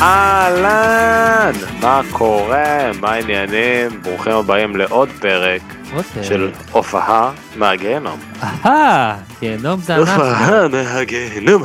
אהלן, 0.00 1.52
מה 1.80 2.00
קורה? 2.12 2.90
מה 3.00 3.12
העניינים? 3.12 4.02
ברוכים 4.02 4.32
הבאים 4.32 4.76
לעוד 4.76 5.08
פרק. 5.20 5.60
של 6.22 6.50
הופעה 6.72 7.32
מהגיהנום. 7.56 8.20
אהה, 8.42 9.16
גיהנום 9.40 9.80
זה 9.80 9.96
אנחנו. 9.96 10.22
הופעה 10.24 10.68
מהגיהנום. 10.68 11.62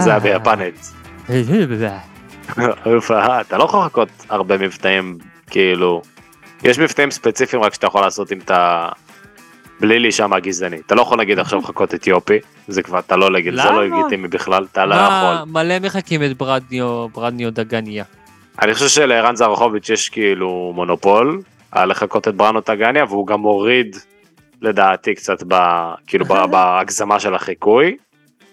זה 0.00 0.10
היה 0.10 0.18
ביפנית. 0.18 0.92
הופעה, 2.84 3.40
אתה 3.40 3.58
לא 3.58 3.64
יכול 3.64 3.80
לחכות 3.80 4.08
הרבה 4.28 4.58
מבטאים, 4.58 5.18
כאילו, 5.50 6.02
יש 6.62 6.78
מבטאים 6.78 7.10
ספציפיים 7.10 7.62
רק 7.62 7.74
שאתה 7.74 7.86
יכול 7.86 8.00
לעשות 8.00 8.32
אם 8.32 8.38
אתה, 8.38 8.88
בלי 9.80 9.98
להישמע 9.98 10.38
גזעני. 10.38 10.76
אתה 10.86 10.94
לא 10.94 11.02
יכול 11.02 11.18
להגיד 11.18 11.38
עכשיו 11.38 11.58
לחכות 11.58 11.94
אתיופי, 11.94 12.38
זה 12.68 12.82
כבר, 12.82 12.98
אתה 12.98 13.16
לא 13.16 13.32
לגיל, 13.32 13.56
זה 13.62 13.70
לא? 13.70 13.86
לגיטימי 13.86 14.28
בכלל, 14.28 14.66
אתה 14.72 14.86
לא 14.86 14.94
יכול. 14.94 15.52
מלא 15.52 15.78
מחכים 15.78 16.24
את 16.24 16.36
ברדניו, 16.36 17.08
ברדניו 17.08 17.50
דגניה. 17.50 18.04
אני 18.62 18.74
חושב 18.74 18.88
שלערן 18.88 19.36
זרחוביץ' 19.36 19.88
יש 19.88 20.08
כאילו 20.08 20.72
מונופול 20.74 21.42
על 21.72 21.90
לחכות 21.90 22.28
את 22.28 22.34
בראנו 22.34 22.60
טגניה, 22.60 23.04
והוא 23.04 23.26
גם 23.26 23.40
מוריד, 23.40 23.96
לדעתי, 24.62 25.14
קצת 25.14 25.42
ב... 25.48 25.54
כאילו 26.06 26.24
ב- 26.24 26.44
בהגזמה 26.50 27.20
של 27.20 27.34
החיקוי. 27.34 27.96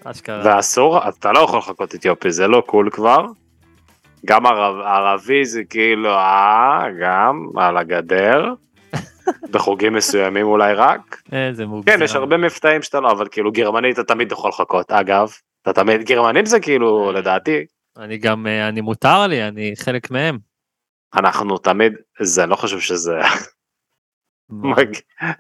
אשכרה. 0.03 0.41
ואסור, 0.45 1.07
אתה 1.07 1.31
לא 1.31 1.39
יכול 1.39 1.59
לחכות 1.59 1.95
אתיופי, 1.95 2.31
זה 2.31 2.47
לא 2.47 2.63
קול 2.65 2.89
כבר. 2.89 3.25
גם 4.25 4.45
ערב, 4.45 4.79
ערבי 4.79 5.45
זה 5.45 5.61
כאילו, 5.69 6.09
אה, 6.09 6.83
גם 7.01 7.45
על 7.57 7.77
הגדר. 7.77 8.53
בחוגים 9.51 9.93
מסוימים 9.93 10.45
אולי 10.45 10.73
רק. 10.73 11.21
איזה 11.31 11.65
מוגזם. 11.65 11.97
כן, 11.97 12.03
יש 12.03 12.15
הרבה 12.15 12.37
מבטאים 12.37 12.81
שאתה 12.81 12.99
לא, 12.99 13.11
אבל 13.11 13.27
כאילו 13.31 13.51
גרמני 13.51 13.91
אתה 13.91 14.03
תמיד 14.03 14.31
יכול 14.31 14.49
לחכות. 14.49 14.91
אגב, 14.91 15.31
אתה 15.61 15.73
תמיד, 15.73 16.03
גרמנים 16.03 16.45
זה 16.45 16.59
כאילו, 16.59 17.11
לדעתי, 17.11 17.65
אני 17.97 18.17
גם, 18.17 18.47
אה, 18.47 18.67
אני 18.67 18.81
מותר 18.81 19.27
לי, 19.27 19.47
אני 19.47 19.73
חלק 19.75 20.11
מהם. 20.11 20.37
אנחנו 21.15 21.57
תמיד, 21.57 21.93
זה, 22.19 22.43
אני 22.43 22.51
לא 22.51 22.55
חושב 22.55 22.79
שזה, 22.79 23.19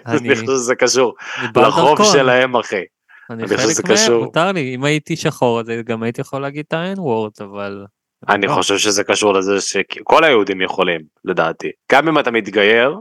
אני 0.05 0.29
חושב 0.29 0.45
שזה 0.45 0.75
קשור 0.75 1.15
לחוב. 1.55 2.03
שלהם, 2.03 2.55
אחי. 2.55 2.83
אני 3.29 3.47
חלק 3.47 3.89
מהם. 4.09 4.19
מותר 4.19 4.51
לי. 4.51 4.75
אם 4.75 4.83
הייתי 4.83 5.15
שחור, 5.15 5.59
אז 5.59 5.67
גם 5.85 6.03
הייתי 6.03 6.21
יכול 6.21 6.41
להגיד 6.41 6.65
את 6.67 6.73
ה-N-word, 6.73 7.43
אבל... 7.43 7.85
אני 8.29 8.47
לא. 8.47 8.53
חושב 8.53 8.77
שזה 8.77 9.03
קשור 9.03 9.33
לזה 9.33 9.61
שכל 9.61 10.23
היהודים 10.23 10.61
יכולים, 10.61 11.01
לדעתי. 11.25 11.71
גם 11.91 12.07
אם 12.07 12.19
אתה 12.19 12.31
מתגייר, 12.31 12.95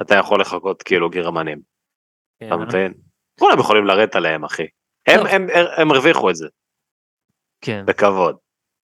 אתה 0.00 0.14
יכול 0.14 0.40
לחכות 0.40 0.82
כאילו 0.82 1.10
גרמנים, 1.10 1.60
כן, 2.40 2.46
אתה 2.46 2.56
מבין? 2.56 2.92
כולם 3.40 3.58
יכולים 3.58 3.86
לרדת 3.86 4.16
עליהם, 4.16 4.44
אחי. 4.44 4.66
הם, 5.06 5.90
הרוויחו 5.90 6.30
את 6.30 6.36
זה, 6.36 6.48
כן. 7.60 7.84
בכבוד. 7.86 8.36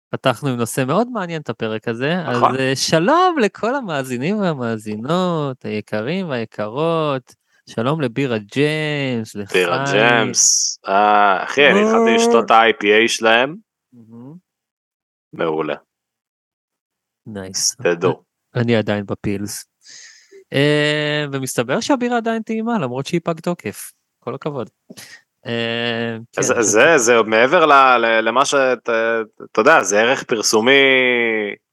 פתחנו 0.09 0.49
עם 0.49 0.55
נושא 0.55 0.83
מאוד 0.87 1.07
מעניין 1.11 1.41
את 1.41 1.49
הפרק 1.49 1.87
הזה, 1.87 2.15
נכון. 2.29 2.53
אז 2.53 2.59
אה, 2.59 2.75
שלום 2.75 3.39
לכל 3.41 3.75
המאזינים 3.75 4.39
והמאזינות, 4.39 5.65
היקרים 5.65 6.29
והיקרות, 6.29 7.35
שלום 7.69 8.01
לבירה 8.01 8.37
ג'יימס, 8.37 9.35
לחיים. 9.35 9.65
בירה 9.65 9.85
ג'מס, 9.93 10.77
אה, 10.87 11.43
אחי, 11.43 11.67
אני 11.67 11.79
התחלתי 11.79 12.15
לשתות 12.15 12.45
את 12.45 12.51
ה-IPA 12.51 13.07
שלהם. 13.07 13.55
מעולה, 15.33 15.75
נייס. 17.27 17.75
תדעו. 17.75 18.23
אני 18.55 18.75
עדיין 18.75 19.05
בפילס. 19.05 19.65
אה, 20.53 21.25
ומסתבר 21.31 21.79
שהבירה 21.79 22.17
עדיין 22.17 22.41
טעימה 22.41 22.79
למרות 22.79 23.05
שהיא 23.05 23.21
פג 23.23 23.39
תוקף, 23.39 23.91
כל 24.19 24.35
הכבוד. 24.35 24.69
אה, 25.45 26.17
כן, 26.33 26.41
אז 26.41 26.53
זה, 26.61 26.97
זה 26.97 27.21
מעבר 27.25 27.65
למה 28.21 28.45
שאתה, 28.45 29.21
אתה 29.51 29.61
יודע, 29.61 29.83
זה 29.83 30.01
ערך 30.01 30.23
פרסומי 30.23 30.71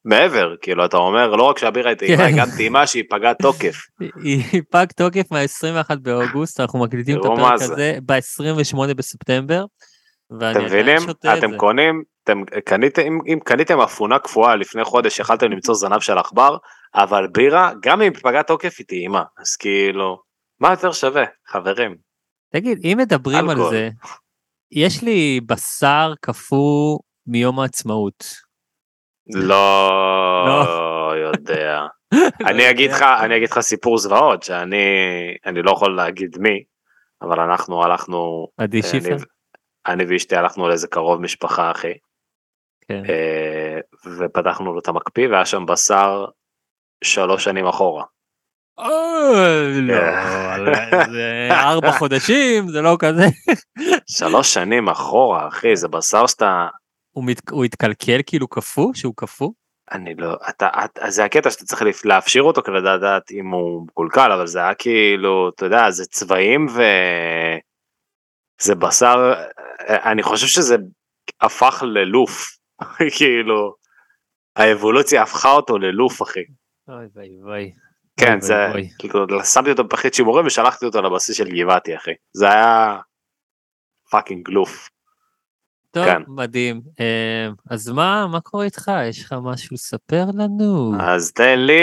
מעבר, 0.05 0.55
כאילו, 0.63 0.85
אתה 0.85 0.97
אומר, 0.97 1.37
לא 1.37 1.43
רק 1.43 1.59
שהבירה 1.59 1.91
היא 1.91 1.99
טעימה, 1.99 2.17
כן. 2.17 2.25
היא 2.25 2.37
גם 2.37 2.47
טעימה 2.57 2.87
שהיא 2.87 3.05
פגת 3.11 3.35
תוקף. 3.35 3.77
היא 4.25 4.63
פג 4.71 4.87
תוקף 4.97 5.31
מה-21 5.31 5.97
באוגוסט, 6.03 6.61
אנחנו 6.61 6.79
מקליטים 6.79 7.21
את 7.21 7.25
הפרק 7.25 7.57
זה. 7.57 7.65
הזה 7.65 7.99
ב-28 8.07 8.95
בספטמבר. 8.95 9.65
אתם 10.37 10.65
מבינים? 10.65 10.99
אתם. 11.39 11.57
קונים, 11.57 12.03
אתם 12.25 12.43
קניתם, 12.65 13.19
אם 13.27 13.39
קניתם 13.45 13.81
אפונה 13.81 14.19
קפואה 14.19 14.57
לפני 14.57 14.85
חודש, 14.85 15.19
יכלתם 15.19 15.51
למצוא 15.51 15.75
זנב 15.75 16.01
של 16.01 16.19
עכבר, 16.19 16.57
אבל 16.97 17.27
בירה, 17.33 17.71
גם 17.83 18.03
אם 18.03 18.13
פגע 18.13 18.43
תוקף 18.43 18.75
היא 18.79 18.87
טעימה, 18.87 19.23
אז 19.39 19.57
כאילו, 19.57 20.19
מה 20.61 20.71
יותר 20.71 20.93
שווה, 20.93 21.25
חברים? 21.47 21.97
תגיד, 22.53 22.79
אם 22.85 22.99
מדברים 23.01 23.51
על. 23.51 23.57
זה, 23.71 23.89
יש 24.73 25.03
לי 25.03 25.41
בשר 25.47 26.13
קפוא 26.21 26.99
מיום 27.27 27.61
העצמאות. 27.61 28.25
לא 29.35 29.91
לא. 30.47 31.13
יודע. 31.17 31.87
לא 32.15 32.49
אני 32.49 32.71
אגיד 32.71 32.91
יודע. 32.91 32.97
לך, 32.97 33.23
אני 33.25 33.37
אגיד 33.37 33.51
לך 33.51 33.61
סיפור 33.61 33.99
זוועות, 33.99 34.43
שאני 34.43 34.77
אני 35.47 35.63
לא 35.63 35.71
יכול 35.71 35.97
להגיד 35.97 36.37
מי, 36.39 36.65
אבל 37.23 37.41
אנחנו 37.41 37.83
הלכנו, 37.85 38.49
עדי 38.57 38.81
אני- 38.81 38.89
שיפר? 38.89 39.17
אני 39.87 40.05
ואשתי 40.09 40.37
הלכנו 40.37 40.69
לאיזה 40.69 40.89
קרוב 40.89 41.21
משפחה, 41.21 41.71
אחי, 41.71 41.93
כן. 42.89 43.03
אה, 43.09 43.79
ופתחנו 44.19 44.73
לו 44.73 44.79
את 44.79 44.89
המקפיא, 44.89 45.29
והיה 45.29 45.47
שם 45.47 45.67
בשר 45.67 46.25
שלוש 47.05 47.45
שנים 47.45 47.67
אחורה. 47.67 48.05
לא. 48.79 49.95
זה 51.13 51.49
ארבע 51.51 51.93
חודשים, 51.93 52.69
זה 52.69 52.81
לא 52.81 52.97
כזה. 52.99 53.25
שלוש 54.11 54.55
שנים 54.55 54.89
אחורה, 54.89 55.49
אחי, 55.49 55.77
זה 55.77 55.89
בשר 55.89 56.27
שאתה... 56.27 56.69
הוא 57.17 57.25
מת- 57.25 57.51
הוא 57.51 57.65
התקלקל 57.65 58.21
כאילו 58.27 58.49
קפוא? 58.49 58.95
שהוא 58.95 59.15
קפוא? 59.17 59.51
אני 59.93 60.15
לא... 60.15 60.35
אתה... 60.49 60.69
אתה 60.85 61.11
זה 61.11 61.25
הקטע 61.25 61.51
שאתה 61.51 61.65
צריך 61.65 61.83
להפ- 61.83 62.05
להפשיר 62.05 62.43
אותו 62.43 62.63
כדי 62.63 62.75
לדעת 62.75 63.31
אם 63.31 63.47
הוא 63.51 63.87
מקולקל, 63.87 64.33
אבל 64.33 64.47
זה 64.47 64.59
היה 64.59 64.75
כאילו, 64.75 65.49
אתה 65.49 65.67
יודע, 65.67 65.91
זה 65.91 66.05
צבעים 66.05 66.67
ו... 66.75 66.83
זה 68.61 68.75
בשר... 68.75 69.35
אני 69.89 70.23
חושב 70.23 70.47
שזה 70.47 70.77
הפך 71.41 71.83
ללוף. 71.87 72.57
כאילו, 73.19 73.75
האבולוציה 74.57 75.23
הפכה 75.23 75.51
אותו 75.53 75.79
ללוף, 75.79 76.23
אחי. 76.23 76.45
אוי 76.89 77.07
ואי 77.15 77.43
ואי. 77.43 77.73
כן, 78.21 78.41
זה... 78.41 78.67
כאילו, 78.99 79.45
שמתי 79.45 79.71
אותו 79.71 79.85
בפחית 79.85 80.15
שימורים 80.15 80.47
ושלחתי 80.47 80.87
אותו 80.87 81.03
לבסיס 81.03 81.37
של 81.37 81.49
גבעתי, 81.49 81.97
אחי. 81.97 82.11
זה 82.33 82.49
היה... 82.49 82.99
fucking 84.11 84.49
לוף. 84.49 84.89
טוב, 85.91 86.05
כן. 86.05 86.23
מדהים. 86.29 86.81
אה, 87.01 87.49
אז 87.71 87.89
מה, 87.89 88.27
מה 88.27 88.41
קורה 88.41 88.65
איתך? 88.65 88.91
יש 89.09 89.25
לך 89.25 89.35
משהו 89.43 89.75
לספר 89.75 90.25
לנו? 90.35 90.93
אז 91.01 91.33
תן 91.33 91.59
לי, 91.59 91.83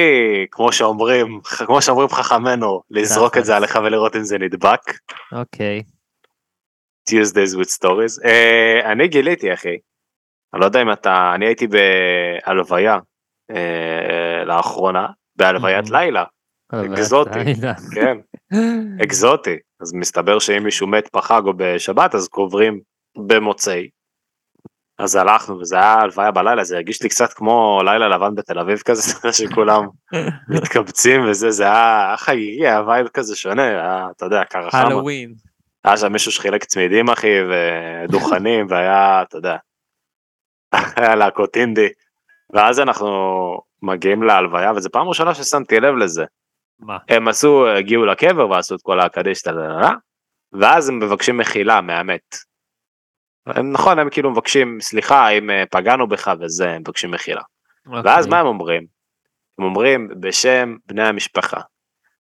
כמו 0.51 0.71
שאומרים, 0.71 1.39
כמו 1.43 1.81
שאומרים 1.81 2.09
חכמינו, 2.09 2.81
לזרוק 2.91 3.37
את 3.37 3.45
זה. 3.45 3.55
עליך 3.55 3.79
ולראות 3.85 4.15
אם 4.15 4.23
זה 4.23 4.37
נדבק. 4.37 4.81
אוקיי. 5.31 5.83
Tuesdays 7.09 7.55
with 7.57 7.79
stories. 7.79 8.23
Uh, 8.23 8.85
אני 8.91 9.07
גיליתי 9.07 9.53
אחי. 9.53 9.77
אני 10.53 10.61
לא 10.61 10.65
יודע 10.65 10.81
אם 10.81 10.91
אתה, 10.91 11.31
אני 11.35 11.45
הייתי 11.45 11.67
בהלוויה 11.67 12.97
uh, 13.51 13.55
לאחרונה, 14.45 15.07
בהלוויית 15.35 15.85
Mhm. 15.85 15.91
לילה, 15.91 16.23
אקזוטי. 16.73 17.39
כן, 17.95 18.17
אקזוטי. 19.03 19.57
אז 19.81 19.93
מסתבר 19.93 20.39
שאם 20.39 20.63
מישהו 20.63 20.87
מת 20.87 21.09
בחג 21.15 21.41
או 21.45 21.53
בשבת 21.57 22.15
אז 22.15 22.27
קוברים 22.27 22.79
במוצאי. 23.27 23.89
אז 24.99 25.15
הלכנו 25.15 25.59
וזה 25.59 25.75
היה 25.75 25.93
הלוויה 25.93 26.31
בלילה, 26.31 26.63
זה 26.63 26.75
הרגיש 26.75 27.01
לי 27.03 27.09
קצת 27.09 27.33
כמו 27.33 27.81
לילה 27.85 28.07
לבן 28.09 28.35
בתל 28.35 28.59
אביב 28.59 28.79
כזה, 28.79 29.01
שכולם 29.37 29.87
מתקבצים 30.55 31.21
וזה, 31.29 31.51
זה 31.51 31.63
היה 31.63 32.13
חגיגי, 32.17 32.67
היה 32.67 32.81
וייב 32.87 33.07
כזה 33.07 33.35
שונה, 33.35 33.63
היה, 33.67 34.07
אתה 34.17 34.25
יודע, 34.25 34.43
קרחמה. 34.43 34.81
הלואוין. 34.81 35.33
היה 35.83 35.97
שם 35.97 36.11
מישהו 36.11 36.31
שחילק 36.31 36.63
צמידים 36.63 37.09
אחי 37.09 37.27
ודוכנים 37.49 38.65
והיה 38.69 39.21
אתה 39.21 39.37
יודע. 39.37 39.57
היה 40.95 41.15
להקות 41.15 41.57
אינדי 41.57 41.87
ואז 42.53 42.79
אנחנו 42.79 43.07
מגיעים 43.83 44.23
להלוויה, 44.23 44.71
וזו 44.71 44.89
פעם 44.89 45.07
ראשונה 45.07 45.33
ששמתי 45.33 45.79
לב 45.79 45.95
לזה. 45.95 46.25
מה? 46.79 46.97
הם 47.09 47.27
עשו, 47.27 47.67
הגיעו 47.67 48.05
לקבר 48.05 48.49
ועשו 48.49 48.75
את 48.75 48.81
כל 48.81 48.99
הקדיש, 48.99 49.43
ואז 50.53 50.89
הם 50.89 50.99
מבקשים 50.99 51.37
מחילה 51.37 51.81
מהמת. 51.81 52.35
הם, 53.45 53.71
נכון, 53.71 53.99
הם 53.99 54.09
כאילו 54.09 54.31
מבקשים, 54.31 54.77
סליחה, 54.81 55.29
אם 55.29 55.49
אה, 55.49 55.63
פגענו 55.71 56.07
בך 56.07 56.31
וזה, 56.39 56.69
הם 56.69 56.81
מבקשים 56.81 57.11
מחילה. 57.11 57.41
ואז 58.03 58.25
אוקיי. 58.25 58.29
מה 58.29 58.39
הם 58.39 58.45
אומרים? 58.45 58.85
הם 59.59 59.65
אומרים 59.65 60.09
בשם 60.19 60.75
בני 60.85 61.03
המשפחה, 61.07 61.61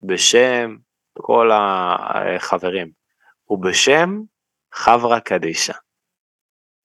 בשם 0.03 0.75
כל 1.17 1.49
החברים, 1.53 2.89
ובשם 3.49 4.19
חברה 4.73 5.19
קדישא. 5.19 5.73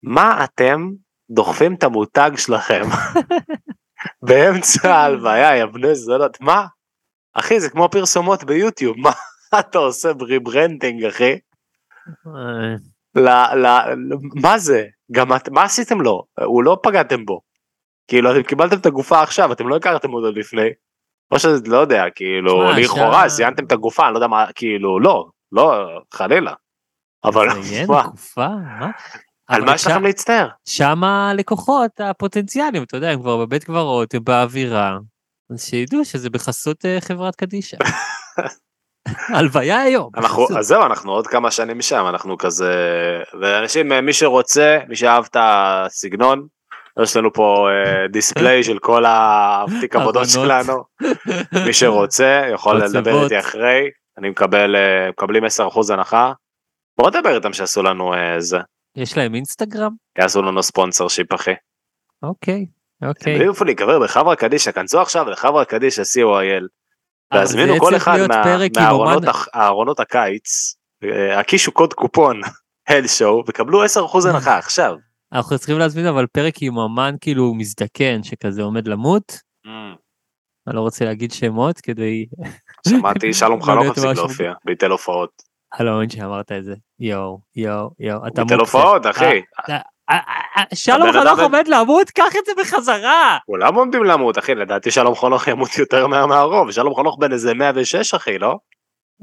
מה 0.03 0.45
אתם 0.45 0.89
דוחפים 1.31 1.75
את 1.75 1.83
המותג 1.83 2.31
שלכם 2.37 2.83
באמצע 4.23 4.95
ההלוויה, 4.95 5.57
יא 5.57 5.67
בני 5.67 5.95
זונות? 5.95 6.41
מה? 6.41 6.67
אחי, 7.35 7.61
זה 7.61 7.71
כמו 7.71 7.89
פרסומות 7.89 8.45
ביוטיוב, 8.45 8.97
מה 8.99 9.11
אתה 9.61 9.79
עושה 9.79 10.13
ב 10.13 10.21
rebranding, 10.21 11.05
אחי? 11.05 11.39
ל, 13.17 13.29
ל, 13.55 13.67
ל, 13.67 14.15
מה 14.43 14.59
זה? 14.59 14.85
גם 15.13 15.37
את, 15.37 15.49
מה 15.49 15.63
עשיתם 15.63 16.01
לו? 16.01 16.25
הוא 16.45 16.65
לא 16.65 16.79
פגעתם 16.83 17.25
בו. 17.25 17.41
כאילו 18.09 18.33
אתם 18.33 18.43
קיבלתם 18.43 18.79
את 18.79 18.87
הגופה 18.87 19.23
עכשיו, 19.23 19.53
אתם 19.53 19.69
לא 19.69 19.77
הכרתם 19.77 20.15
אותו 20.15 20.31
לפני. 20.31 20.69
או 21.31 21.39
שזה 21.39 21.61
לא 21.67 21.77
יודע, 21.77 22.05
כאילו, 22.15 22.73
לכאורה 22.73 23.29
סיימתם 23.29 23.65
את 23.65 23.73
הגופה, 23.73 24.05
אני 24.05 24.13
לא 24.13 24.19
יודע 24.19 24.27
מה, 24.27 24.47
כאילו, 24.55 25.01
לא, 25.01 25.27
לא, 25.53 25.87
חלילה. 26.15 26.53
אבל? 27.25 27.47
מה? 27.89 28.91
על 29.49 29.65
מה 29.65 29.75
יש 29.75 29.87
לכם 29.87 30.03
להצטער? 30.03 30.49
שם 30.69 31.05
הלקוחות 31.05 32.01
הפוטנציאליים, 32.01 32.83
אתה 32.83 32.97
יודע, 32.97 33.11
הם 33.11 33.21
כבר 33.21 33.37
בבית 33.37 33.65
קברות, 33.65 34.15
הם 34.15 34.25
באווירה. 34.25 34.99
אז 35.51 35.65
שידעו 35.65 36.05
שזה 36.05 36.31
בחסות 36.31 36.85
אה, 36.85 36.99
חברת 37.01 37.37
קדישא. 37.37 37.77
הלוויה 39.37 39.81
היום. 39.81 40.11
אנחנו. 40.17 40.59
אז 40.59 40.67
זהו, 40.67 40.87
אנחנו 40.87 41.13
עוד 41.13 41.27
כמה 41.27 41.51
שנים 41.51 41.79
משם, 41.79 42.05
אנחנו 42.09 42.39
כזה, 42.39 42.75
ואנשים, 43.41 43.89
מי 43.89 44.13
שרוצה, 44.13 44.79
מי 44.89 44.97
שאהב 44.97 45.25
את 45.31 45.37
הסגנון, 45.41 46.47
יש 47.03 47.17
לנו 47.17 47.33
פה 47.33 47.69
דיספליי 48.13 48.65
של 48.65 48.79
כל 48.79 49.05
התיק 49.07 49.97
עבודות. 49.97 50.29
שלנו, 50.29 50.85
מי 51.67 51.73
שרוצה 51.73 52.43
יכול. 52.53 52.77
לדבר 52.77 53.25
איתי 53.25 53.39
אחרי, 53.39 53.91
אני 54.19 54.29
מקבל, 54.31 54.77
אה, 54.77 55.09
מקבלים 55.11 55.45
10% 55.45 55.93
הנחה, 55.93 56.33
בוא 56.99 57.11
נדבר 57.11 57.37
איתם 57.37 57.53
שיעשו 57.53 57.83
לנו 57.83 58.15
אה, 58.15 58.41
זה, 58.41 58.59
יש 58.97 59.17
להם 59.17 59.35
אינסטגרם? 59.35 59.93
יעשו 60.19 60.43
לנו 60.43 60.63
ספונסר 60.63 61.09
שיפ 61.09 61.35
אחי. 61.35 61.55
אוקיי, 62.23 62.67
אוקיי. 63.03 63.33
יודעים 63.33 63.51
איפה 63.51 63.65
להיקבר 63.65 63.99
בחברה 63.99 64.37
קדישא, 64.37 64.73
כנסו 64.73 65.01
עכשיו 65.01 65.31
לחברה 65.31 65.65
קדישא 65.65 66.03
co.il, 66.03 66.67
זה 67.45 67.67
כל 67.79 67.97
אחד 67.97 68.19
מהארונות 69.55 70.01
הקיץ, 70.01 70.77
אה, 71.05 71.41
הקישו 71.41 71.73
קוד 71.73 71.95
קופון 71.95 72.41
הל 72.89 73.07
שואו 73.07 73.43
וקבלו 73.49 73.85
10% 73.85 73.89
הנחה 74.29 74.59
עכשיו. 74.65 74.95
אנחנו 75.33 75.59
צריכים 75.59 75.79
להזמין 75.79 76.07
אבל 76.07 76.27
פרק 76.27 76.55
עם 76.61 76.79
אמן 76.79 77.15
כאילו 77.21 77.55
מזדקן 77.55 78.23
שכזה 78.23 78.63
עומד 78.63 78.89
למות. 78.89 79.39
אני 80.69 80.77
לא 80.77 80.81
רוצה 80.81 81.05
להגיד 81.05 81.33
שמות 81.33 81.81
כדי... 81.81 82.27
שמעתי 82.89 83.35
שלום 83.35 83.59
לא 83.61 83.65
חנוך 83.65 83.87
הפסיק. 83.87 84.05
להופיע, 84.05 84.53
ביטל 84.65 84.91
הופעות. 84.91 85.43
אלון 85.81 86.11
שאמרת 86.11 86.53
את 86.53 86.65
זה. 86.65 86.75
יואו, 87.01 87.39
יואו, 87.57 87.91
יואו. 87.99 88.27
אתה 88.27 88.45
ביטל 88.45 88.57
מוקצה. 88.57 88.79
הופעות 88.79 89.07
אחי, 89.07 89.43
אה, 89.71 89.79
אה, 90.11 90.17
אה, 90.57 90.63
שלום 90.75 91.13
חנוך 91.13 91.39
עומד 91.41 91.69
למות, 91.69 92.11
קח 92.11 92.37
את 92.39 92.47
זה 92.47 92.53
בחזרה. 92.61 93.39
כולם 93.47 93.75
עומדים 93.75 94.05
למות 94.05 94.39
אחי, 94.39 94.55
לדעתי 94.55 94.91
שלום 94.91 95.15
חנוך 95.15 95.49
ימות 95.49 95.79
יותר 95.79 96.07
מהר 96.07 96.27
מהרוב, 96.27 96.71
שלום 96.71 96.95
חנוך 96.95 97.17
בן 97.19 97.33
איזה 97.33 97.55
106 97.55 98.15
אחי, 98.15 98.39
לא? 98.39 98.57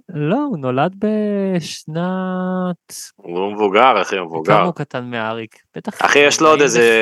לא, 0.10 0.36
הוא 0.36 0.58
נולד 0.58 0.96
בשנת... 1.00 2.94
הוא 3.16 3.54
מבוגר 3.54 4.02
אחי, 4.02 4.18
הוא 4.18 4.28
כמה 4.28 4.36
מבוגר. 4.36 4.62
הוא 4.62 4.74
קטן 4.74 5.04
מאריק? 5.06 5.56
בטח... 5.76 6.02
אחי 6.06 6.20
יש 6.20 6.42
לו 6.42 6.50
עוד 6.50 6.62
איזה, 6.62 7.02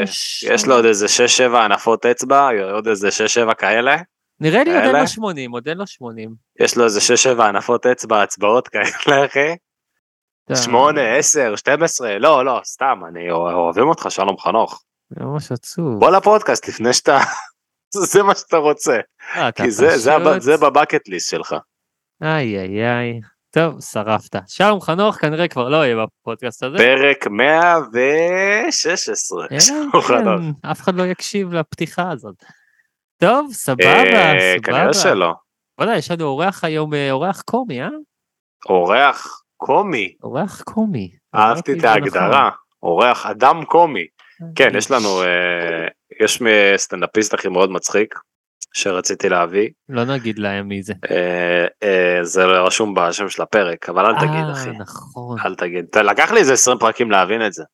45. 0.00 0.44
יש 0.44 0.66
לו 0.66 0.74
עוד 0.74 0.84
איזה 0.84 1.06
6-7 1.52 1.56
הנפות 1.56 2.06
אצבע, 2.06 2.50
עוד 2.72 2.88
איזה 2.88 3.08
6-7 3.48 3.54
כאלה, 3.54 3.96
נראה 4.40 4.64
לי 4.64 4.74
עוד 4.74 4.82
אין? 4.84 4.96
לו 4.96 5.06
80, 5.08 5.50
עוד 5.50 5.68
אין 5.68 5.78
לו 5.78 5.86
80. 5.86 6.34
יש 6.60 6.76
לו 6.76 6.84
איזה 6.84 7.00
6-7 7.38 7.42
הנפות 7.42 7.86
אצבע, 7.86 8.22
הצבעות 8.22 8.68
כאלה 8.68 8.84
אחי. 9.26 9.56
אתה- 10.44 10.56
8, 10.56 11.16
10, 11.16 11.56
12, 11.56 12.18
לא, 12.18 12.44
לא, 12.44 12.60
סתם, 12.64 13.00
אני 13.08 13.30
אוהבים 13.30 13.88
אותך, 13.88 14.06
שלום 14.10 14.38
חנוך. 14.38 14.82
ממש 15.16 15.52
עצוב. 15.52 16.00
בוא 16.00 16.10
לפודקאסט 16.10 16.68
לפני 16.68 16.92
שאתה... 16.92 17.18
זה 18.12 18.22
מה 18.22 18.34
שאתה 18.34 18.56
רוצה, 18.56 18.98
אה, 19.36 19.52
כי 19.52 19.70
זה- 19.70 20.56
בבקט 20.60 21.08
ליסט 21.08 21.30
שלך. 21.30 21.56
איי 22.22 22.58
איי 22.60 22.86
איי. 22.98 23.20
טוב, 23.50 23.80
שרפת. 23.80 24.36
שלום 24.46 24.80
חנוך 24.80 25.16
כנראה 25.16 25.48
כבר 25.48 25.68
לא 25.68 25.76
יהיה 25.84 25.96
בפודקאסט 25.96 26.62
הזה. 26.62 26.76
פרק 26.78 27.26
116. 27.26 29.38
אלא 29.40 29.48
אם 29.54 29.60
שלום 29.60 29.90
חנוך. 30.02 30.40
כן, 30.62 30.68
אף 30.70 30.80
אחד 30.80 30.94
לא 30.94 31.02
יקשיב 31.06 31.52
לפתיחה 31.52 32.10
הזאת. 32.10 32.44
טוב, 33.18 33.52
סבבה, 33.52 33.84
אה, 33.84 34.54
סבבה. 34.56 34.62
כנראה 34.62 34.94
שלא. 34.94 35.32
וואלה, 35.78 35.96
יש 35.96 36.10
לנו 36.10 36.24
אורח 36.24 36.64
היום, 36.64 36.94
אה, 36.94 37.10
אורח 37.10 37.42
קומי, 37.42 37.82
אה? 37.82 37.88
אורח 38.68 39.42
קומי, 39.56 40.14
אורח 40.22 40.62
קומי. 40.62 41.10
אהבתי 41.34 41.72
את 41.72 41.84
ההגדרה. 41.84 42.50
אורח 42.82 43.26
אדם 43.26 43.64
קומי. 43.64 44.06
נכון. 44.40 44.52
כן, 44.56 44.76
יש 44.76 44.90
לנו, 44.90 45.22
אה, 45.22 45.88
יש 46.24 46.42
סטנדאפיסט 46.76 47.34
הכי 47.34 47.48
מאוד 47.48 47.70
מצחיק, 47.70 48.14
שרציתי 48.74 49.28
להביא. 49.28 49.68
לא 49.88 50.04
נגיד 50.04 50.38
להם 50.38 50.68
מי 50.68 50.82
זה. 50.82 50.92
אה, 51.10 51.66
אה, 51.82 52.18
זה 52.24 52.44
רשום 52.44 52.94
בשם 52.94 53.28
של 53.28 53.42
הפרק, 53.42 53.88
אבל 53.88 54.06
אל 54.06 54.14
תגיד, 54.14 54.44
אה, 54.46 54.52
אחי. 54.52 54.70
נכון. 54.70 55.38
אל 55.44 55.54
תגיד. 55.54 55.84
לקח 56.04 56.32
לי 56.32 56.40
איזה 56.40 56.52
20 56.52 56.78
פרקים 56.78 57.10
להבין 57.10 57.46
את 57.46 57.52
זה. 57.52 57.64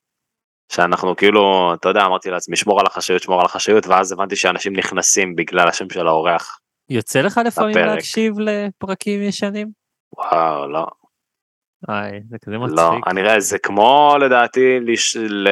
שאנחנו 0.71 1.17
כאילו, 1.17 1.75
אתה 1.75 1.89
יודע, 1.89 2.05
אמרתי 2.07 2.31
לעצמי, 2.31 2.57
שמור 2.57 2.81
על 2.81 2.87
החשאיות, 2.87 3.23
שמור 3.23 3.41
על 3.41 3.47
החשאיות, 3.47 3.87
ואז 3.87 4.13
הבנתי 4.13 4.37
שאנשים 4.37 4.77
נכנסים 4.77 5.37
בגלל 5.37 5.69
השם 5.69 5.91
של 5.91 6.07
האורח. 6.07 6.59
יוצא 6.91 7.21
לך 7.21 7.41
לפעמים 7.47 7.71
הפרק. 7.71 7.87
להקשיב 7.87 8.35
לפרקים 8.39 9.23
ישנים? 9.23 9.69
וואו, 10.17 10.67
לא, 10.69 10.87
איי, 11.89 12.21
זה 12.31 12.37
כזה 12.45 12.57
לא, 12.57 12.67
מצחיק. 12.67 13.07
אני 13.07 13.23
רואה, 13.23 13.41
זה 13.41 13.59
כמו 13.59 14.17
לדעתי 14.21 14.81
לש... 14.81 15.17
ל... 15.17 15.49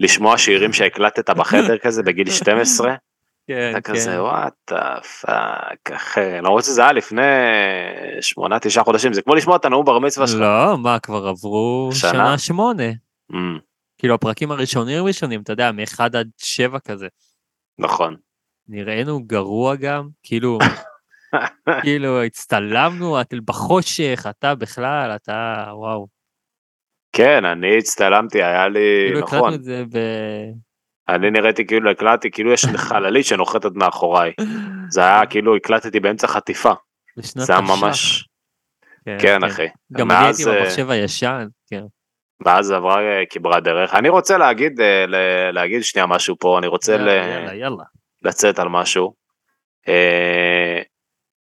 לשמוע 0.00 0.38
שירים 0.38 0.72
שהקלטת 0.72 1.30
בחדר 1.30 1.78
כזה 1.78 2.02
בגיל 2.02 2.30
12, 2.40 2.94
כן, 3.48 3.70
אתה 3.70 3.80
כן. 3.80 3.92
כזה 3.92 4.22
what 4.22 4.72
fuck 5.20 5.90
אחי, 5.92 6.40
למרות 6.42 6.64
שזה 6.64 6.82
היה 6.82 6.92
לפני 6.92 7.22
8-9 8.80 8.84
חודשים, 8.84 9.12
זה 9.12 9.22
כמו 9.22 9.34
לשמוע 9.34 9.56
את 9.56 9.64
הנאום 9.64 9.84
בר 9.84 9.98
מצווה 9.98 10.26
שלך. 10.26 10.40
לא, 10.40 10.78
מה, 10.78 10.98
כבר 10.98 11.26
עברו? 11.26 11.90
שנה 11.92 12.38
שמונה. 12.38 13.05
אמ, 13.34 13.58
כאילו 13.98 14.14
הפרקים 14.14 14.50
הראשונים 14.50 15.04
ראשונים, 15.04 15.42
אתה 15.42 15.52
יודע, 15.52 15.72
מ-1 15.72 16.00
עד 16.00 16.30
7 16.36 16.78
כזה. 16.78 17.08
נכון. 17.78 18.16
נראינו 18.68 19.22
גרוע 19.26 19.76
גם, 19.76 20.08
כאילו, 20.22 20.58
כאילו 21.82 22.22
הצטלמנו, 22.22 23.20
את 23.20 23.34
בחושך, 23.44 24.26
אתה 24.30 24.54
בכלל, 24.54 25.12
אתה, 25.16 25.66
וואו. 25.72 26.06
כן, 27.12 27.44
אני 27.44 27.78
הצטלמתי, 27.78 28.42
היה 28.42 28.68
לי, 28.68 29.04
כאילו 29.06 29.20
נכון, 29.20 29.38
הקלטנו 29.38 29.54
את 29.54 29.64
זה 29.64 29.84
ב... 29.92 29.98
אני 31.08 31.30
נראיתי 31.30 31.66
כאילו 31.66 31.90
הקלטתי, 31.90 32.30
כאילו 32.30 32.52
יש 32.52 32.64
חללית 32.64 33.26
שנוחתת 33.30 33.70
מאחוריי. 33.74 34.32
זה 34.88 35.00
היה 35.00 35.26
כאילו 35.26 35.56
הקלטתי 35.56 36.00
באמצע 36.00 36.26
חטיפה, 36.26 36.72
זה 37.16 37.52
היה 37.52 37.62
תש"ח. 37.62 37.70
ממש, 37.70 38.28
כן 39.20 39.44
אחי. 39.44 39.66
גם 39.92 40.10
אני 40.10 40.18
הייתי 40.24 40.44
אה, 40.46 40.60
במחשב 40.60 40.90
הישן, 40.90 41.46
כן. 41.66 41.84
ואז 42.44 42.70
עברה 42.70 43.00
אה, 43.00 43.22
כברת 43.30 43.62
דרך. 43.62 43.94
אני 43.94 44.08
רוצה 44.08 44.38
להגיד, 44.38 44.80
אה, 44.80 45.04
להגיד 45.52 45.82
שנייה 45.82 46.06
משהו 46.06 46.36
פה, 46.40 46.58
אני 46.58 46.66
רוצה 46.66 46.96
ל- 46.96 47.08
יאללה, 47.08 47.34
יאללה, 47.34 47.54
יאללה. 47.54 47.84
לצאת 48.22 48.58
על 48.58 48.68
משהו. 48.68 49.14
אה, 49.88 50.82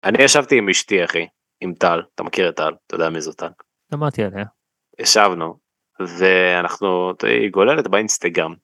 אני 0.04 0.22
ישבתי 0.22 0.58
עם 0.58 0.68
אשתי 0.68 1.04
אחי, 1.04 1.26
עם 1.60 1.74
טל, 1.74 2.02
אתה 2.14 2.22
מכיר 2.22 2.48
את 2.48 2.56
טל, 2.56 2.72
אתה 2.86 2.94
יודע 2.94 3.10
מי 3.10 3.20
זו 3.20 3.32
טל. 3.32 3.48
שמעתי 3.94 4.24
עליה. 4.24 4.44
ישבנו, 4.98 5.58
ואנחנו, 6.18 7.12
היא 7.22 7.50
גוללת 7.50 7.88
באינסטגרם, 7.88 8.54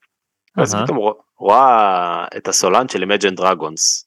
ואז 0.56 0.74
אהה. 0.74 0.84
פתאום 0.84 0.96
רוא- 0.98 1.14
רואה 1.38 2.26
את 2.36 2.48
הסולן 2.48 2.88
של 2.88 3.02
Imagine 3.04 3.40
Dragons. 3.40 4.06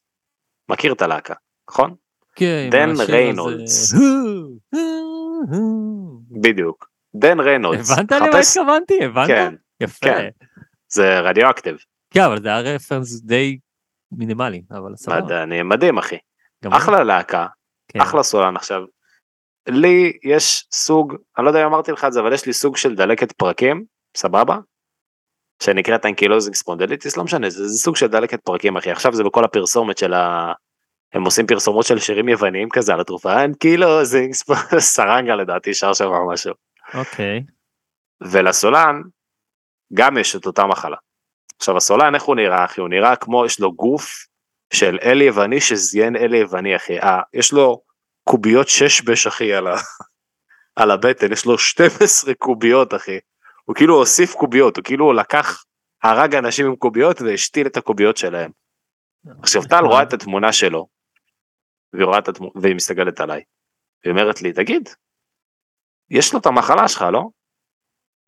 מכיר 0.68 0.92
את 0.92 1.02
הלהקה, 1.02 1.34
נכון? 1.70 1.94
כן, 2.36 2.68
דן. 2.70 2.90
ריינולדס. 3.08 3.94
בדיוק. 6.42 6.88
דן 7.14 7.40
ריינולדס. 7.40 7.90
הבנת 7.90 8.12
למה 8.12 8.26
חפש- 8.26 8.58
התכוונתי? 8.58 9.04
הבנת? 9.04 9.26
כן, 9.26 9.54
יפה. 9.80 10.06
כן. 10.06 10.28
זה 10.88 11.20
Radioactive. 11.20 11.76
כן, 12.10 12.20
אבל 12.20 12.42
זה 12.42 12.48
היה 12.48 12.74
רפרנס 12.74 13.20
די 13.20 13.58
מינימלי, 14.12 14.62
אבל 14.70 14.96
סבבה. 14.96 15.20
מת 15.20 15.32
עליי, 15.32 15.62
מדהים 15.62 15.98
אחי. 15.98 16.16
גם 16.64 16.72
אני. 16.72 16.80
אחלה 16.80 17.04
להקה, 17.04 17.46
כן. 17.88 18.00
אחלה 18.00 18.22
סולן 18.22 18.56
עכשיו. 18.56 18.82
לי 19.68 20.12
יש 20.24 20.66
סוג, 20.72 21.14
אני 21.38 21.44
לא 21.44 21.50
יודע 21.50 21.60
אם 21.62 21.66
אמרתי 21.66 21.92
לך 21.92 22.04
את 22.04 22.12
זה, 22.12 22.20
אבל 22.20 22.32
יש 22.32 22.46
לי 22.46 22.52
סוג 22.52 22.76
של 22.76 22.94
דלקת 22.96 23.32
פרקים, 23.32 23.84
סבבה? 24.16 24.56
שנקראת 25.62 26.06
ankylosing 26.06 26.54
spondylitis, 26.56 27.16
לא 27.16 27.24
משנה, 27.24 27.50
זה, 27.50 27.68
זה 27.68 27.78
סוג 27.78 27.96
של 27.96 28.06
דלקת 28.06 28.40
פרקים 28.40 28.76
אחי, 28.76 28.90
עכשיו 28.90 29.14
זה 29.14 29.24
בכל 29.24 29.44
הפרסומת 29.44 29.98
של 29.98 30.14
ה... 30.14 30.52
הם 31.12 31.24
עושים 31.24 31.46
פרסומות 31.46 31.86
של 31.86 31.98
שירים 31.98 32.28
יווניים 32.28 32.68
כזה 32.72 32.94
על 32.94 33.00
התרופה, 33.00 33.44
ankylosing 33.44 34.34
סרנגה 34.78 35.34
לדעתי 35.34 35.74
שר 35.74 35.92
שם 35.92 36.10
משהו. 36.32 36.54
אוקיי. 36.94 37.44
ולסולן 38.20 39.02
גם 39.94 40.18
יש 40.18 40.36
את 40.36 40.46
אותה 40.46 40.66
מחלה. 40.66 40.96
עכשיו 41.58 41.76
הסולן 41.76 42.14
איך 42.14 42.22
הוא 42.22 42.36
נראה 42.36 42.64
אחי? 42.64 42.80
הוא 42.80 42.88
נראה 42.88 43.16
כמו 43.16 43.46
יש 43.46 43.60
לו 43.60 43.72
גוף 43.72 44.26
של 44.72 44.98
אל 45.02 45.22
יווני 45.22 45.60
שזיין 45.60 46.16
אל 46.16 46.34
יווני 46.34 46.76
אחי. 46.76 47.00
אה, 47.00 47.20
יש 47.32 47.52
לו 47.52 47.82
קוביות 48.24 48.68
שש 48.68 49.02
בש 49.02 49.26
אחי 49.26 49.54
על, 49.54 49.66
ה... 49.66 49.74
על 50.80 50.90
הבטן, 50.90 51.32
יש 51.32 51.46
לו 51.46 51.58
12 51.58 52.34
קוביות 52.34 52.94
אחי. 52.94 53.18
הוא 53.64 53.76
כאילו 53.76 53.94
הוסיף 53.94 54.34
קוביות, 54.34 54.76
הוא 54.76 54.84
כאילו 54.84 55.12
לקח, 55.12 55.64
הרג 56.02 56.34
אנשים 56.34 56.66
עם 56.66 56.76
קוביות 56.76 57.20
והשתיל 57.20 57.66
את 57.66 57.76
הקוביות 57.76 58.16
שלהם. 58.16 58.50
עכשיו 59.42 59.62
טל 59.62 59.84
רואה 59.84 60.02
את 60.02 60.12
התמונה 60.12 60.52
שלו, 60.52 60.86
והיא 61.92 62.04
רואה 62.04 62.18
את 62.18 62.28
התמונה, 62.28 62.52
והיא 62.54 62.74
מסתכלת 62.74 63.20
עליי. 63.20 63.42
היא 64.04 64.10
אומרת 64.10 64.42
לי, 64.42 64.52
תגיד, 64.52 64.88
יש 66.10 66.32
לו 66.32 66.38
את 66.38 66.46
המחלה 66.46 66.88
שלך, 66.88 67.02
לא? 67.12 67.22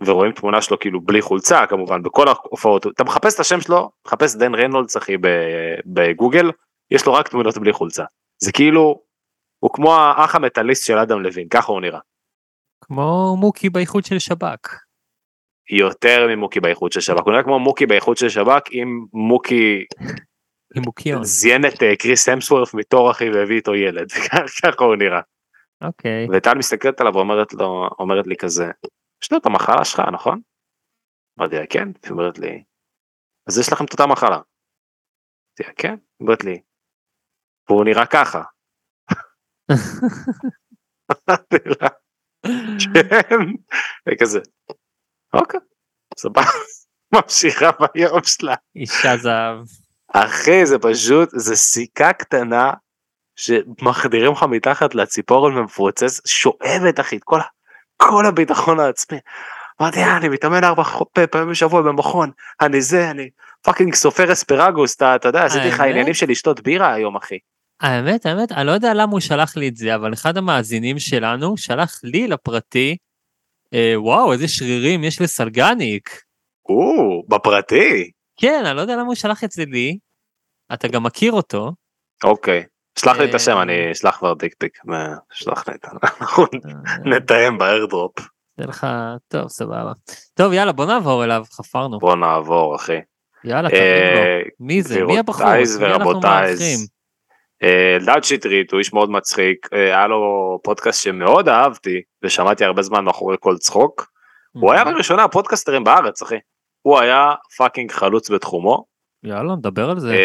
ורואים 0.06 0.32
תמונה 0.32 0.62
שלו 0.62 0.78
כאילו 0.78 1.00
בלי 1.00 1.22
חולצה 1.22 1.66
כמובן 1.66 2.02
בכל 2.02 2.28
ההופעות 2.28 2.86
אתה 2.86 3.04
מחפש 3.04 3.34
את 3.34 3.40
השם 3.40 3.60
שלו 3.60 3.90
מחפש 4.06 4.36
דן 4.36 4.54
רנולדס 4.54 4.96
אחי 4.96 5.16
בגוגל 5.86 6.50
יש 6.90 7.06
לו 7.06 7.12
רק 7.14 7.28
תמונות 7.28 7.58
בלי 7.58 7.72
חולצה 7.72 8.04
זה 8.42 8.52
כאילו 8.52 9.02
הוא 9.58 9.70
כמו 9.74 9.94
האח 9.94 10.34
המטאליסט 10.34 10.86
של 10.86 10.98
אדם 10.98 11.22
לוין 11.22 11.48
ככה 11.48 11.72
הוא 11.72 11.80
נראה. 11.80 12.00
כמו 12.80 13.36
מוקי 13.36 13.70
באיחוד 13.70 14.04
של 14.04 14.18
שב"כ. 14.18 14.78
יותר 15.70 16.26
ממוקי 16.28 16.60
באיחוד 16.60 16.92
של 16.92 17.00
שב"כ 17.00 17.22
הוא 17.24 17.32
נראה 17.32 17.42
כמו 17.42 17.58
מוקי 17.58 17.86
באיחוד 17.86 18.16
של 18.16 18.28
שב"כ 18.28 18.62
עם 18.70 19.04
מוקי. 19.12 19.84
זיין 21.22 21.66
את 21.66 21.82
אה, 21.82 21.96
קריס 21.96 22.28
המסוורף 22.28 22.74
מתור 22.74 23.10
אחי 23.10 23.30
והביא 23.30 23.56
איתו 23.56 23.74
ילד 23.74 24.12
ככה 24.62 24.84
הוא 24.84 24.96
נראה. 24.96 25.20
אוקיי. 25.82 26.26
וטל 26.32 26.54
מסתכלת 26.58 27.00
עליו 27.00 27.14
ואומרת 27.14 27.52
לו 27.52 27.88
אומרת 27.98 28.26
לי 28.26 28.36
כזה 28.36 28.64
יש 29.22 29.32
לו 29.32 29.38
את 29.38 29.46
המחלה 29.46 29.84
שלך 29.84 30.00
נכון? 30.12 30.40
אמרתי 31.38 31.54
לה 31.56 31.66
כן, 31.70 31.88
היא 32.02 32.10
אומרת 32.10 32.38
לי 32.38 32.64
אז 33.48 33.58
יש 33.58 33.72
לכם 33.72 33.84
את 33.84 33.92
אותה 33.92 34.06
מחלה. 34.06 34.36
אמרתי 34.36 35.62
לה 35.66 35.72
כן, 35.76 35.88
היא 35.88 36.20
אומרת 36.20 36.44
לי 36.44 36.62
והוא 37.68 37.84
נראה 37.84 38.06
ככה. 38.06 38.42
אמרתי 41.12 41.56
לה 41.80 41.88
כן, 42.84 43.38
וכזה 44.08 44.40
אוקיי, 45.34 45.60
סבבה, 46.18 46.42
ממשיכה 47.14 47.70
ביום 47.94 48.24
שלה. 48.24 48.54
אישה 48.76 49.16
זהב. 49.16 49.66
אחי 50.12 50.66
זה 50.66 50.76
פשוט 50.78 51.28
זה 51.32 51.56
סיכה 51.56 52.12
קטנה 52.12 52.72
שמחדירים 53.36 54.32
לך 54.32 54.42
מתחת 54.42 54.94
לציפורן 54.94 55.56
ומפוצץ 55.58 56.20
שואבת 56.26 57.00
אחי 57.00 57.16
את 57.16 57.24
כל, 57.24 57.40
כל 57.96 58.26
הביטחון 58.26 58.80
העצמי. 58.80 59.18
אמרתי 59.80 59.98
"אה, 59.98 60.16
אני 60.16 60.28
מתאמן 60.28 60.64
ארבע 60.64 60.82
פעמים 61.30 61.50
בשבוע 61.50 61.82
במכון 61.82 62.30
אני 62.60 62.80
זה 62.80 63.10
אני 63.10 63.30
fucking 63.62 63.94
סופר 63.94 64.32
אספרגוס 64.32 64.96
אתה 64.96 65.16
אתה 65.16 65.28
יודע 65.28 65.44
עשיתי 65.44 65.68
לך? 65.68 65.80
עניינים 65.80 66.14
של 66.14 66.30
לשתות 66.30 66.60
בירה 66.60 66.94
היום 66.94 67.16
אחי. 67.16 67.38
האמת, 67.80 68.26
האמת, 68.26 68.52
אני 68.52 68.66
לא 68.66 68.72
יודע 68.72 68.94
למה 68.94 69.12
הוא 69.12 69.20
שלח 69.20 69.56
לי 69.56 69.68
את 69.68 69.76
זה, 69.76 69.94
אבל 69.94 70.12
אחד 70.12 70.36
המאזינים 70.36 70.98
שלנו 70.98 71.56
שלח 71.56 72.00
לי 72.04 72.28
לפרטי, 72.28 72.96
אה, 73.74 73.94
וואו, 73.96 74.32
איזה 74.32 74.48
שרירים 74.48 75.04
יש 75.04 75.20
לסלגניק. 75.20 76.22
או, 76.68 77.22
בפרטי. 77.28 78.10
כן, 78.40 78.62
אני 78.66 78.76
לא 78.76 78.80
יודע 78.80 78.96
למה 78.96 79.06
הוא 79.06 79.14
שלח 79.14 79.44
את 79.44 79.50
זה 79.50 79.64
לי. 79.64 79.98
אתה 80.74 80.88
גם 80.88 81.02
מכיר 81.02 81.32
אותו. 81.32 81.72
אוקיי. 82.24 82.64
שלח 82.98 83.16
לי 83.16 83.30
את 83.30 83.34
השם 83.34 83.56
אה, 83.56 83.62
אני 83.62 83.92
אשלח 83.92 84.16
כבר 84.16 84.34
דיק 84.34 84.54
פיק. 84.58 84.78
אה, 84.92 85.14
שלח 85.32 85.68
לי 85.68 85.74
את. 85.74 85.84
אנחנו 85.84 86.42
אה, 86.42 86.48
נתאם 87.04 87.58
באיירדרופ. 87.58 88.12
זה 88.56 88.66
לך, 88.66 88.86
טוב, 89.28 89.48
סבבה. 89.48 89.92
טוב, 90.34 90.52
יאללה, 90.52 90.72
בוא 90.72 90.86
נעבור 90.86 91.24
אליו, 91.24 91.44
חפרנו. 91.52 91.98
בוא 91.98 92.16
נעבור 92.16 92.76
אחי. 92.76 92.98
יאללה, 93.44 93.68
לו. 93.68 93.76
אה, 93.76 94.40
מי 94.60 94.82
זה? 94.82 95.04
מי 95.04 95.18
הבחור? 95.18 95.46
מי 95.46 95.86
אנחנו 95.86 96.08
ורבותייז. 96.08 96.90
אה, 97.62 97.96
אלדד 97.96 98.24
שטרית 98.24 98.72
הוא 98.72 98.78
איש 98.78 98.92
מאוד 98.92 99.10
מצחיק 99.10 99.68
אה, 99.72 99.78
היה 99.78 100.06
לו 100.06 100.58
פודקאסט 100.64 101.02
שמאוד 101.02 101.48
אהבתי 101.48 102.02
ושמעתי 102.22 102.64
הרבה 102.64 102.82
זמן 102.82 103.04
מאחורי 103.04 103.36
כל 103.40 103.56
צחוק. 103.56 104.06
הוא 104.52 104.72
היה 104.72 104.84
מראשוני 104.84 105.22
הפודקסטרים 105.22 105.84
בארץ 105.84 106.22
אחי. 106.22 106.36
הוא 106.82 106.98
היה 106.98 107.34
fucking 107.56 107.90
חלוץ 107.90 108.30
בתחומו 108.30 108.84
יאללה, 109.24 109.56
נדבר 109.56 109.90
על 109.90 110.00
זה. 110.00 110.16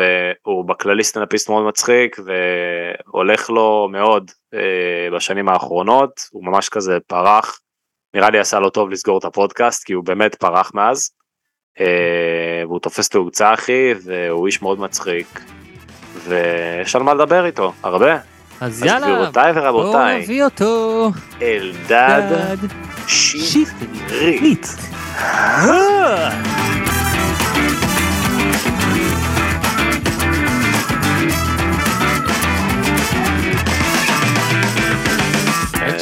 אה, 0.00 0.32
והוא 0.46 0.64
בכללי 0.64 1.04
סטנדאפיסט 1.04 1.48
מאוד 1.48 1.64
מצחיק 1.64 2.16
והולך 2.24 3.50
לו 3.50 3.88
מאוד 3.92 4.30
אה, 4.54 5.16
בשנים 5.16 5.48
האחרונות 5.48 6.20
הוא 6.30 6.44
ממש 6.44 6.68
כזה 6.68 6.98
פרח. 7.06 7.60
נראה 8.14 8.30
לי 8.30 8.38
עשה 8.38 8.58
לו 8.58 8.70
טוב 8.70 8.90
לסגור 8.90 9.18
את 9.18 9.24
הפודקאסט 9.24 9.84
כי 9.84 9.92
הוא 9.92 10.04
באמת 10.04 10.34
פרח 10.34 10.70
מאז. 10.74 11.10
אה, 11.80 12.62
והוא 12.66 12.80
תופס 12.80 13.08
תאוצה 13.08 13.54
אחי 13.54 13.92
והוא 14.04 14.46
איש 14.46 14.62
מאוד 14.62 14.80
מצחיק. 14.80 15.40
ויש 16.28 16.96
על 16.96 17.02
מה 17.02 17.14
לדבר 17.14 17.46
איתו 17.46 17.72
הרבה. 17.82 18.14
אז 18.14 18.20
אז 18.60 18.82
יאללה, 18.82 19.06
גבירותיי 19.06 19.52
בואו 19.52 19.64
ורבותיי 19.64 20.22
נביא 20.22 20.44
אותו. 20.44 21.10
אלדד 21.42 22.22
דד 22.28 22.56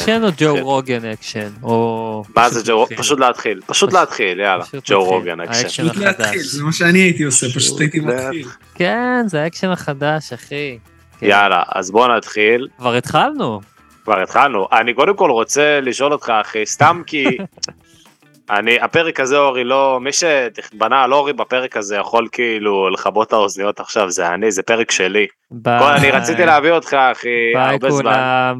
אקשן 0.03 0.23
או 0.23 0.29
ג'ו 0.37 0.55
רוגן 0.61 1.05
אקשן? 1.05 1.49
או... 1.63 2.23
מה 2.35 2.49
זה 2.49 2.61
ג'ו 2.65 2.81
נתחיל? 2.81 2.97
פשוט 2.97 3.19
להתחיל 3.19 3.61
פשוט 3.65 3.93
להתחיל 3.93 4.39
יאללה 4.39 4.63
ג'ו. 4.85 5.03
רוגן 5.03 5.39
אקשן. 5.39 5.63
האקשן 5.63 5.89
פשוט 5.89 6.03
להתחיל, 6.03 6.25
החדש. 6.25 6.45
זה 6.45 6.63
מה 6.63 6.71
שאני 6.71 6.99
הייתי 6.99 7.23
עושה, 7.23 7.47
פשוט 7.55 7.79
הייתי 7.79 7.99
מתחיל. 7.99 8.47
כן, 8.75 9.23
זה 9.25 9.43
האקשן 9.43 9.69
החדש, 9.69 10.33
אחי. 10.33 10.77
כן. 11.19 11.25
יאללה 11.25 11.63
אז 11.75 11.91
בוא 11.91 12.07
נתחיל 12.07 12.67
כבר 12.77 12.95
התחלנו. 12.95 13.61
כבר 14.03 14.21
התחלנו 14.21 14.67
אני 14.71 14.93
קודם 14.93 15.15
כל 15.15 15.29
רוצה 15.31 15.79
לשאול 15.81 16.13
אותך 16.13 16.29
אחי 16.41 16.65
סתם 16.65 17.01
כי 17.07 17.25
אני 18.49 18.79
הפרק 18.81 19.19
הזה 19.19 19.37
אורי 19.37 19.63
לא 19.63 19.99
מי 20.01 20.09
שבנה 20.13 21.03
על 21.03 21.13
אורי 21.13 21.33
בפרק 21.33 21.77
הזה 21.77 21.95
יכול 21.95 22.27
כאילו 22.31 22.89
לכבות 22.89 23.27
את 23.27 23.33
האוזניות 23.33 23.79
עכשיו 23.79 24.11
זה 24.11 24.29
אני 24.29 24.51
זה 24.51 24.63
פרק 24.63 24.91
שלי. 24.91 25.27
ביי. 25.51 25.97
אני 25.97 26.11
רציתי 26.11 26.45
להביא 26.45 26.71
אותך 26.71 26.93
אחי 26.93 27.55
הרבה 27.55 27.91
זמן. 27.91 28.53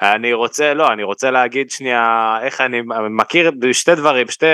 אני 0.00 0.32
רוצה 0.32 0.74
לא 0.74 0.92
אני 0.92 1.02
רוצה 1.02 1.30
להגיד 1.30 1.70
שנייה 1.70 2.36
איך 2.42 2.60
אני 2.60 2.78
מכיר 3.10 3.50
בשתי 3.58 3.94
דברים 3.94 4.28
שתי 4.28 4.46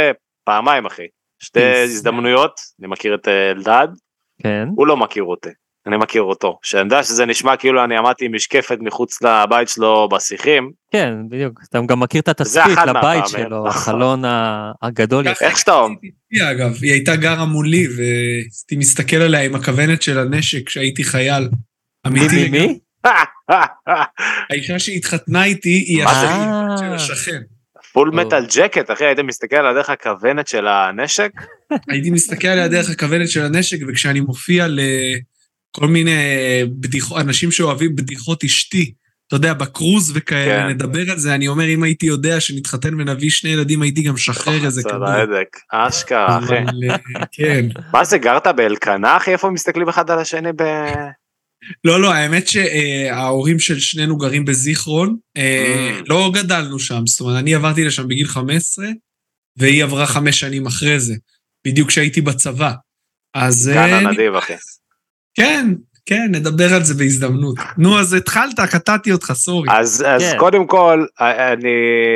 פעמיים 0.44 0.86
אחי 0.86 1.06
שתי 1.42 1.60
Peace. 1.60 1.84
הזדמנויות 1.84 2.60
אני 2.80 2.88
מכיר 2.88 3.14
את 3.14 3.28
אה, 3.28 3.50
אלדד 3.50 3.88
כן. 4.42 4.68
הוא 4.76 4.86
לא 4.86 4.96
מכיר 4.96 5.24
אותי 5.24 5.50
אני 5.86 5.96
מכיר 5.96 6.22
אותו 6.22 6.58
שאני 6.62 6.82
יודע 6.82 7.02
שזה 7.02 7.26
נשמע 7.26 7.56
כאילו 7.56 7.84
אני 7.84 7.96
עמדתי 7.96 8.24
עם 8.24 8.34
משקפת 8.34 8.78
מחוץ 8.80 9.22
לבית 9.22 9.68
שלו 9.68 10.08
בשיחים 10.08 10.70
כן, 10.92 11.14
בדיוק. 11.28 11.60
אתה 11.68 11.78
גם 11.86 12.00
מכיר 12.00 12.20
את 12.20 12.26
זה 12.26 12.30
התצפית 12.64 12.78
לבית 12.78 12.94
מהפעמים, 12.94 13.26
שלו, 13.26 13.66
נכון. 13.66 13.68
החלון 13.68 14.22
הגדול. 14.82 15.28
איך 15.28 15.58
שאתה 15.58 15.74
אומר. 15.74 15.96
היא, 16.30 16.42
אגב, 16.50 16.74
היא 16.82 16.92
הייתה 16.92 17.16
גרה 17.16 17.44
מולי, 17.44 17.86
והייתי 17.96 18.76
מסתכל 18.76 19.16
עליה 19.16 19.42
עם 19.42 19.54
הכוונת 19.54 20.02
של 20.02 20.18
הנשק 20.18 20.66
כשהייתי 20.66 21.04
חייל. 21.04 21.48
מי, 22.06 22.20
אמיתי. 22.20 22.50
מי? 22.50 22.78
האישה 24.50 24.78
שהתחתנה 24.78 25.44
איתי 25.44 25.84
היא? 25.86 26.04
השכן 26.04 26.76
של. 26.78 27.12
השכן. 27.12 27.40
פול. 27.92 28.10
מטל 28.14 28.46
ג'קט 28.56 28.90
אחי 28.90 29.04
היית 29.04 29.18
מסתכל 29.18 29.56
על 29.56 29.74
דרך 29.74 29.90
הכוונת 29.90 30.48
של 30.48 30.66
הנשק 30.66 31.30
הייתי 31.88 32.10
מסתכל 32.10 32.48
עליה 32.48 32.68
דרך 32.68 32.90
הכוונת 32.90 33.28
של 33.28 33.42
הנשק, 33.42 33.78
וכשאני 33.88 34.20
מופיע 34.20 34.66
לכל 34.68 35.86
מיני 35.86 36.20
בדיחות, 36.66 37.20
אנשים 37.20 37.50
שאוהבים 37.50 37.96
בדיחות 37.96 38.44
אשתי, 38.44 38.92
אתה 39.26 39.36
יודע, 39.36 39.52
בקרוז 39.52 40.12
וכאלה, 40.14 40.62
כן. 40.62 40.68
נדבר 40.68 41.10
על 41.10 41.18
זה, 41.18 41.34
אני 41.34 41.48
אומר, 41.48 41.64
אם 41.68 41.82
הייתי 41.82 42.06
יודע 42.06 42.40
שנתחתן 42.40 43.00
ונביא 43.00 43.30
שני 43.30 43.50
ילדים, 43.50 43.82
הייתי 43.82 44.02
גם 44.02 44.14
משחרר 44.14 44.64
איזה 44.64 44.82
כדור. 44.82 45.08
ההדק 45.08 45.56
אשכרה 45.72 46.38
אחי 46.38 46.54
אה, 46.54 46.96
כן. 47.32 47.66
מה 47.92 48.04
זה 48.04 48.18
גרת 48.18 48.46
באלקנה 48.46 49.16
אחי 49.16 49.32
איפה 49.32 49.50
מסתכלים 49.50 49.88
אחד 49.88 50.10
על 50.10 50.18
השני 50.18 50.52
ב... 50.56 50.62
לא, 51.84 52.00
לא, 52.00 52.12
האמת 52.12 52.48
שההורים 52.48 53.58
של 53.58 53.78
שנינו 53.78 54.16
גרים 54.16 54.44
בזיכרון. 54.44 55.16
אה, 55.36 55.90
Mm. 56.00 56.04
לא 56.08 56.30
גדלנו 56.34 56.78
שם, 56.78 57.06
זאת 57.06 57.20
אומרת, 57.20 57.36
אני 57.42 57.54
עברתי 57.54 57.84
לשם 57.84 58.08
בגיל 58.08 58.26
15, 58.26 58.86
והיא 59.56 59.84
עברה 59.84 60.06
חמש 60.06 60.40
שנים 60.40 60.66
אחרי 60.66 61.00
זה, 61.00 61.14
בדיוק 61.66 61.88
כשהייתי 61.88 62.20
בצבא. 62.20 62.72
אז... 63.34 63.70
גן 63.74 63.78
אה, 63.78 63.98
הנדיב 63.98 64.34
אחי 64.34 64.54
כן, 65.34 65.66
כן, 66.06 66.26
נדבר 66.30 66.74
על 66.74 66.82
זה 66.82 66.94
בהזדמנות. 66.94 67.56
נו, 67.78 67.98
אז 67.98 68.14
התחלת, 68.14 68.60
קטעתי 68.60 69.12
אותך, 69.12 69.32
סורי. 69.32 69.68
אז, 69.72 70.04
אז 70.08 70.22
כן. 70.22 70.38
קודם 70.38 70.66
כל, 70.66 71.04
אני, 71.20 71.68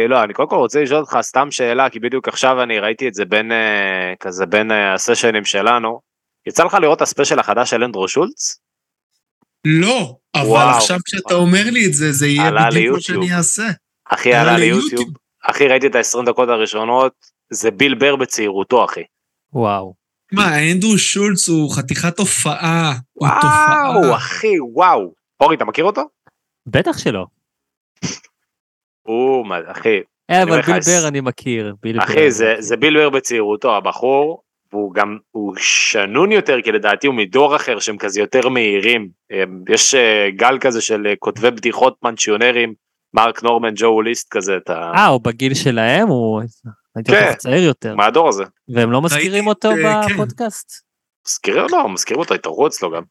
לא, 0.09 0.25
אני 0.25 0.35
קודם 0.35 0.49
כל 0.49 0.57
רוצה 0.57 0.83
לשאול 0.83 1.01
אותך 1.01 1.19
סתם 1.23 1.51
שאלה, 1.51 1.91
כי 1.91 2.01
בדיוק 2.01 2.29
עכשיו 2.29 2.63
אני 2.63 2.79
ראיתי 2.79 3.09
את 3.09 3.15
זה 3.15 3.25
בין, 3.25 3.53
אה, 3.53 4.15
כזה 4.21 4.47
בין 4.47 4.73
אה, 4.73 4.95
הסשנים 4.95 5.45
שלנו. 5.45 6.01
יצא 6.47 6.65
לך 6.65 6.75
לראות 6.75 6.97
את 6.97 7.03
הספיישל 7.03 7.39
החדש 7.39 7.71
של 7.71 7.85
אנדרו 7.85 8.09
שולץ? 8.09 8.59
לא, 9.65 10.17
אבל 10.35 10.47
וואו. 10.47 10.77
עכשיו 10.77 10.99
כשאתה 11.05 11.35
אומר 11.35 11.65
לי 11.71 11.87
את 11.87 11.95
זה, 11.95 12.13
זה 12.13 12.27
יהיה 12.27 12.51
בדיוק 12.71 12.95
מה. 12.95 13.01
שאני 13.01 13.35
אעשה. 13.37 13.67
אחי, 14.09 14.35
עלה 14.35 14.41
עלה 14.51 14.59
ליוטיוב. 14.59 15.09
אחי, 15.43 15.69
ראיתי 15.69 15.87
את 15.87 15.95
ה-20 15.95 16.27
דקות 16.27 16.49
הראשונות, 16.49 17.13
זה 17.53 17.71
ביל 17.71 17.95
בר 17.95 18.17
בצעירותו, 18.17 18.85
אחי. 18.85 19.03
וואו. 19.53 19.95
מה, 20.33 20.73
אנדרו 20.73 20.99
שולץ 20.99 21.49
הוא 21.49 21.77
חתיכת 21.77 22.19
הופעה. 22.19 22.93
הוא 23.13 23.29
תופעה. 23.41 23.93
וואו, 24.01 24.17
אחי, 24.17 24.61
וואו. 24.61 25.15
אורי, 25.41 25.57
אתה 25.57 25.65
מכיר 25.65 25.85
אותו? 25.85 26.03
בטח 26.67 26.99
שלא. 26.99 27.27
הוא, 29.03 29.47
מה- 29.47 29.59
אחי, 29.67 29.99
אה, 30.31 30.43
אבל 30.43 30.63
ביל 30.63 30.81
בר 30.81 31.09
אני 31.09 31.21
מכיר. 31.21 31.75
ביל 31.83 31.99
בר 31.99 32.05
אחי. 32.05 32.31
זה 32.59 32.77
ביל 32.79 32.95
בר 32.99 33.11
בצעירותו, 33.11 33.77
הבחור, 33.77 34.43
והוא 34.75 34.95
גם, 34.95 35.19
הוא 35.31 35.55
שנון 35.59 36.33
יותר, 36.33 36.57
כי 36.65 36.73
לדעתי 36.73 37.07
הוא 37.07 37.15
מדור 37.15 37.57
אחר 37.57 37.79
שהם 37.79 37.97
כזה 37.99 38.21
יותר 38.21 38.49
מהירים. 38.49 39.09
הם- 39.31 39.65
יש 39.69 39.95
אה, 39.95 40.29
גל 40.37 40.59
כזה 40.61 40.81
של 40.81 41.07
אה, 41.07 41.13
כותבי 41.19 41.51
בדיחות 41.51 41.97
פנצ'יונרים, 42.01 42.75
מרק 43.15 43.43
נורמן, 43.43 43.73
ג'ו 43.77 44.03
ליסט 44.03 44.29
כזה, 44.31 44.57
את 44.57 44.71
ה... 44.71 44.93
אה, 44.97 45.07
הוא 45.07 45.21
בגיל 45.21 45.55
שלהם? 45.55 46.09
הוא... 46.09 46.43
הייתי 46.97 47.13
כן. 47.13 47.33
צעיר 47.39 47.63
יותר. 47.65 47.95
מה 47.95 48.07
הדור 48.07 48.29
הזה? 48.29 48.45
והם 48.69 48.93
לא 48.93 49.03
מזכירים 49.03 49.47
אותו 49.47 49.71
אה, 49.71 50.03
כן. 50.09 50.15
בפודקאסט? 50.15 50.73
מזכירים 51.27 51.67
לו, 51.71 51.89
מזכירים 51.89 52.21
אותו, 52.21 52.35
התערבו 52.35 52.67
אצלו 52.67 52.91
גם. 52.91 53.03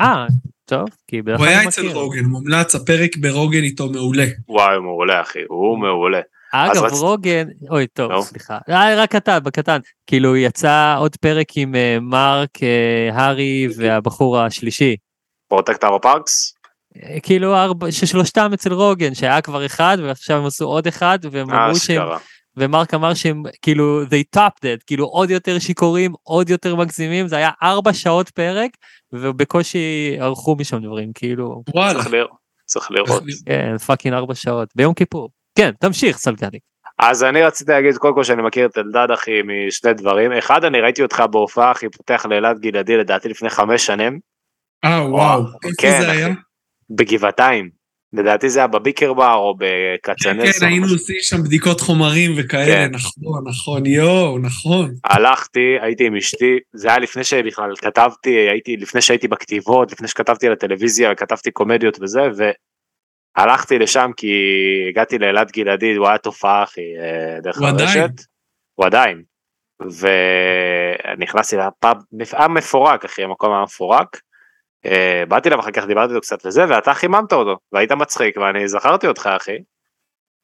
אה, 0.00 0.26
טוב, 0.64 0.84
כי 1.08 1.22
בדרך 1.22 1.38
הוא 1.38 1.46
היה 1.46 1.68
אצל. 1.68 1.88
רוגן, 1.88 2.24
מומלץ, 2.24 2.74
הפרק 2.74 3.16
ברוגן 3.16 3.62
איתו 3.62 3.86
מעולה. 3.90 4.24
וואי, 4.48 4.78
מעולה, 4.78 5.20
אחי, 5.20 5.38
הוא 5.48 5.78
מעולה. 5.78 6.20
אגב, 6.52 6.84
רצ- 6.84 6.92
רוגן, 7.00 7.46
אוי, 7.70 7.86
טוב, 7.86 8.12
נו. 8.12 8.22
סליחה. 8.22 8.58
אה, 8.70 9.02
רק 9.02 9.10
קטן, 9.16 9.38
בקטן. 9.42 9.78
כאילו, 10.06 10.36
יצא 10.36 10.96
עוד 10.98 11.16
פרק 11.16 11.46
עם 11.56 11.74
אה, 11.74 11.98
מרק, 12.00 12.62
אה, 12.62 13.08
ארי 13.12 13.68
והבחור 13.76 14.38
השלישי. 14.38 14.96
Protect 15.48 15.83
Our 15.83 15.98
Parks? 16.02 16.54
אה, 17.02 17.20
כאילו, 17.20 17.56
ארבע, 17.56 17.92
ששלושתם 17.92 18.50
אצל 18.54 18.72
רוגן, 18.72 19.14
שהיה 19.14 19.40
כבר 19.40 19.66
אחד, 19.66 19.98
ועכשיו 20.02 20.36
הם 20.38 20.46
עשו 20.46 20.64
עוד 20.64 20.86
אחד, 20.86 21.18
והם 21.30 21.50
אמרו 21.50 21.74
שהם. 21.78 22.02
ומרק 22.56 22.94
אמר 22.94 23.14
שהם, 23.14 23.42
כאילו, 23.62 24.02
they 24.04 24.38
topped 24.38 24.62
it, 24.62 24.84
כאילו, 24.86 25.06
עוד 25.06 25.30
יותר 25.30 25.58
שיכורים, 25.58 26.12
עוד 26.22 26.50
יותר 26.50 26.76
מגזימים, 26.76 27.28
זה 27.28 27.36
היה 27.36 27.50
ארבע 27.62 27.92
שעות 27.92 28.30
פרק, 28.30 28.70
ובקושי 29.12 30.16
ערכו 30.20 30.56
משם 30.56 30.78
דברים, 30.82 31.12
כאילו, 31.14 31.62
וואלה. 31.74 32.02
צריך 32.66 32.90
לראות. 32.90 33.22
כן, 33.46 33.78
fucking 33.78 34.14
ארבע 34.14 34.34
שעות, 34.34 34.68
ביום 34.76 34.94
כיפור. 34.94 35.28
כן, 35.58 35.70
תמשיך, 35.80 36.16
סלגני. 36.18 36.58
אז 36.98 37.24
אני 37.24 37.42
רציתי 37.42 37.72
להגיד 37.72 37.96
קודם 37.96 38.14
כל 38.14 38.24
שאני 38.24 38.42
מכיר 38.42 38.66
את 38.66 38.78
אלדד 38.78 39.10
אחי 39.14 39.30
משני 39.44 39.92
דברים. 39.92 40.32
אחד, 40.32 40.64
אני 40.64 40.80
ראיתי 40.80 41.02
אותך 41.02 41.22
בהופעה 41.30 41.72
אחי 41.72 41.86
פותח 41.88 42.26
לאלעד 42.30 42.58
גלעדי 42.58 42.96
לדעתי 42.96 43.28
לפני 43.28 43.50
חמש 43.50 43.86
שנים. 43.86 44.18
אה, 44.84 45.10
וואו. 45.10 45.40
איפה 45.40 45.68
כן, 45.78 46.00
זה 46.00 46.10
היה? 46.10 46.26
אחי. 46.26 46.34
בגבעתיים. 46.90 47.70
לדעתי 48.12 48.50
זה 48.50 48.58
היה 48.58 48.66
בביקר 48.66 49.12
בר 49.14 49.34
או 49.34 49.54
בקצנס. 49.58 50.58
כן, 50.58 50.66
היינו 50.66 50.86
עושים 50.86 51.16
שם 51.20 51.42
בדיקות 51.42 51.80
חומרים 51.80 52.32
וכאלה, 52.36 52.66
כן. 52.66 52.90
נכון, 52.94 53.44
נכון, 53.48 53.86
יואו, 53.86 54.38
נכון. 54.38 54.94
הלכתי, 55.04 55.76
הייתי 55.82 56.06
עם 56.06 56.16
אשתי, 56.16 56.58
זה 56.72 56.88
היה 56.88 56.98
לפני 56.98 57.24
שבכלל 57.24 57.76
כתבתי, 57.76 58.30
הייתי, 58.30 58.76
לפני 58.76 59.00
שהייתי 59.00 59.28
בכתיבות, 59.28 59.92
לפני 59.92 60.08
שכתבתי 60.08 60.48
לטלוויזיה, 60.48 61.14
כתבתי 61.14 61.50
קומדיות 61.50 61.98
וזה, 62.02 62.20
והלכתי 63.38 63.78
לשם 63.78 64.10
כי 64.16 64.32
הגעתי 64.88 65.18
לאלעד 65.18 65.50
גלעדי, 65.50 65.94
הוא 65.94 66.08
היה 66.08 66.18
תופעה 66.18 66.62
אחי, 66.62 66.80
אה, 66.98 67.40
דרך 67.40 67.58
הוא 67.58 67.68
עדיין. 67.68 67.88
הרשת. 67.88 68.24
הוא 68.74 68.86
עדיין. 68.86 69.22
ונכנסתי 71.16 71.56
לפאב, 71.56 71.96
היה 72.32 72.48
מפורק 72.48 73.04
אחי, 73.04 73.22
המקום 73.22 73.52
היה 73.52 73.62
מפורק. 73.62 74.20
אה, 74.86 75.24
באתי 75.28 75.48
אליו 75.48 75.60
אחר 75.60 75.70
כך, 75.70 75.86
דיברתי 75.86 76.12
איתו 76.12 76.20
קצת 76.20 76.46
וזה, 76.46 76.64
ואתה 76.68 76.94
חיממת 76.94 77.32
אותו, 77.32 77.56
והיית 77.72 77.92
מצחיק, 77.92 78.36
ואני 78.36 78.68
זכרתי 78.68 79.06
אותך 79.06 79.26
אחי. 79.36 79.58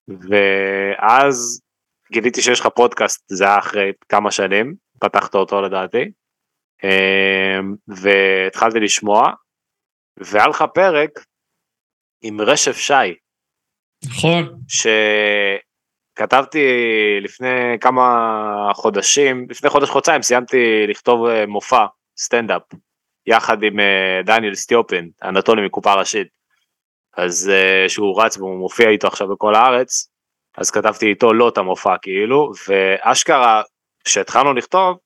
ואז 0.08 1.60
גיליתי 2.12 2.42
שיש 2.42 2.60
לך 2.60 2.66
פודקאסט, 2.66 3.24
זה 3.28 3.44
היה 3.44 3.58
אחרי 3.58 3.92
כמה 4.08 4.30
שנים, 4.30 4.74
פתחת 5.00 5.34
אותו 5.34 5.62
לדעתי, 5.62 6.10
אמ, 6.84 7.74
והתחלתי 7.88 8.80
לשמוע, 8.80 9.32
והיה 10.16 10.48
לך 10.48 10.64
פרק 10.74 11.10
עם 12.26 12.40
רשף 12.40 12.76
שי, 12.76 13.14
נכון. 14.04 14.58
שכתבתי 16.18 16.66
לפני 17.22 17.78
כמה 17.80 18.70
חודשים, 18.74 19.46
לפני 19.50 19.70
חודש 19.70 19.88
חודשיים 19.90 20.22
סיימתי 20.22 20.86
לכתוב 20.88 21.26
אה, 21.26 21.46
מופע, 21.46 21.86
סטנדאפ, 22.18 22.62
יחד 23.26 23.62
עם 23.62 23.80
אה, 23.80 24.20
דניאל 24.24 24.54
סטיופין, 24.54 25.10
אנטולי 25.22 25.66
מקופה 25.66 25.94
ראשית. 25.94 26.28
אז 27.16 27.50
אה, 27.54 27.88
שהוא 27.88 28.22
רץ 28.22 28.38
והוא 28.38 28.58
מופיע 28.58 28.88
איתו 28.88 29.06
עכשיו 29.06 29.28
בכל 29.28 29.54
הארץ, 29.54 30.08
אז 30.58 30.70
כתבתי 30.70 31.06
איתו 31.06 31.32
לא 31.32 31.48
את 31.48 31.58
המופע 31.58 31.96
כאילו, 32.02 32.52
ואשכרה, 32.68 33.62
כשהתחלנו 34.04 34.54
לכתוב, 34.54 34.98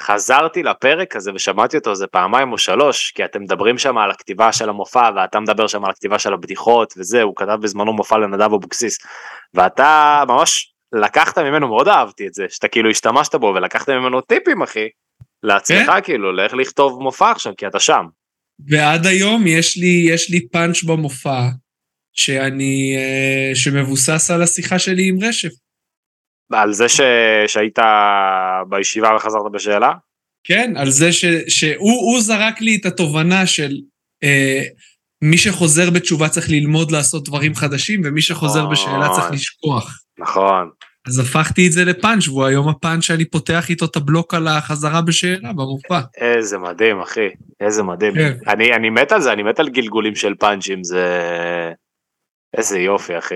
חזרתי 0.00 0.62
לפרק 0.62 1.16
הזה 1.16 1.30
ושמעתי 1.34 1.76
אותו 1.76 1.90
איזה 1.90 2.06
פעמיים 2.06 2.52
או 2.52 2.58
שלוש, 2.58 3.10
כי 3.10 3.24
אתם 3.24 3.42
מדברים 3.42 3.78
שם 3.78 3.98
על 3.98 4.10
הכתיבה 4.10 4.52
של 4.52 4.68
המופע, 4.68 5.10
ואתה 5.16 5.40
מדבר 5.40 5.66
שם 5.66 5.84
על 5.84 5.90
הכתיבה 5.90 6.18
של 6.18 6.32
הבדיחות 6.32 6.94
וזה, 6.98 7.22
הוא 7.22 7.36
כתב 7.36 7.58
בזמנו 7.62 7.92
מופע 7.92 8.18
לנדב 8.18 8.42
אבוקסיס, 8.54 8.98
ואתה 9.54 10.22
ממש 10.28 10.72
לקחת 10.92 11.38
ממנו, 11.38 11.68
מאוד 11.68 11.88
אהבתי 11.88 12.26
את 12.26 12.34
זה, 12.34 12.46
שאתה 12.48 12.68
כאילו 12.68 12.90
השתמשת 12.90 13.34
בו 13.34 13.52
ולקחת 13.56 13.88
ממנו 13.88 14.20
טיפים 14.20 14.62
אחי, 14.62 14.88
לעצמך 15.42 15.86
כן. 15.86 16.00
כאילו, 16.02 16.32
לאיך 16.32 16.54
לכתוב 16.54 17.02
מופע 17.02 17.30
עכשיו, 17.30 17.52
כי 17.56 17.66
אתה 17.66 17.80
שם. 17.80 18.04
ועד 18.68 19.06
היום 19.06 19.46
יש 19.46 19.76
לי, 19.76 20.06
יש 20.08 20.30
לי 20.30 20.48
פאנץ' 20.48 20.82
במופע, 20.82 21.40
שאני, 22.12 22.96
אה, 22.96 23.50
שמבוסס 23.54 24.30
על 24.30 24.42
השיחה 24.42 24.78
שלי 24.78 25.08
עם 25.08 25.18
רשף. 25.22 25.50
על 26.52 26.72
זה 26.72 26.88
ש... 26.88 27.00
שהיית 27.46 27.78
בישיבה 28.68 29.16
וחזרת 29.16 29.52
בשאלה? 29.52 29.92
כן, 30.44 30.72
על 30.76 30.90
זה 30.90 31.12
ש, 31.12 31.24
שהוא 31.48 32.00
הוא 32.00 32.20
זרק 32.20 32.60
לי 32.60 32.76
את 32.80 32.86
התובנה 32.86 33.46
של 33.46 33.72
אה, 34.24 34.62
מי 35.22 35.38
שחוזר 35.38 35.90
בתשובה 35.90 36.28
צריך 36.28 36.50
ללמוד 36.50 36.90
לעשות 36.90 37.28
דברים 37.28 37.54
חדשים, 37.54 38.02
ומי 38.04 38.22
שחוזר 38.22 38.62
אוי. 38.62 38.72
בשאלה 38.72 39.08
צריך 39.14 39.32
לשכוח. 39.32 40.00
נכון. 40.18 40.70
אז 41.06 41.18
הפכתי 41.18 41.66
את 41.66 41.72
זה 41.72 41.84
לפאנץ', 41.84 42.28
והוא 42.28 42.44
היום 42.44 42.68
הפאנץ' 42.68 43.04
שאני 43.04 43.24
פותח 43.24 43.70
איתו 43.70 43.84
את 43.84 43.96
הבלוק 43.96 44.34
על 44.34 44.48
החזרה 44.48 45.02
בשאלה 45.02 45.52
במופע. 45.52 46.00
איזה 46.16 46.58
מדהים 46.58 47.00
אחי, 47.00 47.28
איזה 47.60 47.82
מדהים. 47.82 48.14
כן. 48.14 48.32
אני, 48.48 48.72
אני 48.72 48.90
מת 48.90 49.12
על 49.12 49.20
זה, 49.20 49.32
אני 49.32 49.42
מת 49.42 49.60
על 49.60 49.68
גלגולים 49.68 50.14
של 50.14 50.34
פאנצ'ים, 50.34 50.84
זה... 50.84 51.06
איזה 52.56 52.78
יופי 52.78 53.18
אחי. 53.18 53.34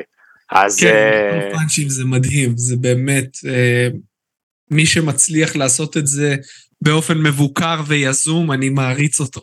אז 0.50 0.80
כן, 0.80 0.86
אה, 0.88 1.50
פאנצ'ים 1.52 1.88
זה 1.88 2.04
מדהים, 2.04 2.56
זה 2.56 2.76
באמת, 2.80 3.36
אה, 3.48 3.88
מי 4.70 4.86
שמצליח 4.86 5.56
לעשות 5.56 5.96
את 5.96 6.06
זה 6.06 6.34
באופן 6.80 7.18
מבוקר 7.18 7.76
ויזום, 7.86 8.52
אני 8.52 8.68
מעריץ 8.68 9.20
אותו. 9.20 9.40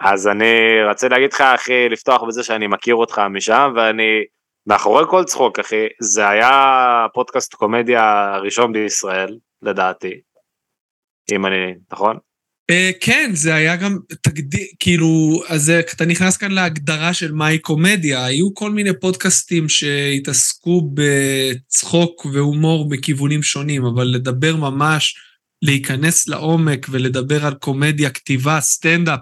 אז 0.00 0.28
אני 0.28 0.84
רוצה 0.88 1.08
להגיד 1.08 1.32
לך 1.32 1.40
אחי, 1.40 1.88
לפתוח 1.88 2.22
בזה 2.28 2.42
שאני 2.42 2.66
מכיר 2.66 2.94
אותך 2.94 3.20
משם, 3.30 3.72
ואני 3.76 4.24
מאחורי 4.66 5.04
כל 5.10 5.24
צחוק 5.24 5.58
אחי, 5.58 5.86
זה 6.00 6.28
היה 6.28 7.06
פודקאסט 7.14 7.54
קומדיה 7.54 8.34
הראשון 8.34 8.72
בישראל, 8.72 9.38
לדעתי. 9.62 10.20
אם 11.32 11.46
אני, 11.46 11.74
נכון? 11.92 12.18
אה, 12.70 12.90
כן, 13.00 13.30
זה 13.34 13.54
היה 13.54 13.76
גם 13.76 13.98
תקדים, 14.22 14.66
כאילו, 14.78 15.42
אז 15.48 15.70
אתה 15.70 16.04
נכנס 16.04 16.36
כאן 16.36 16.50
להגדרה 16.50 17.14
של 17.14 17.32
מהי 17.32 17.58
קומדיה. 17.58 18.24
היו 18.24 18.54
כל 18.54 18.70
מיני 18.70 18.90
פודקאסטים 19.00 19.68
שהתעסקו 19.68 20.90
בצחוק 20.94 22.26
והומור 22.26 22.88
בכיוונים 22.88 23.42
שונים, 23.42 23.84
אבל 23.84 24.04
לדבר 24.04 24.56
ממש, 24.56 25.16
להיכנס 25.62 26.28
לעומק 26.28 26.86
ולדבר 26.90 27.46
על 27.46 27.54
קומדיה, 27.54 28.10
כתיבה, 28.10 28.60
סטנדאפ, 28.60 29.20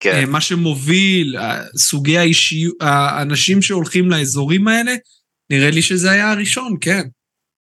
כן. 0.00 0.12
אה, 0.14 0.26
מה 0.26 0.40
שמוביל, 0.40 1.36
אה, 1.36 1.60
סוגי 1.76 2.18
האישיות, 2.18 2.74
האנשים 2.80 3.62
שהולכים 3.62 4.10
לאזורים 4.10 4.68
האלה, 4.68 4.94
נראה 5.50 5.70
לי 5.70 5.82
שזה 5.82 6.10
היה 6.10 6.30
הראשון, 6.30 6.76
כן. 6.80 7.02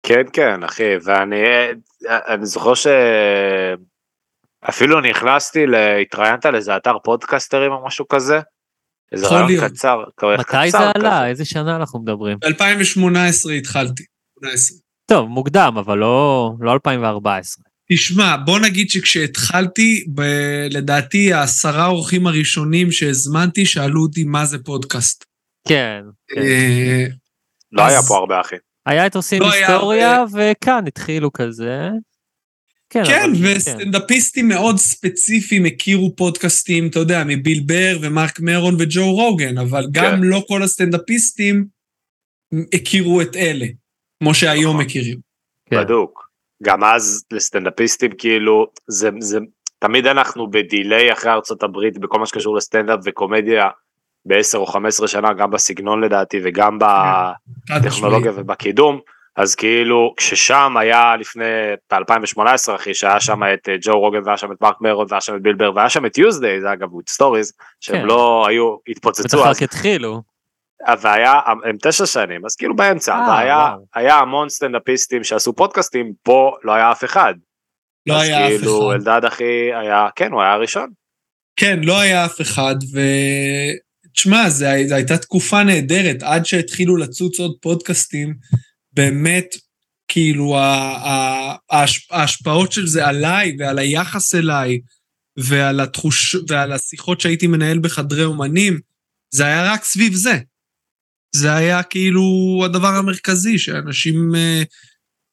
כן 0.06 0.24
כן 0.34 0.64
אחי 0.64 0.98
ואני 1.04 1.36
אני 2.10 2.46
זוכר 2.46 2.74
שאפילו 4.66 5.02
נכנסתי 5.02 5.66
התראיינת 6.02 6.46
לאיזה 6.46 6.78
אתר 6.78 6.98
פודקסטרים 7.04 7.72
או 7.72 7.86
משהו 7.86 8.08
כזה. 8.08 8.40
איזה 9.12 9.28
רעיון. 9.28 9.70
קצר. 9.70 10.04
מתי 10.40 10.46
קצר 10.70 10.78
זה 10.80 10.92
עלה? 10.96 11.10
כזה. 11.20 11.26
איזה 11.26 11.46
שנה 11.46 11.76
אנחנו 11.76 12.00
מדברים? 12.00 12.38
ב-2018 12.40 13.52
התחלתי. 13.58 14.04
18. 14.40 14.78
טוב, 15.06 15.30
מוקדם, 15.30 15.76
אבל 15.80 15.98
לא 15.98 16.52
לא 16.60 16.74
2014. 16.74 17.64
תשמע, 17.92 18.36
בוא 18.46 18.60
נגיד 18.60 18.90
שכשהתחלתי, 18.90 20.06
ב- 20.16 20.68
לדעתי 20.72 21.34
העשרה 21.34 21.88
אורחים 21.88 22.28
הראשונים 22.28 22.92
שהזמנתי 22.92 23.66
שאלו 23.66 24.02
אותי 24.02 24.24
מה 24.24 24.46
זה 24.46 24.58
פודקאסט. 24.64 25.26
כן. 25.68 26.02
כן. 26.36 26.42
אה, 26.42 27.06
לא 27.72 27.82
אז- 27.86 27.92
היה 27.92 28.02
פה 28.02 28.18
הרבה 28.18 28.42
אחי. 28.42 28.56
היה 28.86 29.06
את 29.08 29.16
עושים 29.16 29.42
לא 29.42 29.52
היה 29.52 29.68
היסטוריה, 29.68 30.24
וכאן 30.34 30.84
התחילו 30.88 31.34
כזה. 31.34 31.90
כן, 32.94 33.04
כן, 33.06 33.32
וסטנדאפיסטים 33.44 34.48
מאוד 34.48 34.78
ספציפיים 34.78 35.66
הכירו 35.66 36.16
פודקאסטים, 36.16 36.88
אתה 36.88 37.00
יודע, 37.00 37.24
מביל 37.28 37.64
בר 37.66 37.98
ומרק 38.02 38.40
מרון 38.40 38.76
וג'ו 38.80 39.12
רוגן, 39.12 39.58
אבל 39.58 39.88
גם 39.92 40.12
כן. 40.12 40.22
לא 40.22 40.44
כל 40.48 40.64
הסטנדאפיסטים 40.64 41.66
הכירו 42.74 43.22
את 43.22 43.36
אלה, 43.36 43.66
כמו 44.20 44.34
שהיום 44.34 44.74
נכון. 44.74 44.86
מכירים. 44.86 45.18
כן. 45.70 45.82
בדוק. 45.82 46.24
גם 46.64 46.84
אז 46.84 47.26
לסטנדאפיסטים 47.34 48.12
כאילו 48.18 48.68
זה 48.88 49.10
זה 49.20 49.40
תמיד 49.80 50.08
אנחנו 50.08 50.50
בדיליי 50.50 51.14
אחרי 51.14 51.32
ארצות 51.32 51.64
הברית 51.64 51.98
בכל 51.98 52.20
מה 52.20 52.26
שקשור 52.26 52.56
לסטנדאפ 52.56 53.00
וקומדיה 53.06 53.70
ב-10 54.26 54.58
או 54.58 54.66
15 54.66 55.08
שנה 55.08 55.34
גם 55.34 55.52
בסגנון 55.52 56.04
לדעתי 56.04 56.40
וגם 56.44 56.78
חד 57.70 57.86
בטכנולוגיה. 57.86 58.32
ובקידום 58.36 59.00
אז 59.36 59.56
כאילו 59.56 60.14
כששם 60.18 60.78
היה 60.78 61.16
לפני 61.20 61.46
ב-2018 61.92 62.76
אחי 62.76 62.94
שהיה 62.94 63.20
שם 63.20 63.40
את 63.54 63.70
אה, 63.70 63.76
ג'ו 63.82 64.00
רוגן 64.00 64.24
והיה 64.26 64.38
שם 64.38 64.52
את 64.52 64.62
מרק 64.62 64.82
מרון 64.82 65.06
והיה 65.10 65.22
שם 65.22 65.36
את 65.36 65.42
ביל 65.42 65.56
בר 65.56 65.72
והיה 65.76 65.90
שם 65.90 66.06
את 66.06 66.18
יוזדיי 66.18 66.62
זה 66.62 66.74
אגב 66.74 66.88
את 67.04 67.10
סטוריז 67.10 67.54
שהם 67.80 68.02
כן. 68.02 68.06
לא 68.06 68.46
היו 68.48 68.74
בטח 68.76 68.92
התפוצצו 68.92 69.46
אז 69.46 69.58
רק 69.58 69.64
התחילו. 69.64 70.22
והיה 71.02 71.34
הם 71.64 71.78
תשע 71.82 72.06
שנים 72.06 72.46
אז 72.46 72.56
כאילו 72.56 72.76
באמצע 72.76 73.16
אה, 73.16 73.30
והיה 73.30 73.56
וואו. 73.56 73.86
היה 73.96 74.16
המון 74.16 74.50
סטנדאפיסטים 74.50 75.24
שעשו 75.24 75.54
פודקאסטים 75.56 76.14
פה 76.24 76.56
לא 76.64 76.72
היה 76.72 76.92
אף 76.92 77.04
אחד. 77.04 77.34
לא 78.08 78.14
אז 78.14 78.22
היה 78.22 78.48
אף 78.48 78.52
כאילו 78.52 78.92
אחד. 78.92 78.96
אלדד 78.96 79.26
אחי 79.26 79.74
היה 79.74 80.08
כן 80.16 80.32
הוא 80.32 80.42
היה 80.42 80.54
הראשון. 80.54 80.90
כן, 81.56 81.80
לא 81.84 82.00
היה 82.00 82.26
אף 82.26 82.42
אחד, 82.42 82.76
ו... 82.94 83.00
תשמע, 84.14 84.50
זו 84.50 84.66
הייתה 84.96 85.18
תקופה 85.18 85.64
נהדרת, 85.64 86.24
עד 86.24 86.46
שהתחילו 86.46 86.98
לצוץ 86.98 87.40
עוד 87.40 87.56
פודקאסטים, 87.62 88.34
באמת, 88.94 89.56
כאילו, 90.08 90.58
ההשפעות 92.10 92.72
של 92.72 92.88
זה 92.88 93.08
עליי 93.08 93.56
ועל 93.60 93.80
היחס 93.80 94.36
אליי, 94.36 94.80
ועל, 95.38 95.80
התחוש... 95.80 96.36
ועל 96.48 96.72
השיחות 96.72 97.22
שהייתי 97.22 97.48
מנהל 97.48 97.80
בחדרי 97.80 98.24
אומנים, 98.24 98.80
זה 99.34 99.46
היה 99.46 99.74
רק 99.74 99.84
סביב 99.84 100.14
זה. 100.14 100.34
זה 101.36 101.54
היה 101.56 101.84
כאילו 101.84 102.22
הדבר 102.66 102.88
המרכזי, 102.88 103.60
שאנשים, 103.60 104.36
אה, 104.36 104.62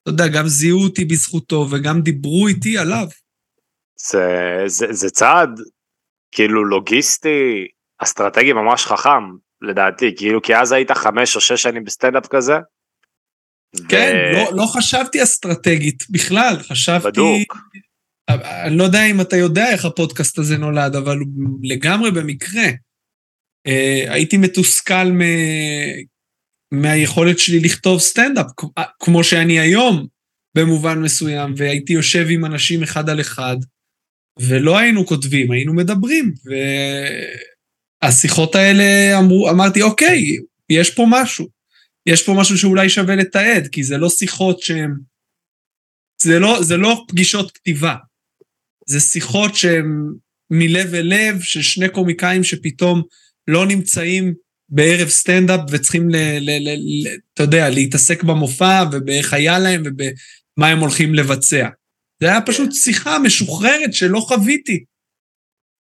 אתה 0.03 0.11
יודע, 0.11 0.29
גם 0.29 0.49
זיהו 0.49 0.83
אותי 0.83 1.05
בזכותו 1.05 1.67
וגם 1.71 2.01
דיברו 2.01 2.49
איתי 2.49 2.79
עליו. 2.79 3.07
זה, 4.11 4.29
זה, 4.67 4.87
זה 4.91 5.11
צעד 5.11 5.61
כאילו 6.33 6.65
לוגיסטי 6.65 7.67
אסטרטגי 7.99 8.53
ממש 8.53 8.85
חכם 8.85 9.23
לדעתי 9.63 10.15
כאילו 10.17 10.43
כי 10.43 10.57
אז 10.57 10.73
היית 10.73 10.91
חמש 10.91 11.37
או 11.37 11.41
שש 11.41 11.63
שנים 11.63 11.85
בסטנדאפ 11.85 12.27
כזה. 12.27 12.55
כן, 13.89 14.13
ו- 14.17 14.37
לא, 14.37 14.57
לא 14.57 14.67
חשבתי 14.67 15.23
אסטרטגית 15.23 16.05
בכלל, 16.11 16.57
חשבתי... 16.63 17.09
בדוק. 17.09 17.57
אני 18.29 18.77
לא 18.77 18.85
יודע 18.85 19.05
אם 19.05 19.21
אתה 19.21 19.37
יודע 19.37 19.71
איך 19.71 19.85
הפודקאסט 19.85 20.39
הזה 20.39 20.57
נולד, 20.59 20.97
אבל 20.97 21.19
הוא 21.19 21.59
לגמרי 21.63 22.11
במקרה. 22.11 22.65
אה, 23.67 24.05
הייתי 24.09 24.37
מתוסכל 24.37 25.05
מ... 25.05 25.21
מהיכולת 26.73 27.39
שלי 27.39 27.61
לכתוב 27.61 28.01
סטנדאפ, 28.01 28.47
כ- 28.57 28.81
כמו 29.01 29.25
שאני 29.25 29.61
היום, 29.61 30.07
במובן 30.55 30.99
מסוים, 30.99 31.55
והייתי 31.57 31.93
יושב 31.93 32.27
עם 32.31 32.45
אנשים 32.45 32.83
אחד 32.83 33.09
על 33.11 33.21
אחד, 33.21 33.57
ולא 34.39 34.79
היינו 34.79 35.07
כותבים, 35.07 35.51
היינו 35.51 35.75
מדברים, 35.75 36.33
והשיחות 38.03 38.55
האלה 38.55 39.19
אמרו, 39.19 39.51
אמרתי, 39.51 39.83
אוקיי, 39.83 40.37
יש 40.71 40.95
פה 40.95 41.07
משהו. 41.09 41.60
יש 42.13 42.27
פה 42.27 42.35
משהו 42.39 42.59
שאולי 42.59 42.89
שווה 42.89 43.17
לתעד, 43.17 43.69
כי 43.73 43.83
זה 43.83 43.99
לא 43.99 44.09
שיחות 44.09 44.63
שהן... 44.63 44.95
זה 46.23 46.39
לא, 46.39 46.63
זה 46.63 46.77
לא 46.77 47.05
פגישות 47.09 47.51
כתיבה. 47.53 47.95
זה 48.87 49.01
שיחות 49.01 49.55
שהן 49.55 49.87
מלב 50.51 50.95
אל 50.95 51.07
לב, 51.07 51.41
של 51.41 51.63
שני 51.63 51.89
קומיקאים 51.89 52.45
שפתאום 52.45 53.03
לא 53.49 53.67
נמצאים 53.67 54.35
בערב 54.69 55.09
סטנדאפ 55.09 55.61
וצריכים, 55.71 56.11
ל, 56.11 56.17
ל, 56.41 56.51
ל, 56.51 56.69
ל, 56.69 57.09
אתה 57.35 57.43
יודע, 57.43 57.71
להתעסק 57.71 58.23
במופע 58.23 58.85
ובאיך 58.93 59.33
היה 59.33 59.59
להם 59.59 59.83
ובמה 59.85 60.69
הם 60.69 60.79
הולכים 60.79 61.15
לבצע. 61.15 61.69
זה 62.23 62.29
היה 62.29 62.41
פשוט 62.41 62.73
שיחה 62.73 63.19
משוחררת 63.19 63.95
שלא 63.95 64.21
חוויתי. 64.21 64.85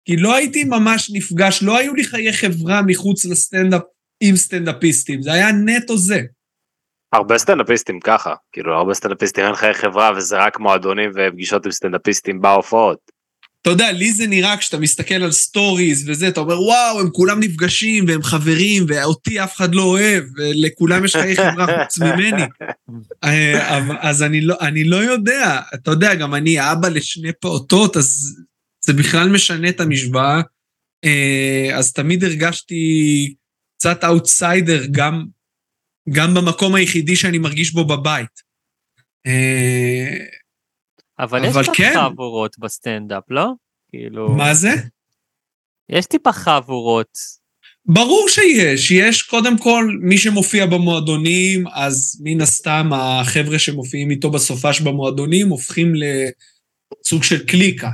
כי 0.04 0.16
לא 0.16 0.36
הייתי 0.36 0.64
ממש 0.64 1.10
נפגש, 1.14 1.62
לא 1.62 1.78
היו 1.78 1.94
לי 1.94 2.04
חיי 2.04 2.32
חברה 2.32 2.82
מחוץ 2.82 3.24
לסטנדאפ 3.24 3.82
עם 4.20 4.36
סטנדאפיסטים, 4.36 5.22
זה 5.22 5.32
היה 5.32 5.52
נטו 5.52 5.98
זה. 5.98 6.20
הרבה 7.12 7.38
סטנדאפיסטים 7.38 8.00
ככה 8.00 8.34
כאילו 8.52 8.74
הרבה 8.74 8.94
סטנדאפיסטים 8.94 9.44
אין 9.44 9.54
חיי 9.54 9.74
חברה 9.74 10.12
וזה 10.16 10.38
רק 10.38 10.60
מועדונים 10.60 11.10
ופגישות 11.16 11.66
עם 11.66 11.72
סטנדאפיסטים 11.72 12.40
בהופעות. 12.40 13.20
אתה 13.62 13.70
יודע, 13.70 13.92
לי 13.92 14.12
זה 14.12 14.26
נראה 14.26 14.56
כשאתה 14.56 14.78
מסתכל 14.78 15.14
על 15.14 15.32
סטוריז 15.32 16.08
וזה, 16.08 16.28
אתה 16.28 16.40
אומר, 16.40 16.62
וואו, 16.62 17.00
הם 17.00 17.10
כולם 17.10 17.40
נפגשים 17.40 18.04
והם 18.08 18.22
חברים, 18.22 18.86
ואותי 18.88 19.44
אף 19.44 19.56
אחד 19.56 19.74
לא 19.74 19.82
אוהב, 19.82 20.24
ולכולם 20.36 21.04
יש 21.04 21.16
חיי 21.16 21.36
חברה 21.36 21.66
חוץ 21.66 21.98
ממני. 21.98 22.42
אה, 23.24 23.80
אז 24.00 24.22
אני 24.22 24.40
לא, 24.40 24.56
אני 24.60 24.84
לא 24.84 24.96
יודע, 24.96 25.60
אתה 25.74 25.90
יודע, 25.90 26.14
גם 26.14 26.34
אני 26.34 26.72
אבא 26.72 26.88
לשני 26.88 27.32
פעוטות, 27.40 27.96
אז 27.96 28.36
זה 28.84 28.92
בכלל 28.92 29.28
משנה 29.28 29.68
את 29.68 29.80
המשוואה. 29.80 30.40
אה, 31.04 31.70
אז 31.74 31.92
תמיד 31.92 32.24
הרגשתי 32.24 33.34
קצת 33.80 34.04
אאוטסיידר, 34.04 34.82
גם, 34.90 35.24
גם 36.12 36.34
במקום 36.34 36.74
היחידי 36.74 37.16
שאני 37.16 37.38
מרגיש 37.38 37.72
בו 37.72 37.84
בבית. 37.84 38.40
אה, 39.26 40.16
אבל 41.18 41.44
יש 41.44 41.50
אבל 41.50 41.62
טיפה 41.62 41.76
כן. 41.76 41.92
חבורות 41.94 42.58
בסטנדאפ, 42.58 43.22
לא? 43.30 43.46
כאילו... 43.88 44.28
מה 44.28 44.54
זה? 44.54 44.68
יש 45.88 46.06
טיפה 46.06 46.32
חבורות. 46.32 47.18
ברור 47.86 48.28
שיש, 48.28 48.90
יש 48.90 49.22
קודם 49.22 49.58
כל 49.58 49.84
מי 50.00 50.18
שמופיע 50.18 50.66
במועדונים, 50.66 51.64
אז 51.68 52.20
מן 52.24 52.40
הסתם 52.40 52.90
החבר'ה 52.92 53.58
שמופיעים 53.58 54.10
איתו 54.10 54.30
בסופש 54.30 54.80
במועדונים 54.80 55.48
הופכים 55.48 55.92
לסוג 55.94 57.22
של 57.22 57.46
קליקה. 57.46 57.90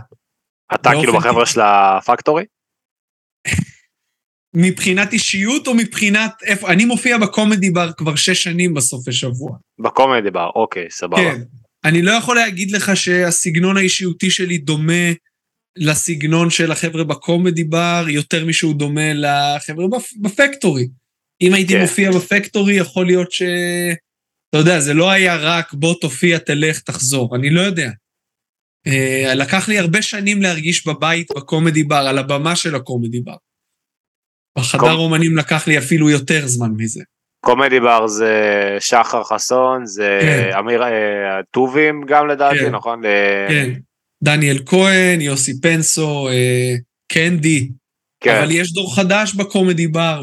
אתה 0.75 0.91
כאילו 0.91 1.13
בחברה. 1.13 1.47
של 1.47 1.61
הפקטורי? 1.61 2.45
מבחינת 4.59 5.13
אישיות 5.13 5.67
או 5.67 5.75
מבחינת 5.75 6.33
איפה, 6.43 6.73
אני 6.73 6.85
מופיע 6.85 7.19
בקומדי 7.19 7.71
בר 7.71 7.93
כבר 7.97 8.17
שש 8.17 8.43
שנים 8.43 8.75
בסופי 8.75 9.13
שבוע. 9.13 9.57
בקומדי 9.79 10.31
בר 10.31 10.51
אוקיי 10.55 10.87
סבבה. 10.91 11.17
כן. 11.17 11.41
אני 11.85 12.03
לא 12.03 12.11
יכול 12.11 12.37
להגיד 12.37 12.71
לך 12.71 12.97
שהסגנון 12.97 13.77
האישיותי 13.77 14.31
שלי 14.31 14.59
דומה 14.59 15.13
לסגנון 15.77 16.51
של 16.51 16.73
החבר'ה 16.73 17.05
בקומדי 17.05 17.65
בר, 17.65 18.05
יותר 18.09 18.45
משהוא 18.45 18.75
דומה 18.75 19.13
לחבר'ה 19.15 19.87
בפ- 19.87 20.21
בפקטורי. 20.21 20.89
אם 21.43 21.55
הייתי 21.55 21.73
כן. 21.73 21.81
מופיע 21.81 22.11
בפקטורי, 22.11 22.75
יכול 22.75 23.07
להיות 23.07 23.33
ש... 23.33 23.43
אתה 24.51 24.59
יודע, 24.59 24.81
זה 24.81 24.95
לא 24.95 25.11
היה 25.11 25.37
רק 25.37 25.75
בוא 25.75 25.95
תופיע, 26.01 26.39
תלך, 26.39 26.81
תחזור, 26.81 27.37
אני 27.37 27.51
לא 27.51 27.61
יודע. 27.61 27.91
אה, 28.87 29.35
לקח 29.35 29.69
לי 29.69 29.79
הרבה 29.79 30.03
שנים 30.03 30.43
להרגיש 30.43 30.87
בבית 30.87 31.27
בקומדי 31.37 31.83
בר, 31.85 31.97
על 32.09 32.19
הבמה 32.19 32.57
של 32.57 32.75
הקומדי 32.75 33.21
בר. 33.21 33.37
בחדר 34.57 34.95
אומנים 34.95 35.37
לקח 35.37 35.69
לי 35.69 35.79
אפילו 35.79 36.11
יותר 36.11 36.47
זמן 36.47 36.71
מזה. 36.77 37.03
קומדי 37.41 37.81
בר 37.81 38.07
זה 38.07 38.33
שחר 38.81 39.25
חסון 39.25 39.87
זה 39.87 40.19
כן. 40.23 40.51
אמיר 40.59 40.83
אה, 40.83 41.43
טובים 41.51 42.03
גם 42.07 42.29
לדעתי 42.29 42.59
כן. 42.59 42.75
נכון? 42.75 43.03
כן. 43.49 43.73
דניאל 44.23 44.59
כהן, 44.67 45.21
יוסי 45.21 45.61
פנסו, 45.61 46.29
אה, 46.29 46.75
קנדי, 47.13 47.69
כן. 48.21 48.37
אבל 48.37 48.51
יש 48.51 48.73
דור 48.73 48.97
חדש 48.97 49.35
בקומדי 49.35 49.87
בר, 49.87 50.23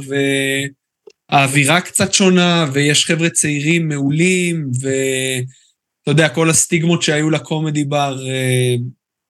והאווירה 1.31 1.81
קצת 1.81 2.13
שונה, 2.13 2.65
ויש 2.73 3.05
חבר'ה 3.05 3.29
צעירים 3.29 3.87
מעולים, 3.87 4.65
ואתה 4.81 6.11
יודע, 6.11 6.29
כל 6.29 6.49
הסטיגמות 6.49 7.01
שהיו 7.01 7.29
לקומדי 7.29 7.83
בר, 7.83 8.17
אה, 8.27 8.75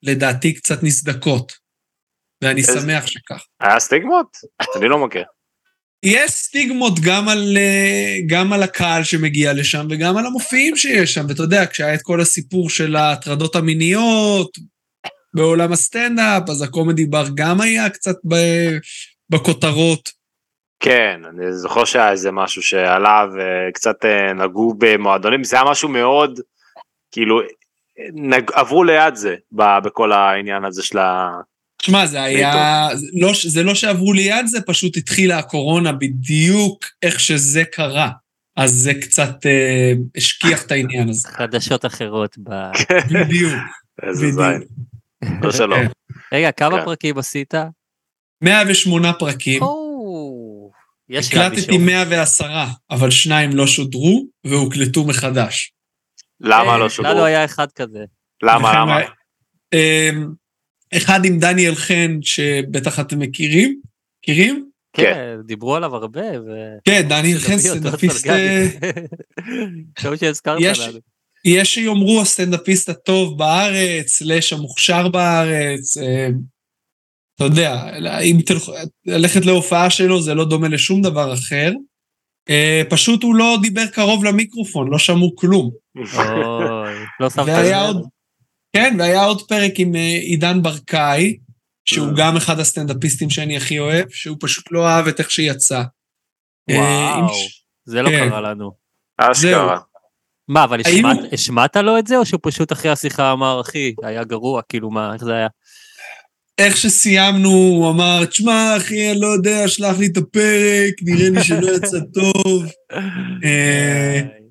לדעתי 0.03 0.53
קצת 0.53 0.83
נסדקות. 0.83 1.62
ואני 2.43 2.63
שמח 2.63 3.08
שכך. 3.08 3.45
היה 3.60 3.79
סטיגמות? 3.79 4.27
אני 4.77 4.89
לא 4.89 5.06
מכיר. 5.06 5.23
יש 6.03 6.32
סטיגמות 6.32 6.93
גם 6.99 7.29
על, 7.29 7.58
אה, 7.58 8.17
גם 8.27 8.53
על 8.53 8.63
הקהל 8.63 9.03
שמגיע 9.03 9.53
לשם 9.53 9.88
וגם 9.89 10.17
על 10.17 10.25
המופיעים 10.25 10.77
שיש 10.77 11.13
שם, 11.13 11.25
ואתה 11.29 11.43
יודע, 11.43 11.65
כשהיה 11.65 11.93
את 11.93 12.01
כל 12.01 12.21
הסיפור 12.21 12.69
של 12.69 12.95
ההטרדות 12.95 13.56
המיניות 13.56 14.58
בעולם 15.36 15.71
הסטנדאפ, 15.71 16.49
אז 16.49 16.62
הקומדי 16.62 17.06
בר 17.06 17.25
גם 17.36 17.62
היה 17.62 17.89
קצת 17.89 18.15
ב, 18.27 18.36
בכותרות. 19.29 20.10
כן, 20.79 21.21
אני 21.29 21.53
זוכר 21.53 21.86
שהיה 21.86 22.12
איזה 22.12 22.32
משהו 22.32 22.62
שעלה 22.62 23.25
וקצת 23.36 24.06
אה, 24.06 24.34
נגעו 24.34 24.73
במועדונים, 24.77 25.43
זה 25.43 25.56
היה 25.56 25.71
משהו 25.71 25.89
מאוד, 25.89 26.39
כאילו, 27.12 27.41
נג- 28.13 28.51
עברו 28.53 28.84
ליד 28.84 29.15
זה 29.15 29.36
בכל 29.51 30.12
העניין 30.12 30.65
הזה 30.65 30.84
של 30.84 30.97
ה... 30.97 31.29
שמע, 31.84 32.06
זה 32.06 32.24
היה... 32.24 32.88
זה 32.93 33.08
לא, 33.13 33.32
זה 33.48 33.63
לא 33.63 33.76
שעברו 33.76 34.13
ליד 34.13 34.46
זה, 34.48 34.62
פשוט 34.62 34.98
התחילה 34.98 35.38
הקורונה 35.38 35.91
בדיוק 35.91 36.86
איך 37.04 37.19
שזה 37.19 37.63
קרה. 37.63 38.10
אז 38.58 38.72
זה 38.72 38.93
קצת 38.93 39.46
אה, 39.46 39.93
השכיח 40.15 40.65
את 40.65 40.72
העניין 40.72 41.10
הזה. 41.10 41.28
חדשות 41.28 41.86
אחרות 41.86 42.38
ב... 42.43 42.50
בדיוק, 43.13 43.54
איזה 44.04 44.26
בדיוק. 44.26 44.41
זין. 44.41 44.63
לא 45.41 45.52
שלא. 45.52 45.76
רגע, 46.34 46.52
כמה 46.52 46.80
כן. 46.80 46.86
פרקים 46.86 47.17
עשית? 47.17 47.54
108 48.41 49.13
פרקים. 49.13 49.63
יש 51.10 51.28
הקלטתי 51.28 51.78
מישהו. 51.78 51.80
110, 51.80 52.46
אבל 52.91 53.12
שניים 53.12 53.56
לא 53.56 53.67
שודרו 53.67 54.28
והוקלטו 54.43 55.04
מחדש. 55.04 55.74
למה 56.39 56.72
אה, 56.72 56.78
לא 56.78 56.89
שודרו? 56.89 57.13
לנו 57.13 57.26
היה 57.26 57.46
אחד 57.46 57.67
כזה. 57.72 58.04
למה, 58.43 58.74
למה? 58.74 59.00
אחד 60.97 61.25
עם 61.25 61.39
דניאל 61.39 61.75
חן, 61.75 62.17
שבטח 62.21 62.99
אתם 62.99 63.19
מכירים. 63.19 63.79
מכירים? 64.23 64.69
כן, 64.93 65.36
דיברו 65.45 65.75
עליו 65.75 65.95
הרבה. 65.95 66.21
ו- 66.21 66.77
כן, 66.86 67.01
דניאל 67.10 67.39
חן 67.39 67.58
סטנדאפיסט... 67.58 68.17
סרגני. 68.17 68.67
אה, 70.06 70.17
שהזכרת 70.19 70.60
לנו. 70.62 70.99
יש 71.45 71.73
שיאמרו 71.73 72.21
הסטנדאפיסט 72.21 72.89
הטוב 72.89 73.38
בארץ, 73.38 74.08
סלאש 74.08 74.53
המוכשר 74.53 75.08
בארץ. 75.08 75.97
אה, 75.97 76.27
אתה 77.36 77.43
יודע, 77.43 77.97
אם 78.21 78.38
תלכו, 78.45 78.71
ללכת 79.06 79.45
להופעה 79.45 79.89
שלו 79.89 80.21
זה 80.21 80.34
לא 80.34 80.45
דומה 80.45 80.67
לשום 80.67 81.01
דבר 81.01 81.34
אחר. 81.34 81.71
אה, 82.49 82.82
פשוט 82.89 83.23
הוא 83.23 83.36
לא 83.36 83.58
דיבר 83.62 83.88
קרוב 83.88 84.25
למיקרופון, 84.25 84.89
לא 84.91 84.97
שמעו 84.97 85.36
כלום. 85.36 85.71
אוי, 85.97 86.93
לא 87.19 87.29
שמת 87.29 87.47
לב. 87.47 87.95
כן, 88.73 88.95
והיה 88.99 89.23
עוד 89.23 89.47
פרק 89.47 89.71
עם 89.77 89.95
אה, 89.95 90.17
עידן 90.21 90.62
ברקאי, 90.62 91.38
שהוא 91.86 92.07
אה. 92.07 92.13
גם 92.17 92.38
אחד 92.38 92.59
הסטנדאפיסטים 92.59 93.29
שאני 93.29 93.57
הכי 93.57 93.79
אוהב, 93.79 94.09
שהוא 94.09 94.38
פשוט 94.39 94.65
לא 94.71 94.88
אהב 94.88 95.07
את 95.07 95.19
איך 95.19 95.31
שיצא. 95.31 95.83
אה, 96.69 96.75
וואו, 96.75 97.33
זה 97.86 98.01
לא 98.01 98.09
כן. 98.09 98.29
קרה 98.29 98.41
לנו. 98.41 98.71
אשכרה. 99.17 99.79
מה, 100.47 100.63
אבל 100.63 100.81
השמעת 101.31 101.77
לו 101.77 101.97
את 101.97 102.07
זה, 102.07 102.17
או 102.17 102.25
שהוא 102.25 102.39
פשוט 102.43 102.71
אחרי 102.71 102.91
השיחה 102.91 103.31
אמר, 103.31 103.62
אחי, 103.62 103.93
היה 104.03 104.23
גרוע, 104.23 104.62
כאילו 104.69 104.91
מה, 104.91 105.13
איך 105.13 105.23
זה 105.23 105.33
היה? 105.33 105.47
איך 106.57 106.77
שסיימנו, 106.77 107.49
הוא 107.49 107.89
אמר, 107.89 108.25
תשמע, 108.25 108.77
אחי, 108.77 109.12
אני 109.12 109.21
לא 109.21 109.27
יודע, 109.27 109.67
שלח 109.67 109.99
לי 109.99 110.07
את 110.07 110.17
הפרק, 110.17 110.93
נראה 111.01 111.29
לי 111.29 111.43
שלא 111.43 111.71
יצא 111.75 111.97
טוב. 112.13 112.65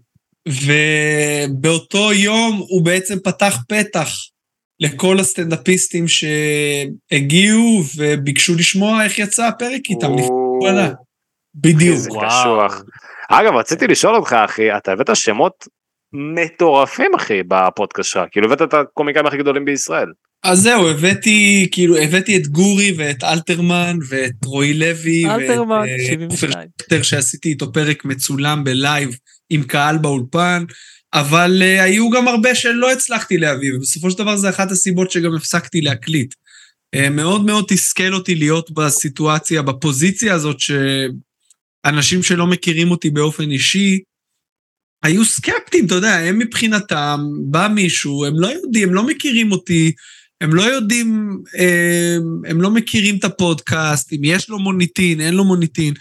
אה, 0.48 1.44
ובאותו 1.48 2.12
יום 2.12 2.62
הוא 2.68 2.84
בעצם 2.84 3.18
פתח 3.24 3.58
פתח 3.68 4.08
לכל 4.80 5.20
הסטנדאפיסטים 5.20 6.04
שהגיעו 6.08 7.82
וביקשו 7.96 8.54
לשמוע 8.54 9.04
איך 9.04 9.18
יצא 9.18 9.46
הפרק 9.46 9.80
איתם. 9.90 10.12
וואלה. 10.62 10.92
בדיוק. 11.54 11.98
קשוח. 11.98 12.82
אגב, 13.28 13.54
רציתי 13.54 13.86
לשאול 13.86 14.16
אותך, 14.16 14.32
אחי, 14.32 14.76
אתה 14.76 14.92
הבאת 14.92 15.16
שמות 15.16 15.68
מטורפים, 16.12 17.14
אחי, 17.16 17.42
בפודקאסט 17.48 18.10
שלך. 18.10 18.24
כאילו, 18.30 18.46
הבאת 18.46 18.62
את 18.62 18.74
הקומיקאים 18.74 19.26
הכי 19.26 19.36
גדולים 19.36 19.64
בישראל. 19.64 20.12
אז 20.44 20.58
זהו, 20.58 20.88
הבאתי, 20.88 21.68
כאילו, 21.72 21.96
הבאתי 21.96 22.36
את 22.36 22.46
גורי 22.46 22.94
ואת 22.96 23.24
אלתרמן 23.24 23.98
ואת 24.08 24.44
רועי 24.44 24.74
לוי. 24.74 25.26
ואת, 25.26 25.40
אלתרמן, 25.40 25.88
אה, 25.88 26.06
72. 26.06 26.30
עופר 26.30 26.60
שכטר, 26.82 27.02
שעשיתי 27.02 27.48
איתו 27.48 27.72
פרק 27.72 28.04
מצולם 28.04 28.64
בלייב 28.64 29.16
עם 29.52 29.62
קהל 29.62 29.98
באולפן, 29.98 30.64
אבל 31.14 31.62
uh, 31.62 31.82
היו 31.82 32.10
גם 32.10 32.28
הרבה 32.28 32.54
שלא 32.54 32.92
הצלחתי 32.92 33.38
להביא, 33.38 33.74
ובסופו 33.74 34.10
של 34.10 34.18
דבר 34.18 34.36
זה 34.36 34.48
אחת 34.48 34.70
הסיבות 34.70 35.10
שגם 35.10 35.34
הפסקתי 35.34 35.80
להקליט. 35.80 36.34
Uh, 36.96 37.10
מאוד 37.10 37.44
מאוד 37.44 37.64
תסכל 37.68 38.14
אותי 38.14 38.34
להיות 38.34 38.70
בסיטואציה, 38.70 39.62
בפוזיציה 39.62 40.34
הזאת, 40.34 40.56
שאנשים 40.60 42.22
שלא 42.22 42.46
מכירים 42.46 42.90
אותי 42.90 43.10
באופן 43.10 43.50
אישי, 43.50 43.98
היו 45.02 45.24
סקפטיים, 45.24 45.86
אתה 45.86 45.94
יודע, 45.94 46.16
הם 46.16 46.38
מבחינתם, 46.38 47.20
בא 47.44 47.68
מישהו, 47.74 48.24
הם 48.24 48.34
לא 48.36 48.46
יודעים, 48.46 48.88
הם 48.88 48.94
לא 48.94 49.06
מכירים 49.06 49.52
אותי, 49.52 49.92
הם 50.40 50.54
לא 50.54 50.62
יודעים, 50.62 51.38
הם, 51.58 52.42
הם 52.46 52.60
לא 52.60 52.70
מכירים 52.70 53.16
את 53.16 53.24
הפודקאסט, 53.24 54.12
אם 54.12 54.20
יש 54.24 54.48
לו 54.48 54.58
מוניטין, 54.58 55.20
אין 55.20 55.34
לו 55.34 55.44
מוניטין, 55.44 55.94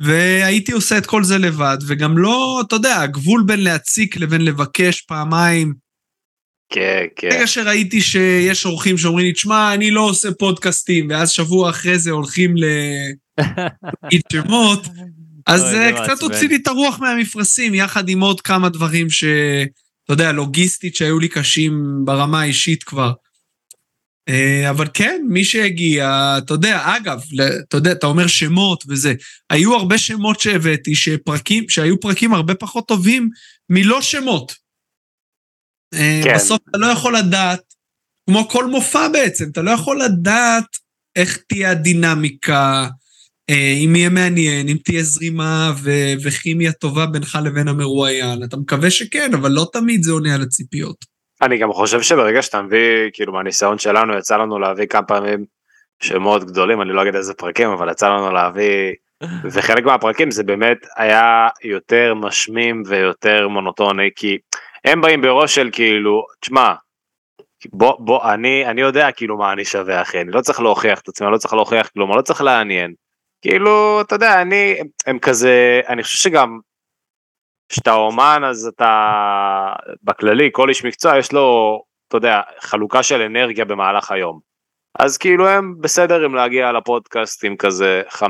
והייתי 0.00 0.72
עושה 0.72 0.98
את 0.98 1.06
כל 1.06 1.24
זה 1.24 1.38
לבד, 1.38 1.78
וגם 1.86 2.18
לא, 2.18 2.62
אתה 2.66 2.76
יודע, 2.76 3.00
הגבול 3.00 3.42
בין 3.46 3.64
להציק 3.64 4.16
לבין 4.16 4.40
לבקש 4.40 5.00
פעמיים. 5.00 5.74
כן, 6.72 7.04
כן. 7.16 7.28
ברגע 7.28 7.46
שראיתי 7.46 8.00
שיש 8.00 8.66
אורחים 8.66 8.98
שאומרים 8.98 9.26
לי, 9.26 9.32
תשמע, 9.32 9.74
אני 9.74 9.90
לא 9.90 10.00
עושה 10.00 10.28
פודקאסטים, 10.38 11.06
ואז 11.10 11.30
שבוע 11.30 11.70
אחרי 11.70 11.98
זה 11.98 12.10
הולכים 12.10 12.54
להגיד 14.02 14.22
שמות, 14.32 14.86
אז 15.46 15.60
זה 15.60 15.90
קצת. 16.02 16.22
הוציא 16.22 16.48
לי 16.48 16.56
את 16.56 16.66
הרוח 16.66 17.00
מהמפרשים, 17.00 17.74
יחד 17.74 18.08
עם 18.08 18.20
עוד 18.20 18.40
כמה 18.40 18.68
דברים 18.68 19.10
ש... 19.10 19.24
אתה 20.04 20.12
יודע, 20.12 20.32
לוגיסטית 20.32 20.96
שהיו 20.96 21.18
לי 21.18 21.28
קשים 21.28 22.02
ברמה 22.04 22.40
האישית 22.40 22.84
כבר. 22.84 23.12
אה, 24.28 24.70
אבל 24.70 24.86
כן, 24.94 25.22
מי 25.28 25.44
שהגיע, 25.44 26.34
אתה 26.38 26.54
יודע, 26.54 26.96
אגב, 26.96 27.22
אתה 27.68 27.76
יודע, 27.76 27.92
אתה 27.92 28.06
אומר 28.06 28.26
שמות 28.26 28.84
וזה, 28.88 29.14
היו 29.50 29.74
הרבה 29.74 29.98
שמות 29.98 30.40
שהבאתי, 30.40 30.94
שפרקים, 30.94 31.68
שהיו 31.68 32.00
פרקים 32.00 32.34
הרבה 32.34 32.54
פחות 32.54 32.88
טובים 32.88 33.30
מלא 33.70 34.02
שמות. 34.02 34.54
אה, 35.94 36.20
כן. 36.24 36.34
בסוף 36.34 36.60
אתה 36.70 36.78
לא 36.78 36.86
יכול 36.86 37.16
לדעת, 37.16 37.60
כמו 38.30 38.48
כל 38.48 38.66
מופע 38.66 39.08
בעצם, 39.08 39.48
אתה 39.52 39.62
לא 39.62 39.70
יכול 39.70 40.02
לדעת 40.02 40.66
איך 41.16 41.38
תהיה 41.48 41.70
הדינמיקה, 41.70 42.88
אה, 43.50 43.74
אם 43.84 43.96
יהיה 43.96 44.08
מעניין, 44.08 44.68
אם 44.68 44.76
תהיה 44.84 45.02
זרימה 45.02 45.72
ו- 45.82 46.12
וכימיה 46.22 46.72
טובה 46.72 47.06
בינך 47.06 47.38
לבין 47.44 47.68
המרואיין. 47.68 48.44
אתה 48.44 48.56
מקווה 48.56 48.90
שכן, 48.90 49.34
אבל 49.34 49.52
לא 49.52 49.70
תמיד 49.72 50.02
זה 50.02 50.12
עונה 50.12 50.34
על 50.34 50.42
הציפיות. 50.42 51.15
אני 51.42 51.58
גם 51.58 51.72
חושב 51.72 52.02
שברגע 52.02 52.42
שאתה 52.42 52.62
מביא, 52.62 53.10
כאילו 53.12 53.32
מהניסיון 53.32 53.78
שלנו, 53.78 54.18
יצא 54.18 54.36
לנו 54.36 54.58
להביא 54.58 54.86
כמה 54.86 55.02
פעמים 55.02 55.44
שמות 56.02 56.44
גדולים, 56.44 56.82
אני 56.82 56.92
לא 56.92 57.02
אגיד 57.02 57.14
איזה 57.14 57.34
פרקים, 57.34 57.70
אבל 57.70 57.90
יצא 57.90 58.08
לנו 58.08 58.32
להביא, 58.32 58.92
וחלק 59.52 59.84
מהפרקים 59.84 60.30
זה 60.30 60.42
באמת 60.42 60.78
היה 60.96 61.48
יותר 61.64 62.14
משמים 62.14 62.82
ויותר 62.86 63.48
מונוטוני, 63.48 64.10
כי 64.16 64.38
הם 64.84 65.00
באים 65.00 65.22
בראש 65.22 65.54
של 65.54 65.68
כאילו, 65.72 66.22
תשמע, 66.40 66.74
בוא, 67.72 67.94
בוא, 67.98 68.32
אני, 68.32 68.66
אני 68.66 68.80
יודע 68.80 69.12
כאילו 69.12 69.38
מה 69.38 69.52
אני 69.52 69.64
שווה 69.64 70.02
אחי, 70.02 70.20
אני 70.20 70.30
לא 70.30 70.40
צריך 70.40 70.60
להוכיח 70.60 71.00
את 71.00 71.08
עצמי, 71.08 71.26
אני 71.26 71.32
לא 71.32 71.38
צריך 71.38 71.54
להוכיח 71.54 71.88
כלום, 71.88 72.10
אני 72.10 72.16
לא 72.16 72.22
צריך 72.22 72.40
לעניין. 72.40 72.94
כאילו, 73.42 74.00
אתה 74.00 74.14
יודע, 74.14 74.42
אני, 74.42 74.76
הם, 75.06 75.18
כזה, 75.18 75.80
אני 75.88 76.02
חושב 76.02 76.18
שגם, 76.18 76.58
כשאתה 77.68 77.92
אומן 77.92 78.42
אז 78.46 78.66
אתה, 78.66 79.72
בכללי, 80.02 80.48
כל 80.52 80.68
איש 80.68 80.84
מקצוע 80.84 81.18
יש 81.18 81.32
לו, 81.32 81.82
אתה 82.08 82.16
יודע, 82.16 82.40
חלוקה 82.60 83.02
של 83.02 83.22
אנרגיה 83.22 83.64
במהלך 83.64 84.10
היום. 84.10 84.40
אז 84.98 85.18
כאילו 85.18 85.48
הם 85.48 85.74
בסדר 85.80 86.24
עם 86.24 86.34
להגיע 86.34 86.72
לפודקאסט 86.72 87.44
עם 87.44 87.56
כזה 87.56 88.02
5% 88.10 88.22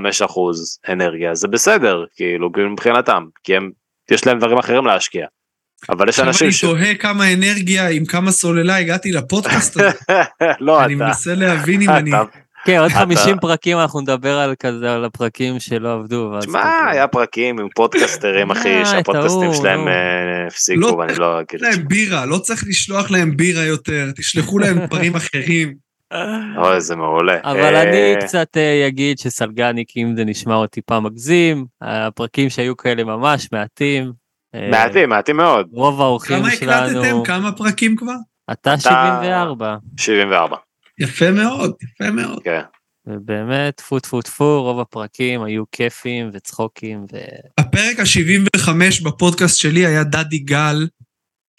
אנרגיה, 0.88 1.34
זה 1.34 1.48
בסדר, 1.48 2.04
כאילו, 2.16 2.50
מבחינתם, 2.70 3.24
כי 3.44 3.56
הם, 3.56 3.70
יש 4.10 4.26
להם 4.26 4.38
דברים 4.38 4.58
אחרים 4.58 4.86
להשקיע. 4.86 5.26
אבל 5.88 6.08
יש 6.08 6.20
אנשים 6.20 6.46
אני 6.46 6.52
ש... 6.52 6.60
תוהה 6.60 6.94
כמה 6.94 7.32
אנרגיה, 7.32 7.88
עם 7.88 8.04
כמה 8.04 8.30
סוללה 8.30 8.76
הגעתי 8.76 9.12
לפודקאסט 9.12 9.76
הזה. 9.76 9.90
לא, 10.60 10.84
אני 10.84 10.94
אתה, 10.94 11.04
מנסה 11.04 11.34
להבין 11.34 11.82
אם 11.82 11.90
אני... 11.90 12.10
כן, 12.66 12.78
עוד 12.78 12.90
אתה- 12.90 12.98
50 13.00 13.38
פרקים 13.38 13.78
אנחנו 13.78 14.00
נדבר 14.00 14.38
על 14.38 14.54
כזה, 14.58 14.94
על 14.94 15.04
הפרקים 15.04 15.60
שלא 15.60 15.94
עבדו. 15.94 16.38
תשמע, 16.40 16.90
היה 16.90 17.06
פרקים 17.06 17.58
עם 17.58 17.68
פודקאסטרים, 17.74 18.50
אחי, 18.50 18.78
אה, 18.78 18.86
שהפודקאסטים 18.86 19.42
טעו, 19.50 19.54
שלהם. 19.54 19.88
אה, 19.88 20.46
הפסיקו, 20.46 20.80
לא, 20.80 20.86
ואני 20.98 21.12
לא, 21.18 21.38
כאילו, 21.48 21.68
להם 21.68 21.88
בירה, 21.88 22.26
לא 22.26 22.38
צריך 22.38 22.64
לשלוח 22.66 23.10
להם 23.10 23.36
בירה 23.36 23.64
יותר, 23.64 24.10
תשלחו 24.16 24.58
להם 24.58 24.78
דברים 24.86 25.14
אחרים. 25.16 25.74
אוי, 26.58 26.80
זה 26.80 26.96
מעולה. 26.96 27.38
אבל 27.44 27.74
אה, 27.74 27.82
אני 27.82 28.14
קצת 28.20 28.56
אגיד 28.88 29.18
שסלגניק, 29.18 29.88
אם 29.96 30.14
זה 30.16 30.24
נשמע 30.24 30.54
עוד 30.54 30.68
טיפה 30.68 31.00
מגזים, 31.00 31.66
הפרקים 31.82 32.50
שהיו 32.50 32.76
כאלה 32.76 33.04
ממש 33.04 33.48
מעטים. 33.52 34.12
מעטים, 34.70 35.08
מעטים 35.08 35.36
מאוד, 35.36 35.66
רוב 35.72 36.00
האורחים 36.00 36.38
כמה 36.38 36.50
שלנו, 36.50 36.98
הקלטתם? 37.00 37.24
כמה 37.24 37.52
פרקים 37.52 37.96
כבר? 37.96 38.14
אתה 38.52 38.78
74, 38.78 39.76
74, 39.98 40.56
יפה 40.98 41.30
מאוד, 41.30 41.74
יפה 41.82 42.10
מאוד. 42.10 42.42
כן. 42.44 42.60
ובאמת, 43.06 43.76
טפו 43.76 44.00
טפו 44.00 44.22
טפו, 44.22 44.62
רוב 44.62 44.80
הפרקים 44.80 45.42
היו 45.42 45.64
כיפים 45.72 46.30
וצחוקים, 46.32 47.04
ו... 47.12 47.16
הפרק 47.60 48.00
ה-75 48.00 48.70
בפודקאסט 49.04 49.58
שלי 49.58 49.86
היה 49.86 50.04
דדי 50.04 50.38
גל, 50.38 50.86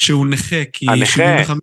שהוא 0.01 0.27
נכה, 0.27 0.65
כי 0.73 0.85
הנכה. 0.89 1.05
75 1.05 1.59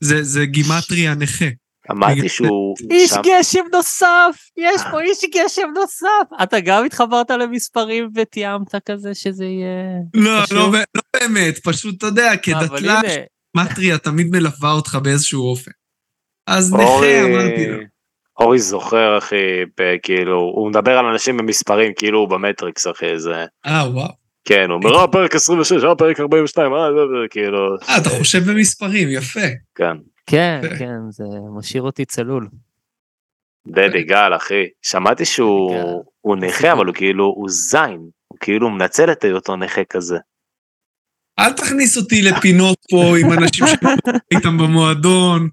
זה, 0.00 0.22
זה 0.22 0.46
גימטריה 0.46 1.14
נכה. 1.14 1.44
אמרתי 1.90 2.28
שהוא... 2.28 2.74
איש 2.90 3.10
שם- 3.10 3.20
גשם 3.24 3.64
נוסף! 3.72 4.36
יש 4.56 4.82
פה 4.90 5.00
איש 5.00 5.18
גשם 5.34 5.68
נוסף! 5.74 6.42
אתה 6.42 6.60
גם 6.60 6.84
התחברת 6.84 7.30
למספרים 7.30 8.08
ותיאמת 8.14 8.74
כזה 8.90 9.14
שזה 9.14 9.44
יהיה... 9.44 9.92
לא. 10.14 10.42
לא, 10.50 10.72
לא 10.94 11.02
באמת, 11.16 11.58
פשוט, 11.64 11.98
אתה 11.98 12.06
יודע, 12.06 12.30
אה, 12.30 12.36
כדתל"ש, 12.36 12.82
הנה, 12.84 13.02
גימטריה 13.56 13.98
תמיד 13.98 14.26
מלווה 14.30 14.72
אותך 14.72 14.98
באיזשהו 15.02 15.50
אופן. 15.50 15.70
אז 16.46 16.72
אורי, 16.72 17.20
נכה 17.20 17.34
אמרתי 17.34 17.66
לו. 17.66 17.78
אורי 18.40 18.58
זוכר, 18.58 19.18
אחי, 19.18 19.36
כאילו, 20.02 20.38
הוא 20.38 20.70
מדבר 20.70 20.98
על 20.98 21.06
אנשים 21.06 21.36
במספרים, 21.36 21.92
כאילו 21.96 22.18
הוא 22.18 22.28
במטריקס, 22.28 22.86
אחי, 22.86 23.18
זה... 23.18 23.44
אה, 23.66 23.90
וואו. 23.92 24.22
כן, 24.44 24.70
הוא 24.70 24.74
אומר, 24.82 25.00
אה, 25.00 25.08
פרק 25.08 25.34
26, 25.34 25.84
אה, 25.84 25.94
פרק 25.94 26.20
42, 26.20 26.72
אה, 26.72 26.78
זה, 26.78 26.96
זה, 26.96 27.28
כאילו... 27.30 27.58
אה, 27.88 27.98
אתה 27.98 28.08
חושב 28.08 28.50
במספרים, 28.50 29.08
יפה. 29.10 29.40
כן. 29.74 29.96
כן, 30.26 30.60
כן. 30.78 30.98
זה 31.10 31.24
משאיר 31.58 31.82
אותי 31.82 32.04
צלול. 32.04 32.48
דדי 33.66 34.02
גל, 34.02 34.36
אחי, 34.36 34.64
שמעתי. 34.82 35.24
שהוא 35.24 36.02
הוא 36.20 36.36
נכה, 36.36 36.72
אבל 36.72 36.86
הוא 36.86 36.94
כאילו, 36.94 37.24
הוא 37.24 37.48
זין, 37.50 38.00
הוא 38.28 38.38
כאילו 38.40 38.70
מנצל 38.70 39.12
את 39.12 39.24
היותו 39.24 39.56
נכה 39.56 39.84
כזה. 39.84 40.18
אל 41.38 41.52
תכניס 41.52 41.96
אותי 41.96 42.22
לפינות 42.22 42.78
פה 42.90 43.14
עם 43.20 43.32
אנשים 43.32 43.66
שאיתם 43.66 44.58
במועדון. 44.58 45.48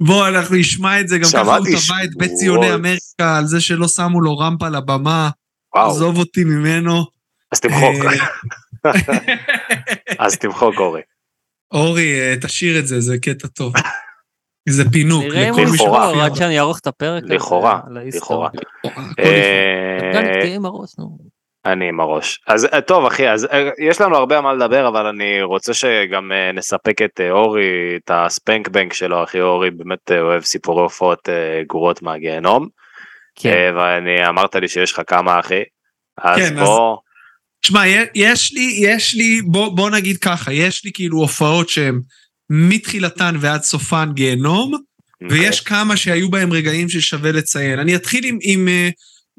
בוא, 0.00 0.28
אנחנו 0.28 0.56
נשמע 0.56 1.00
את 1.00 1.08
זה, 1.08 1.18
גם 1.18 1.28
ככה 1.32 1.56
הוא 1.56 1.66
תבע 1.66 2.04
את 2.04 2.10
בית 2.16 2.32
ציוני. 2.32 2.74
אמריקה 2.74 3.38
על 3.38 3.46
זה 3.46 3.60
שלא 3.60 3.88
שמו 3.88 4.20
לו 4.20 4.38
רמפה 4.38 4.68
לבמה. 4.68 5.30
וואו, 5.74 5.90
עזוב 5.90 6.18
אותי 6.18 6.44
ממנו. 6.44 7.04
אז 7.52 7.60
תמחוק, 7.60 8.04
אה, 8.86 8.92
אז 10.26 10.36
תמחוק, 10.36 10.74
אורי. 10.78 11.00
אורי, 11.72 12.20
אה, 12.20 12.34
תשאיר 12.40 12.78
את 12.78 12.86
זה, 12.86 13.00
זה 13.00 13.18
קטע 13.18 13.48
טוב. 13.48 13.72
זה 14.68 14.90
פינוק 14.90 15.24
נראה 15.24 15.48
אם 15.48 15.52
לכל 15.52 15.60
הוא 15.60 15.70
מי 15.70 15.74
לכאורה. 15.74 15.98
ישמור 15.98 16.10
שמופיע. 16.10 16.24
עד 16.24 16.34
שאני 16.36 16.58
אערוך 16.58 16.78
את 16.78 16.86
הפרק 16.86 17.22
לכאורה. 17.26 17.80
לכאורה. 17.90 18.48
אני 21.66 21.88
עם 21.88 22.00
הראש. 22.00 22.40
אז 22.46 22.64
אה, 22.64 22.80
טוב 22.80 23.06
אחי, 23.06 23.28
אז 23.28 23.44
אה, 23.44 23.68
יש 23.78 24.00
לנו 24.00 24.16
הרבה 24.16 24.40
מה 24.40 24.54
לדבר, 24.54 24.88
אבל 24.88 25.06
אני 25.06 25.42
רוצה 25.42 25.74
שגם 25.74 26.32
אה, 26.32 26.52
נספק 26.52 27.02
את 27.02 27.20
אורי, 27.30 27.96
את 27.96 28.10
הספנק 28.14 28.68
בנק 28.68 28.92
שלו, 28.92 29.24
אחי 29.24 29.40
אורי 29.40 29.70
באמת 29.70 30.10
אוהב 30.10 30.42
סיפורי 30.42 30.82
הופעות 30.82 31.28
גרועות 31.66 32.02
מהגיהנום. 32.02 32.68
כן. 33.36 33.72
ואני 33.76 34.28
אמרת 34.28 34.54
לי 34.56 34.68
שיש 34.68 34.92
לך 34.92 35.00
כמה 35.06 35.40
אחי. 35.40 35.62
אז 36.18 36.38
כן, 36.38 36.58
אז- 36.58 36.68
בוא, 36.68 36.96
תשמע, 37.62 37.82
יש 38.14 38.52
לי, 38.52 38.80
יש 38.82 39.14
לי, 39.14 39.42
בוא, 39.42 39.76
בוא 39.76 39.90
נגיד 39.90 40.18
ככה, 40.18 40.52
יש 40.52 40.84
לי 40.84 40.90
כאילו 40.94 41.18
הופעות 41.18 41.68
שהן 41.68 42.00
מתחילתן 42.50 43.34
ועד 43.40 43.62
סופן 43.62 44.08
גיהנום, 44.14 44.72
ויש 45.30 45.60
כמה 45.60 45.96
שהיו 45.96 46.30
בהם 46.30 46.52
רגעים 46.52 46.88
ששווה 46.88 47.32
לציין. 47.32 47.78
אני 47.78 47.96
אתחיל 47.96 48.24
עם, 48.24 48.38
עם 48.42 48.68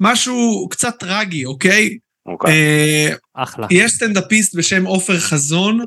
משהו 0.00 0.68
קצת 0.70 0.94
טרגי, 0.98 1.44
אוקיי? 1.44 1.90
אוקיי. 2.26 3.12
Uh, 3.12 3.16
אחלה. 3.34 3.66
יש 3.70 3.92
סטנדאפיסט 3.92 4.54
בשם 4.54 4.84
עופר 4.84 5.18
חזון, 5.18 5.84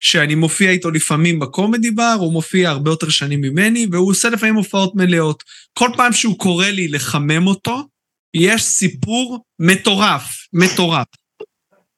שאני 0.00 0.34
מופיע 0.34 0.70
איתו 0.70 0.90
לפעמים 0.90 1.38
בקומדי 1.38 1.90
בר, 1.90 2.16
הוא 2.18 2.32
מופיע 2.32 2.70
הרבה 2.70 2.90
יותר 2.90 3.08
שנים 3.08 3.40
ממני, 3.40 3.86
והוא 3.92 4.10
עושה 4.10 4.28
לפעמים 4.30 4.54
הופעות 4.54 4.94
מלאות. 4.94 5.42
כל 5.78 5.90
פעם 5.96 6.12
שהוא 6.12 6.38
קורא 6.38 6.66
לי 6.66 6.88
לחמם 6.88 7.46
אותו, 7.46 7.86
יש 8.34 8.62
סיפור 8.62 9.44
מטורף, 9.58 10.24
מטורף. 10.52 11.06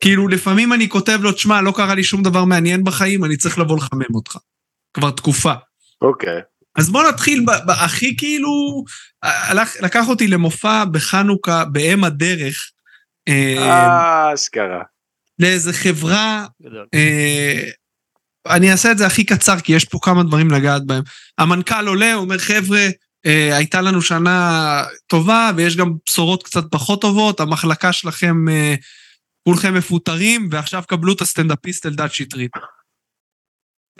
כאילו, 0.01 0.29
לפעמים 0.29 0.73
אני 0.73 0.89
כותב 0.89 1.19
לו, 1.23 1.33
תשמע, 1.33 1.61
לא 1.61 1.73
קרה 1.77 1.95
לי 1.95 2.05
שום 2.05 2.23
דבר 2.23 2.45
מעניין 2.45 2.85
בחיים, 2.85 3.25
אני 3.25 3.37
צריך 3.37 3.59
לבוא 3.59 3.77
לחמם 3.77 4.15
אותך. 4.15 4.37
כבר 4.95 5.11
תקופה. 5.11 5.53
אוקיי. 6.03 6.41
אז 6.77 6.91
בוא 6.91 7.09
נתחיל, 7.09 7.45
הכי 7.69 8.17
כאילו, 8.17 8.85
הלך, 9.23 9.77
לקח 9.83 10.09
אותי 10.09 10.27
למופע 10.27 10.85
בחנוכה, 10.85 11.65
באם 11.65 12.05
הדרך, 12.05 12.37
אה, 12.37 12.51
אה, 12.51 12.80
אשכרה. 14.35 14.83
לאיזה 15.39 15.73
חברה. 15.73 16.47
אה, 16.95 17.61
אני 18.47 18.73
אעשה 18.73 18.93
את 18.93 18.99
זה 18.99 19.07
הכי 19.07 19.25
קצר, 19.25 19.61
כי 19.61 19.73
יש 19.73 19.85
פה 19.85 19.99
כמה 20.03 20.23
דברים 20.23 20.51
לגעת 20.51 20.87
בהם. 20.87 21.03
המנכ"ל 21.39 21.87
עולה, 21.87 22.15
אומר, 22.15 22.39
חבר'ה, 22.39 22.87
אה, 23.27 23.57
הייתה 23.57 23.81
לנו 23.81 24.03
שנה 24.03 24.85
טובה, 25.07 25.51
ויש 25.57 25.77
גם 25.77 25.93
בשורות 26.07 26.43
קצת 26.43 26.65
פחות 26.71 27.01
טובות, 27.01 27.41
המחלקה 27.41 27.93
שלכם, 27.93 28.49
אה, 28.49 28.75
כולכם 29.45 29.75
מפוטרים, 29.75 30.49
ועכשיו 30.51 30.83
קבלו 30.89 31.13
את 31.13 31.21
הסטנדאפיסט 31.21 31.87
אלדד 31.87 32.09
שטרית. 32.11 32.51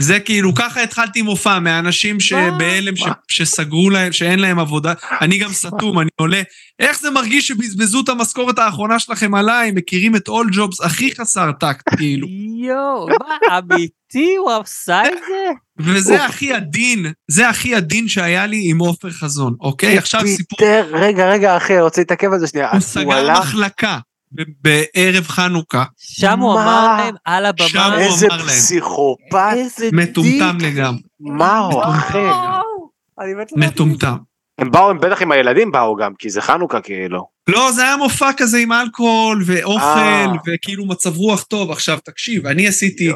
זה 0.01 0.21
כאילו, 0.21 0.55
ככה 0.55 0.83
התחלתי 0.83 1.23
מופע, 1.23 1.59
מהאנשים 1.59 2.21
שבהלם, 2.21 2.97
ש- 2.97 3.05
שסגרו 3.29 3.91
להם, 3.91 4.13
שאין 4.13 4.39
להם 4.39 4.59
עבודה. 4.59 4.93
אני 5.21 5.39
גם 5.39 5.53
סתום, 5.53 6.01
אני 6.01 6.09
עולה. 6.21 6.43
איך 6.79 7.01
זה 7.01 7.11
מרגיש 7.11 7.49
שבזבזו 7.49 8.01
את 8.01 8.09
המשכורת 8.09 8.59
האחרונה 8.59 8.99
שלכם 8.99 9.35
עליי? 9.35 9.71
מכירים 9.75 10.17
את 10.17 10.29
אול 10.29 10.49
ג'ובס, 10.53 10.81
הכי 10.81 11.15
חסר 11.15 11.53
טקט, 11.53 11.95
כאילו. 11.97 12.27
יואו, 12.65 13.07
מה, 13.09 13.59
אמיתי 13.59 14.35
הוא 14.39 14.53
עשה 14.53 15.03
את 15.03 15.19
זה? 15.29 15.53
וזה 15.79 16.25
הכי 16.25 16.53
עדין, 16.53 17.07
זה 17.31 17.49
הכי 17.49 17.75
עדין 17.75 18.09
שהיה 18.09 18.47
לי 18.47 18.71
עם 18.71 18.79
עופר 18.79 19.11
חזון, 19.11 19.55
אוקיי? 19.61 19.99
עכשיו 19.99 20.21
סיפור, 20.27 20.69
רגע, 20.93 21.31
רגע, 21.31 21.57
אחי, 21.57 21.75
אני 21.75 21.83
רוצה 21.83 22.01
להתעכב 22.01 22.33
על 22.33 22.39
זה 22.39 22.47
שנייה. 22.47 22.71
הוא 22.71 22.81
סגר 22.81 23.33
מחלקה 23.33 23.99
בערב 24.33 25.25
חנוכה, 25.25 25.85
שם 25.97 26.41
הוא 26.41 26.55
מה? 26.55 26.63
אמר 26.63 27.05
להם 27.05 27.15
על 27.25 27.45
שם 27.69 27.79
הבמה, 27.79 27.95
הוא 27.95 28.03
איזה 28.03 28.27
אמר 28.27 28.37
להם. 28.37 28.47
פסיכופת, 28.47 29.53
איזה 29.55 29.89
מטומטם 29.93 30.57
דיק. 30.59 30.69
לגמרי, 30.69 31.03
מה 31.21 31.59
הוא 31.59 31.83
לדעת. 31.83 33.53
מטומטם. 33.57 34.17
הם 34.59 34.71
באו, 34.71 34.91
הם 34.91 35.01
בטח 35.01 35.23
עם 35.23 35.33
הילדים 35.33 35.73
באו 35.73 35.97
גם, 35.97 36.13
כי 36.19 36.31
זה 36.31 36.41
חנוכה 36.41 36.81
כאילו. 36.81 37.27
לא, 37.49 37.73
זה 37.73 37.83
היה 37.83 37.97
מופע 37.97 38.31
כזה 38.37 38.59
עם 38.59 38.73
אלכוהול 38.73 39.43
ואוכל, 39.47 39.85
אה. 39.85 40.27
וכאילו 40.47 40.87
מצב 40.87 41.17
רוח 41.17 41.43
טוב. 41.43 41.71
עכשיו, 41.71 41.99
תקשיב, 42.05 42.47
אני 42.47 42.69
עשיתי. 42.69 43.13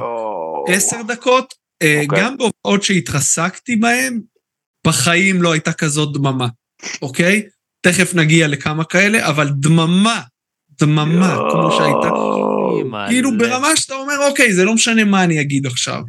עשר 0.68 1.02
דקות, 1.02 1.54
אה, 1.82 2.00
אוקיי. 2.04 2.22
גם 2.22 2.36
בהופעות 2.36 2.82
שהתרסקתי 2.82 3.76
בהן, 3.76 4.20
בחיים 4.86 5.42
לא 5.42 5.52
הייתה 5.52 5.72
כזאת 5.72 6.12
דממה, 6.12 6.48
אוקיי? 7.02 7.42
תכף 7.80 8.14
נגיע 8.14 8.48
לכמה 8.48 8.84
כאלה, 8.84 9.28
אבל 9.28 9.48
דממה, 9.48 10.20
דממה, 10.80 11.36
כמו 11.50 11.72
שהייתה. 11.72 12.10
כאילו 13.08 13.38
ברמה 13.38 13.76
שאתה 13.76 13.94
אומר, 13.94 14.14
אוקיי, 14.28 14.52
זה 14.52 14.64
לא 14.64 14.74
משנה 14.74 15.04
מה 15.04 15.24
אני 15.24 15.40
אגיד 15.40 15.66
עכשיו. 15.66 16.02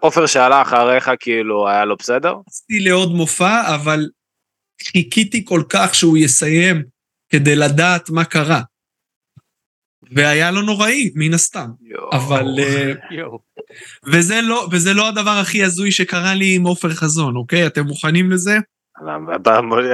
עופר, 0.00 0.26
שעלה 0.26 0.62
אחריך 0.62 1.10
כאילו 1.20 1.68
היה 1.68 1.84
לו 1.84 1.96
בסדר? 1.96 2.34
רציתי 2.48 2.80
לעוד 2.80 3.12
מופע, 3.12 3.74
אבל 3.74 4.06
חיכיתי 4.82 5.44
כל 5.44 5.62
כך 5.68 5.94
שהוא 5.94 6.16
יסיים 6.16 6.82
כדי 7.28 7.56
לדעת 7.56 8.10
מה 8.10 8.24
קרה. 8.24 8.60
והיה 10.14 10.50
לו 10.50 10.62
נוראי, 10.62 11.10
מן 11.14 11.34
הסתם. 11.34 11.68
אבל... 12.12 12.46
אה. 12.58 12.92
וזה 14.06 14.40
לא, 14.42 14.68
וזה 14.70 14.94
לא 14.94 15.08
הדבר 15.08 15.30
הכי 15.30 15.64
הזוי 15.64 15.92
שקרה 15.92 16.34
לי 16.34 16.54
עם 16.56 16.62
עופר 16.62 16.90
חזון, 16.90 17.36
אוקיי? 17.36 17.66
אתם 17.66 17.82
מוכנים 17.82 18.30
לזה? 18.30 18.58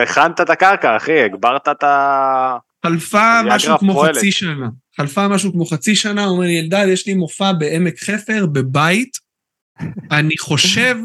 הכנת 0.03 0.41
את 0.41 0.51
הקרקע 0.51 0.97
אחי, 0.97 1.23
הגברת 1.23 1.69
את 1.69 1.83
ה... 1.83 2.57
חלפה 2.87 3.41
משהו 3.45 3.79
כמו 3.79 3.93
פועלת. 3.93 4.17
חצי 4.17 4.33
שנה. 4.33 4.69
חלפה 4.97 5.29
משהו 5.29 5.53
כמו 5.53 5.67
חצי 5.67 5.97
שנה, 5.97 6.25
הוא 6.25 6.37
אומר 6.37 6.47
לי, 6.47 6.61
אלדד, 6.61 6.87
יש 6.89 7.07
לי 7.07 7.15
מופע 7.15 7.53
בעמק 7.53 7.99
חפר, 7.99 8.47
בבית. 8.47 9.11
אני 10.11 10.39
חושב 10.39 10.97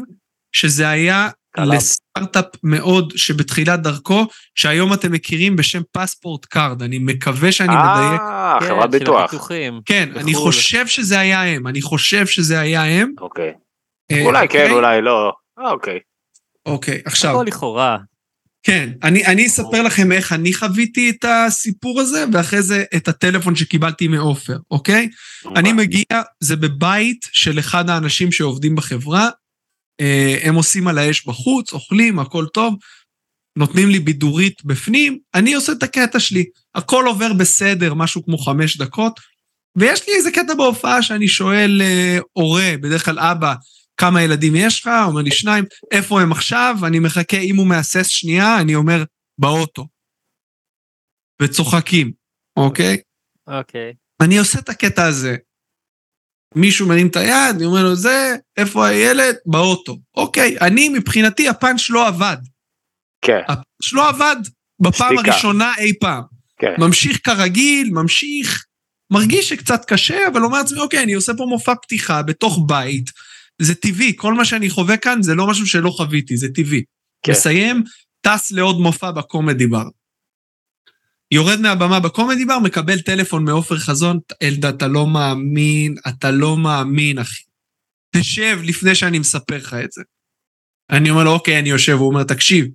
שזה 0.52 0.88
היה. 0.88 1.28
לסטארט-אפ 1.58 2.44
מאוד 2.62 3.12
שבתחילת 3.16 3.82
דרכו, 3.82 4.26
שהיום 4.54 4.92
אתם 4.92 5.12
מכירים 5.12 5.56
בשם 5.56 5.80
פספורט 5.92 6.44
קארד. 6.44 6.82
אני 6.82 6.98
מקווה 6.98 7.52
שאני 7.52 7.68
מדייק. 7.68 8.20
אה, 8.20 8.56
כן, 8.60 8.66
חברת 8.66 8.90
ביטוח. 8.90 9.34
כן, 9.86 10.08
אני 10.16 10.32
בחו"ל. 10.32 10.52
חושב 10.52 10.86
שזה 10.86 11.18
היה 11.18 11.42
הם, 11.42 11.66
אני 11.66 11.82
חושב 11.82 12.26
שזה 12.26 12.60
היה 12.60 12.84
הם. 12.84 13.12
אוקיי. 13.20 13.52
אה, 14.12 14.24
אולי 14.24 14.48
כן, 14.48 14.58
אוקיי? 14.58 14.72
אולי 14.72 15.02
לא. 15.02 15.32
אה, 15.58 15.70
אוקיי. 15.70 15.98
אוקיי, 16.66 17.02
עכשיו, 17.04 17.30
הכל 17.30 17.44
לכאורה. 17.46 17.98
כן, 18.64 18.90
אני, 19.02 19.26
אני 19.26 19.46
אספר 19.46 19.82
לכם 19.82 20.12
איך 20.12 20.32
אני 20.32 20.54
חוויתי 20.54 21.10
את 21.10 21.24
הסיפור 21.28 22.00
הזה, 22.00 22.24
ואחרי 22.32 22.62
זה 22.62 22.84
את 22.96 23.08
הטלפון 23.08 23.56
שקיבלתי 23.56 24.08
מעופר, 24.08 24.58
אוקיי? 24.70 25.08
אני 25.56 25.72
מגיע, 25.72 26.22
זה 26.40 26.56
בבית 26.56 27.26
של 27.32 27.58
אחד 27.58 27.90
האנשים 27.90 28.32
שעובדים 28.32 28.74
בחברה, 28.74 29.28
אה, 30.00 30.38
הם 30.42 30.54
עושים 30.54 30.88
על 30.88 30.98
האש 30.98 31.26
בחוץ, 31.26 31.72
אוכלים, 31.72 32.18
הכל 32.18 32.46
טוב, 32.54 32.74
נותנים 33.58 33.88
לי 33.88 33.98
בידורית 33.98 34.64
בפנים, 34.64 35.18
אני 35.34 35.54
עושה 35.54 35.72
את 35.72 35.82
הקטע 35.82 36.20
שלי. 36.20 36.44
הכל 36.74 37.06
עובר 37.06 37.32
בסדר, 37.32 37.94
משהו 37.94 38.24
כמו 38.24 38.38
חמש 38.38 38.76
דקות, 38.76 39.20
ויש 39.76 40.08
לי 40.08 40.14
איזה 40.14 40.30
קטע 40.30 40.54
בהופעה 40.54 41.02
שאני 41.02 41.28
שואל 41.28 41.82
אה, 41.82 42.18
הורה, 42.32 42.74
בדרך 42.80 43.04
כלל 43.04 43.18
אבא, 43.18 43.54
כמה 43.96 44.22
ילדים 44.22 44.52
יש 44.56 44.80
לך? 44.80 44.86
הוא 44.86 45.10
אומר 45.10 45.22
לי 45.22 45.30
שניים, 45.30 45.64
איפה 45.90 46.20
הם 46.20 46.32
עכשיו? 46.32 46.76
אני 46.86 46.98
מחכה, 46.98 47.36
אם 47.36 47.56
הוא 47.56 47.66
מהסס 47.66 48.06
שנייה, 48.06 48.60
אני 48.60 48.74
אומר, 48.74 49.04
באוטו. 49.38 49.86
וצוחקים, 51.42 52.12
אוקיי? 52.56 52.96
אוקיי. 53.46 53.92
אני 54.20 54.38
עושה 54.38 54.58
את 54.58 54.68
הקטע 54.68 55.04
הזה. 55.06 55.36
מישהו 56.54 56.88
מרים 56.88 57.06
את 57.06 57.16
היד, 57.16 57.56
אני 57.56 57.64
אומר 57.64 57.82
לו, 57.82 57.96
זה, 57.96 58.36
איפה 58.56 58.86
הילד? 58.86 59.36
באוטו. 59.46 59.98
אוקיי, 60.16 60.56
אני, 60.60 60.88
מבחינתי, 60.88 61.48
הפאנץ' 61.48 61.90
לא 61.90 62.08
עבד. 62.08 62.36
כן, 63.24 63.40
הפאנץ' 63.48 63.92
לא 63.92 64.08
עבד 64.08 64.36
בפעם 64.80 65.16
שתיקה. 65.16 65.32
הראשונה 65.32 65.72
אי 65.78 65.92
פעם. 66.00 66.22
כן. 66.58 66.74
ממשיך 66.78 67.20
כרגיל, 67.24 67.90
ממשיך, 67.92 68.64
מרגיש 69.12 69.48
שקצת 69.48 69.84
קשה, 69.84 70.28
אבל 70.32 70.44
אומר 70.44 70.58
לעצמי, 70.58 70.80
אוקיי, 70.80 71.02
אני 71.02 71.12
עושה 71.12 71.32
פה 71.36 71.44
מופע 71.48 71.74
פתיחה 71.82 72.22
בתוך 72.22 72.58
בית, 72.68 73.10
זה 73.62 73.74
טבעי, 73.74 74.12
כל 74.16 74.34
מה 74.34 74.44
שאני 74.44 74.70
חווה 74.70 74.96
כאן 74.96 75.22
זה 75.22 75.34
לא 75.34 75.46
משהו 75.46 75.66
שלא 75.66 75.90
חוויתי, 75.90 76.36
זה 76.36 76.48
טבעי. 76.54 76.82
כן. 77.22 77.32
מסיים, 77.32 77.82
טס 78.20 78.52
לעוד 78.52 78.80
מופע 78.80 79.10
בקומדי 79.10 79.66
בר. 79.66 79.84
יורד 81.30 81.60
מהבמה 81.60 82.00
בקומדי 82.00 82.44
בר, 82.44 82.58
מקבל 82.58 83.00
טלפון 83.00 83.44
מעופר 83.44 83.78
חזון, 83.78 84.18
אלדד, 84.42 84.64
אתה 84.64 84.88
לא 84.88 85.06
מאמין, 85.06 85.94
אתה 86.08 86.30
לא 86.30 86.56
מאמין, 86.56 87.18
אחי. 87.18 87.42
תשב 88.16 88.58
לפני 88.64 88.94
שאני 88.94 89.18
מספר 89.18 89.56
לך 89.56 89.74
את 89.84 89.92
זה. 89.92 90.02
אני 90.90 91.10
אומר 91.10 91.24
לו, 91.24 91.30
אוקיי, 91.30 91.58
אני 91.58 91.68
יושב, 91.68 91.92
הוא 91.92 92.08
אומר, 92.08 92.24
תקשיב, 92.24 92.66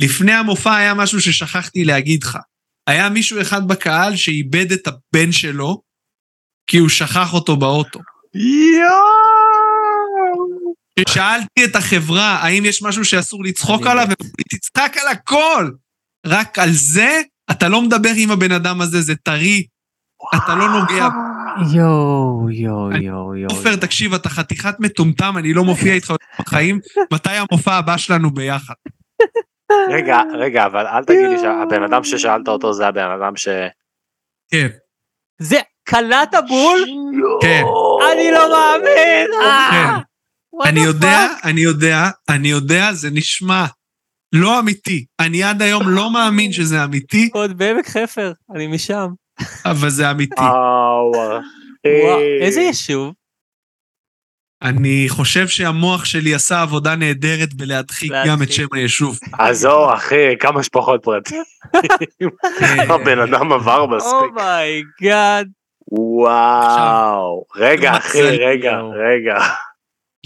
לפני 0.00 0.32
המופע 0.32 0.76
היה 0.76 0.94
משהו 0.94 1.20
ששכחתי 1.20 1.84
להגיד 1.84 2.22
לך. 2.22 2.38
היה 2.86 3.08
מישהו 3.08 3.40
אחד 3.40 3.68
בקהל 3.68 4.16
שאיבד 4.16 4.72
את 4.72 4.86
הבן 4.86 5.32
שלו, 5.32 5.82
כי 6.66 6.78
הוא 6.78 6.88
שכח 6.88 7.32
אותו 7.32 7.56
באוטו. 7.56 8.00
יואו! 8.34 9.35
שאלתי 11.08 11.64
את 11.64 11.76
החברה, 11.76 12.38
האם 12.42 12.64
יש 12.64 12.82
משהו 12.82 13.04
שאסור 13.04 13.44
לצחוק 13.44 13.86
עליו, 13.86 14.06
תצחק 14.50 14.96
על 14.96 15.08
הכל! 15.08 15.70
רק 16.26 16.58
על 16.58 16.70
זה, 16.72 17.20
אתה 17.50 17.68
לא 17.68 17.82
מדבר 17.82 18.10
עם 18.16 18.30
הבן 18.30 18.52
אדם 18.52 18.80
הזה, 18.80 19.00
זה 19.00 19.16
טרי, 19.16 19.66
אתה 20.34 20.54
לא 20.54 20.68
נוגע. 20.68 21.08
יואו, 21.74 22.50
יואו, 22.50 22.92
יואו, 22.92 23.36
יואו. 23.36 23.50
עופר, 23.50 23.76
תקשיב, 23.76 24.14
אתה 24.14 24.28
חתיכת 24.28 24.74
מטומטם, 24.80 25.34
אני 25.38 25.54
לא 25.54 25.64
מופיע 25.64 25.92
איתך 25.94 26.12
בחיים, 26.40 26.80
מתי 27.12 27.30
המופע 27.30 27.74
הבא 27.74 27.96
שלנו 27.96 28.30
ביחד? 28.30 28.74
רגע, 29.90 30.18
רגע, 30.38 30.66
אבל 30.66 30.86
אל 30.86 31.04
תגיד 31.04 31.26
לי 31.30 31.38
שהבן 31.38 31.82
אדם 31.82 32.04
ששאלת 32.04 32.48
אותו 32.48 32.72
זה 32.72 32.86
הבן 32.86 33.10
אדם 33.20 33.36
ש... 33.36 33.48
כן, 34.50 34.68
זה 35.38 35.56
קלט 35.84 36.34
הבול? 36.34 36.80
כן. 37.42 37.62
אני 38.12 38.30
לא 38.30 38.48
מאמין! 38.52 39.30
כן. 39.70 40.15
אני 40.64 40.80
יודע? 40.80 41.26
אני 41.44 41.60
יודע, 41.60 42.10
אני 42.28 42.48
יודע, 42.48 42.92
זה 42.92 43.10
נשמע 43.10 43.64
לא 44.32 44.60
אמיתי. 44.60 45.04
אני 45.20 45.42
עד 45.42 45.62
היום 45.62 45.88
לא 45.88 46.12
מאמין 46.12 46.52
שזה 46.52 46.84
אמיתי, 46.84 47.30
עוד 47.32 47.58
בעמק 47.58 47.88
חפר, 47.88 48.32
אני 48.54 48.66
משם. 48.66 49.06
אבל 49.64 49.88
זה 49.90 50.10
אמיתי. 50.10 50.40
וואו. 50.40 51.12
וואו, 52.04 52.20
איזה 52.40 52.60
יישוב? 52.60 53.12
אני 54.62 55.06
חושב 55.08 55.48
שהמוח 55.48 56.04
שלי 56.04 56.34
עשה 56.34 56.62
עבודה 56.62 56.96
נהדרת 56.96 57.54
בלהדחיק 57.54 58.12
גם 58.26 58.42
את. 58.42 58.52
שם 58.52 58.66
היישוב. 58.72 59.18
עזוב, 59.32 59.90
אחי, 59.90 60.38
כמה 60.40 60.62
שפחות 60.62 61.00
פרטים. 61.02 61.42
הבן 62.94 63.18
אדם 63.18 63.52
עבר 63.52 63.86
מספיק. 63.86 64.12
Oh 64.12 64.46
my 64.46 64.80
god. 64.80 65.48
וואו. 65.92 67.44
רגע, 67.56 67.96
אחי, 67.96 68.22
רגע. 68.22 68.80
רגע. 68.80 69.38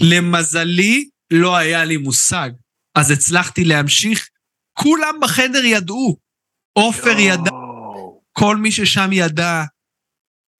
למזלי, 0.01 1.09
לא 1.31 1.55
היה 1.57 1.85
לי 1.85 1.97
מושג. 1.97 2.49
אז 2.95 3.11
הצלחתי 3.11 3.63
להמשיך. 3.63 4.29
כולם 4.73 5.15
בחדר 5.21 5.63
ידעו. 5.65 6.17
עופר 6.73 7.19
ידע. 7.19 7.51
כל 8.31 8.57
מי 8.57 8.71
ששם 8.71 9.09
ידע. 9.11 9.63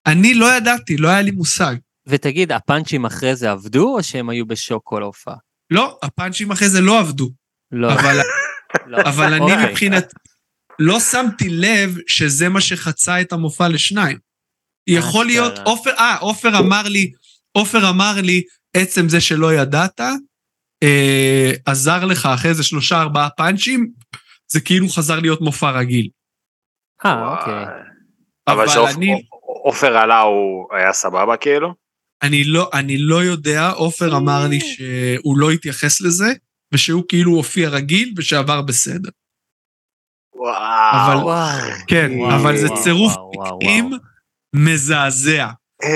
אני 0.06 0.34
לא 0.34 0.56
ידעתי, 0.56 0.96
לא 0.96 1.08
היה 1.08 1.22
לי 1.22 1.30
מושג. 1.30 1.74
ותגיד, 2.06 2.52
הפאנצ'ים 2.52 3.04
אחרי 3.04 3.36
זה 3.36 3.50
עבדו, 3.50 3.96
או 3.96 4.02
שהם 4.02 4.30
היו 4.30 4.46
בשוק 4.46 4.82
כל 4.84 5.02
ההופעה? 5.02 5.36
לא, 5.70 5.98
הפאנצ'ים 6.02 6.50
אחרי 6.50 6.68
זה 6.68 6.80
לא 6.80 6.98
עבדו. 7.00 7.30
לא, 7.72 7.92
אבל, 7.92 8.16
לא. 8.86 8.98
אבל 9.02 9.34
אני 9.34 9.52
אוקיי. 9.52 9.70
מבחינת... 9.70 10.12
לא 10.78 11.00
שמתי 11.00 11.48
לב 11.48 11.96
שזה 12.06 12.48
מה 12.48 12.60
שחצה 12.60 13.20
את 13.20 13.32
המופע 13.32 13.68
לשניים. 13.68 14.18
יכול 14.86 15.26
להיות. 15.26 15.58
עופר, 15.64 15.90
אה, 15.90 16.16
עופר 16.16 16.58
אמר 16.58 16.82
לי, 16.82 17.12
עופר 17.52 17.90
אמר 17.90 18.14
לי, 18.22 18.42
עצם 18.76 19.08
זה 19.08 19.20
שלא 19.20 19.54
ידעת, 19.54 20.00
אה, 20.82 21.50
עזר 21.66 22.04
לך 22.04 22.26
אחרי 22.26 22.50
איזה 22.50 22.62
שלושה 22.64 23.00
ארבעה 23.00 23.30
פאנצ'ים, 23.30 23.90
זה 24.52 24.60
כאילו 24.60 24.88
חזר 24.88 25.20
להיות 25.20 25.40
מופע 25.40 25.70
רגיל. 25.70 26.08
אה, 27.04 27.38
אוקיי. 27.38 27.64
אבל 28.48 28.66
כשעופר 28.68 29.96
עלה 29.96 30.20
הוא 30.20 30.66
היה 30.74 30.92
סבבה 30.92 31.36
כאילו? 31.36 31.74
אני, 32.22 32.44
לא, 32.44 32.70
אני 32.74 32.98
לא 32.98 33.22
יודע, 33.24 33.68
עופר 33.70 34.16
אמר 34.16 34.46
לי 34.48 34.60
שהוא 34.60 35.38
לא 35.38 35.50
התייחס 35.50 36.00
לזה, 36.00 36.32
ושהוא 36.74 37.02
כאילו 37.08 37.32
הופיע 37.32 37.68
רגיל 37.68 38.14
ושעבר 38.16 38.62
בסדר. 38.62 39.10
אבל- 40.34 41.14
וואו. 41.16 41.24
וואו. 41.26 41.70
כן, 41.86 42.10
וואו, 42.16 42.36
אבל 42.40 42.56
זה 42.56 42.66
וואו, 42.66 42.82
צירוף 42.82 43.12
וואו, 43.16 43.30
וואו, 43.36 43.56
מקרים 43.56 43.84
וואו. 43.84 43.98
מזעזע. 44.54 45.48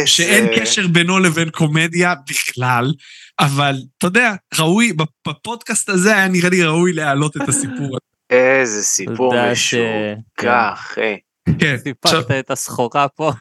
שאין 0.06 0.46
קשר 0.56 0.86
בינו 0.86 1.18
לבין 1.18 1.50
קומדיה 1.50 2.14
בכלל, 2.30 2.92
אבל 3.40 3.76
אתה 3.98 4.06
יודע, 4.06 4.32
ראוי, 4.58 4.92
בפודקאסט 5.26 5.88
הזה 5.88 6.16
היה 6.16 6.28
נראה 6.28 6.48
לי 6.50 6.64
ראוי 6.64 6.92
להעלות 6.92 7.36
את 7.36 7.48
הסיפור 7.48 7.86
הזה. 7.86 8.16
איזה 8.30 8.82
סיפור 8.82 9.34
משוגע, 9.52 10.72
אחי. 10.72 11.16
כן, 11.58 11.76
סיפרת 11.84 12.30
את 12.30 12.50
הסחורה 12.50 13.08
פה. 13.08 13.32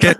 כן, 0.00 0.12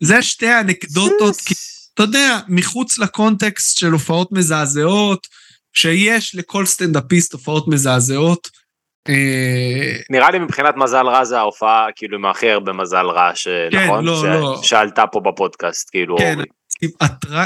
זה- 0.00 0.22
שתי 0.22 0.46
האנקדוטות, 0.48 1.36
כי 1.36 1.54
אתה 1.94 2.02
יודע, 2.02 2.38
מחוץ 2.48 2.98
לקונטקסט 2.98 3.78
של 3.78 3.92
הופעות 3.92 4.32
מזעזעות, 4.32 5.26
שיש 5.72 6.34
לכל 6.34 6.66
סטנדאפיסט 6.66 7.32
הופעות 7.32 7.68
מזעזעות. 7.68 8.50
אה, 9.08 9.96
נראה 10.10 10.30
לי 10.30 10.38
מבחינת 10.38 10.74
מזל 10.76 11.06
רע 11.06 11.24
זה 11.24 11.38
ההופעה 11.38 11.86
כאילו 11.96 12.18
עם 12.18 12.26
הכי 12.26 12.50
הרבה 12.50 12.72
מזל 12.72 13.06
רע, 13.06 13.30
ש- 13.34 13.48
כן, 13.70 13.84
נכון? 13.84 14.04
לא, 14.04 14.40
לא. 14.40 14.60
שעלתה 14.62 15.06
פה 15.06 15.20
בפודקאסט, 15.20 15.90
כאילו. 15.90 16.18
כן, 16.18 16.38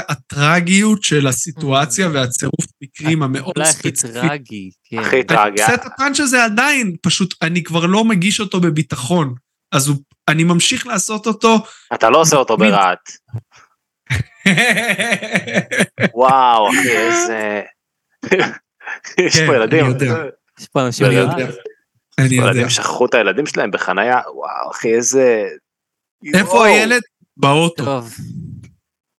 הטרגיות 0.09 1.03
של 1.03 1.27
הסיטואציה 1.27 2.07
והצירוף 2.13 2.65
מקרים 2.81 3.23
המאוד 3.23 3.53
אולי 3.57 3.69
הכי 3.69 3.89
ספציפי. 3.89 4.13
טרגי, 4.13 4.69
כן. 4.89 4.99
הכי 4.99 5.23
טרגי. 5.23 5.61
סט 5.61 5.85
הפאנץ' 5.85 6.19
הזה 6.19 6.43
עדיין, 6.43 6.95
פשוט 7.01 7.33
אני 7.41 7.63
כבר 7.63 7.85
לא 7.85 8.05
מגיש 8.05 8.39
אותו 8.39 8.59
בביטחון. 8.59 9.33
אז 9.71 9.91
אני 10.27 10.43
ממשיך 10.43 10.87
לעשות 10.87 11.27
אותו. 11.27 11.55
אתה 11.93 12.09
לא 12.09 12.21
עושה 12.21 12.37
אותו. 12.37 12.57
ברהט. 12.57 13.09
וואו, 16.13 16.69
אחי, 16.69 16.97
איזה... 16.97 17.61
יש 19.25 19.39
כן, 19.39 19.47
פה 19.47 19.55
ילדים. 19.55 19.85
יש 20.61 20.67
פה 20.67 20.85
אנשים 20.85 21.05
אני 21.05 21.15
ברעב. 21.15 21.39
יודע. 21.39 21.51
אני 22.19 22.35
יודע. 22.35 22.47
ילדים 22.47 22.69
שכחו 22.69 23.05
את 23.05 23.13
הילדים 23.13 23.45
שלהם 23.45 23.71
בחנייה, 23.71 24.19
וואו, 24.35 24.71
אחי, 24.71 24.93
איזה... 24.95 25.47
איפה. 26.33 26.65
הילד? 26.65 27.01
באוטו. 27.37 27.85
טוב, 27.85 28.13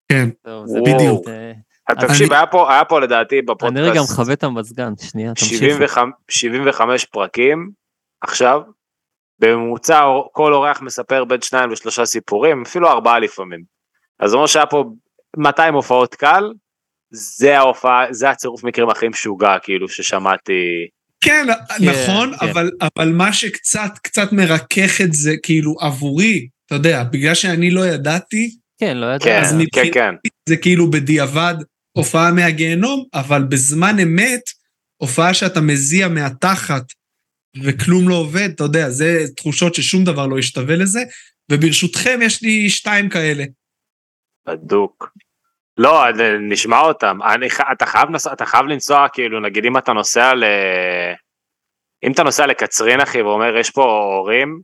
כן. 0.09 0.29
טוב, 0.43 0.67
זה 0.67 0.81
וואו. 0.81 0.95
בדיוק. 0.95 1.29
אה, 1.29 1.95
תקשיב, 2.09 2.33
היה 2.33 2.47
פה, 2.47 2.73
היה 2.73 2.85
פה 2.85 3.01
לדעתי 3.01 3.35
אני 3.35 3.81
רגע 3.81 3.93
בפודקאסט 3.93 4.13
מכבה 4.13 4.33
את 4.33 4.45
המזגן, 4.45 4.93
שנייה, 5.01 5.35
תמשיך. 5.35 5.59
75 5.59 6.15
75 6.29 7.05
פרקים 7.05 7.71
עכשיו, 8.21 8.61
בממוצע 9.39 10.03
כל 10.33 10.55
אורח 10.55 10.83
מספר 10.83 11.25
בין 11.25 11.41
שניים 11.43 11.71
לשלושה 11.71 12.05
סיפורים, 12.05 12.63
אפילו 12.63 12.89
ארבעה 12.89 13.19
לפעמים. 13.19 13.63
אז 14.19 14.31
זה 14.31 14.37
אומר 14.37 14.47
שהיה 14.47 14.67
פה 14.67 14.85
200 15.37 15.75
הופעות 15.75 16.15
קל, 16.15 16.53
זה 17.11 17.59
ההופעה, 17.59 18.05
זה 18.11 18.31
הצירוף 18.31 18.65
מקרים 18.65 18.89
הכי 18.89 19.09
משוגע 19.09 19.59
כאילו 19.59 19.89
ששמעתי. 19.89 20.89
כן, 21.23 21.47
נכון, 21.81 22.37
כן. 22.41 22.49
אבל, 22.49 22.71
אבל 22.97 23.09
מה 23.09 23.33
שקצת, 23.33 23.91
קצת 24.03 24.33
מרכך 24.33 25.01
את 25.01 25.13
זה, 25.13 25.35
כאילו, 25.43 25.77
עבורי, 25.81 26.49
אתה 26.67 26.75
יודע, 26.75 27.05
בגלל 27.05 27.35
שאני 27.35 27.71
לא 27.71 27.87
ידעתי, 27.87 28.57
כן, 28.81 28.97
לא 28.97 29.07
יודע. 29.07 29.25
כן, 29.25 29.41
אז 29.41 29.57
כן, 29.73 29.89
כן. 29.93 30.15
זה 30.49 30.57
כאילו 30.57 30.91
בדיעבד 30.91 31.55
הופעה 31.93 32.33
מהגיהנום, 32.33 33.05
אבל 33.15 33.43
בזמן 33.43 33.99
אמת, 34.03 34.41
הופעה 34.97 35.35
שאתה 35.35 35.61
מזיע 35.61 36.09
מהתחת 36.09 36.83
וכלום 37.63 38.09
לא 38.09 38.15
עובד, 38.15 38.49
אתה 38.55 38.65
יודע, 38.65 38.91
זה 38.91 39.25
תחושות 39.37 39.75
ששום 39.75 40.05
דבר 40.05 40.27
לא 40.27 40.39
ישתווה 40.39 40.77
לזה, 40.77 41.01
וברשותכם 41.53 42.19
יש 42.23 42.43
לי 42.43 42.71
שתיים 42.71 43.09
כאלה. 43.09 43.45
בדוק. 44.49 45.13
לא, 45.83 46.05
נשמע 46.41 46.81
אותם. 46.81 47.19
אני, 47.23 47.47
אתה, 47.73 47.87
חייב 47.87 48.09
נוס, 48.09 48.27
אתה 48.27 48.47
חייב 48.47 48.67
לנסוע, 48.67 49.07
כאילו, 49.13 49.41
נגיד 49.41 49.65
אם 49.65 49.79
אתה 49.79 49.93
נוסע 49.93 50.35
ל... 50.35 50.45
אם 52.05 52.13
אתה 52.13 52.23
נוסע 52.23 52.47
לקצרין, 52.47 53.01
אחי, 53.01 53.23
ואומר, 53.23 53.57
יש 53.57 53.71
פה 53.71 53.83
הורים, 53.83 54.61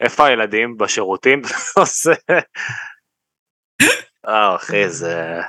איפה 0.00 0.26
הילדים? 0.26 0.76
בשירותים? 0.76 1.42
עושה... 1.78 2.12
אה, 4.28 4.56
אחי, 4.56 4.88
זה... 4.88 5.40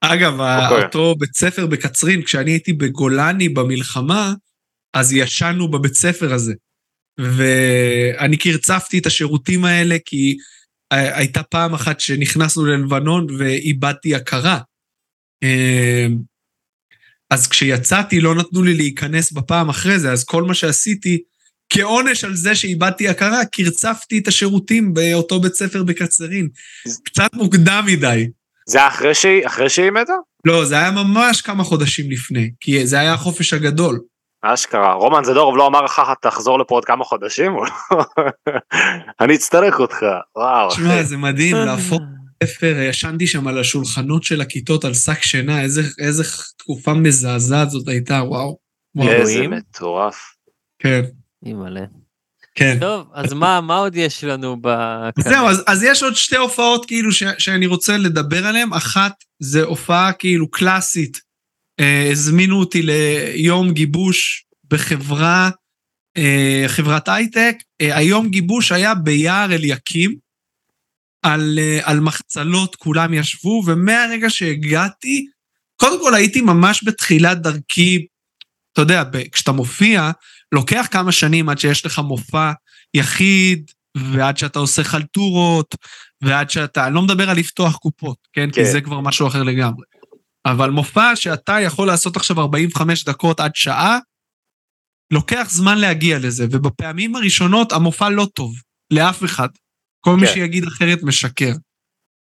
אגב, 0.00 0.40
אוקיי. 0.40 0.84
אותו 0.84 1.14
בית 1.18 1.34
ספר 1.34 1.66
בקצרין, 1.66 2.22
כשאני 2.22 2.50
הייתי 2.50 2.72
בגולני 2.72 3.48
במלחמה, 3.48 4.32
אז 4.94 5.12
ישנו 5.12 5.70
בבית 5.70 5.94
ספר 5.94 6.34
הזה. 6.34 6.52
ואני 7.18 8.36
קרצפתי 8.36 8.98
את 8.98 9.06
השירותים 9.06 9.64
האלה 9.64 9.96
כי 10.04 10.36
הייתה 10.90 11.42
פעם 11.42 11.74
אחת 11.74 12.00
שנכנסנו 12.00 12.64
ללבנון 12.64 13.26
ואיבדתי 13.38 14.14
הכרה. 14.14 14.58
אה, 15.42 16.06
אז 17.30 17.46
כשיצאתי 17.46 18.20
לא 18.20 18.34
נתנו 18.34 18.62
לי 18.62 18.74
להיכנס 18.74 19.32
בפעם 19.32 19.68
אחרי 19.68 19.98
זה, 19.98 20.12
אז 20.12 20.24
כל 20.24 20.42
מה 20.42 20.54
שעשיתי, 20.54 21.22
כעונש 21.70 22.24
על 22.24 22.36
זה 22.36 22.54
שאיבדתי 22.54 23.08
הכרה, 23.08 23.44
קרצפתי 23.44 24.18
את 24.18 24.28
השירותים 24.28 24.94
באותו 24.94 25.40
בית 25.40 25.54
ספר 25.54 25.82
בקצרין. 25.82 26.48
קצת 27.04 27.30
מוקדם 27.32 27.84
מדי. 27.86 28.28
זה 28.68 28.86
אחרי 28.86 29.14
שהיא, 29.14 29.46
אחרי 29.46 29.70
שהיא 29.70 29.90
מתה? 29.90 30.12
לא, 30.44 30.64
זה 30.64 30.78
היה 30.78 30.90
ממש 30.90 31.40
כמה 31.40 31.64
חודשים 31.64 32.10
לפני, 32.10 32.50
כי 32.60 32.86
זה 32.86 33.00
היה 33.00 33.14
החופש 33.14 33.52
הגדול. 33.52 34.00
אשכרה. 34.42 34.92
רומן 34.92 35.24
זדורוב 35.24 35.56
לא 35.56 35.66
אמר 35.66 35.82
לך 35.82 36.02
תחזור 36.22 36.58
לפה 36.58 36.74
עוד 36.74 36.84
כמה 36.84 37.04
חודשים? 37.04 37.56
אני 39.20 39.34
אצטרך 39.34 39.80
אותך, 39.80 40.06
וואו. 40.36 40.70
תשמע, 40.70 41.02
זה 41.02 41.16
מדהים 41.16 41.56
להפוך 41.56 42.00
ספר, 42.44 42.76
ישנתי 42.88 43.26
שם 43.26 43.48
על 43.48 43.58
השולחנות 43.58 44.22
של 44.22 44.40
הכיתות 44.40 44.84
על 44.84 44.94
שק 44.94 45.22
שינה, 45.22 45.62
איזה, 45.62 45.82
איזה 45.98 46.22
תקופה 46.56 46.94
מזעזעת 46.94 47.70
זאת 47.70 47.88
הייתה, 47.88 48.14
וואו. 48.14 48.58
וואו. 48.94 49.08
איזה. 49.08 49.48
מטורף. 49.48 50.34
כן, 50.78 51.02
אימא'לה. 51.46 51.84
כן. 52.54 52.76
טוב, 52.80 53.06
אז 53.14 53.32
מה 53.32 53.60
מה 53.60 53.76
עוד 53.76 53.96
יש 53.96 54.24
לנו 54.24 54.56
ב... 54.60 54.68
זהו, 55.18 55.46
אז, 55.46 55.64
אז 55.66 55.82
יש 55.82 56.02
עוד 56.02 56.14
שתי 56.14 56.36
הופעות 56.36 56.86
כאילו 56.86 57.12
ש, 57.12 57.22
שאני 57.38 57.66
רוצה 57.66 57.96
לדבר 57.96 58.46
עליהן. 58.46 58.72
אחת 58.72 59.12
זה 59.38 59.62
הופעה 59.62 60.12
כאילו 60.12 60.50
קלאסית. 60.50 61.20
הזמינו 62.12 62.60
אותי 62.60 62.82
ליום 62.82 63.72
גיבוש 63.72 64.44
בחברה, 64.70 65.50
אה, 66.16 66.64
חברת 66.66 67.08
הייטק. 67.08 67.56
אה, 67.80 67.96
היום 67.96 68.28
גיבוש 68.28 68.72
היה 68.72 68.94
ביער 68.94 69.52
אליקים, 69.52 70.16
על, 71.22 71.58
אה, 71.58 71.80
על 71.82 72.00
מחצלות 72.00 72.76
כולם 72.76 73.14
ישבו, 73.14 73.62
ומהרגע 73.66 74.30
שהגעתי, 74.30 75.26
קודם 75.76 76.00
כל 76.00 76.14
הייתי 76.14 76.40
ממש 76.40 76.84
בתחילת 76.84 77.42
דרכי, 77.42 78.06
אתה 78.72 78.82
יודע, 78.82 79.02
כשאתה 79.32 79.52
מופיע, 79.52 80.10
לוקח 80.52 80.88
כמה 80.90 81.12
שנים 81.12 81.48
עד 81.48 81.58
שיש 81.58 81.86
לך 81.86 81.98
מופע 81.98 82.52
יחיד, 82.94 83.70
ועד 83.96 84.38
שאתה 84.38 84.58
עושה 84.58 84.84
חלטורות, 84.84 85.74
ועד 86.22 86.50
שאתה, 86.50 86.86
אני 86.86 86.94
לא 86.94 87.02
מדבר 87.02 87.30
על 87.30 87.36
לפתוח 87.36 87.76
קופות, 87.76 88.16
כן? 88.32 88.50
כי 88.50 88.64
כן. 88.64 88.72
זה 88.72 88.80
כבר 88.80 89.00
משהו 89.00 89.26
אחר 89.26 89.42
לגמרי. 89.42 89.84
אבל 90.52 90.70
מופע 90.70 91.16
שאתה 91.16 91.60
יכול 91.60 91.86
לעשות 91.86 92.16
עכשיו 92.16 92.40
45 92.40 93.04
דקות 93.04 93.40
עד 93.40 93.50
שעה, 93.54 93.98
לוקח 95.12 95.46
זמן 95.50 95.78
להגיע 95.78 96.18
לזה, 96.18 96.46
ובפעמים 96.50 97.16
הראשונות 97.16 97.72
המופע 97.72 98.08
לא 98.08 98.26
טוב, 98.34 98.54
לאף 98.92 99.24
אחד. 99.24 99.48
כל 100.00 100.16
מי 100.16 100.26
כן. 100.26 100.34
שיגיד 100.34 100.64
אחרת 100.64 100.98
משקר, 101.02 101.52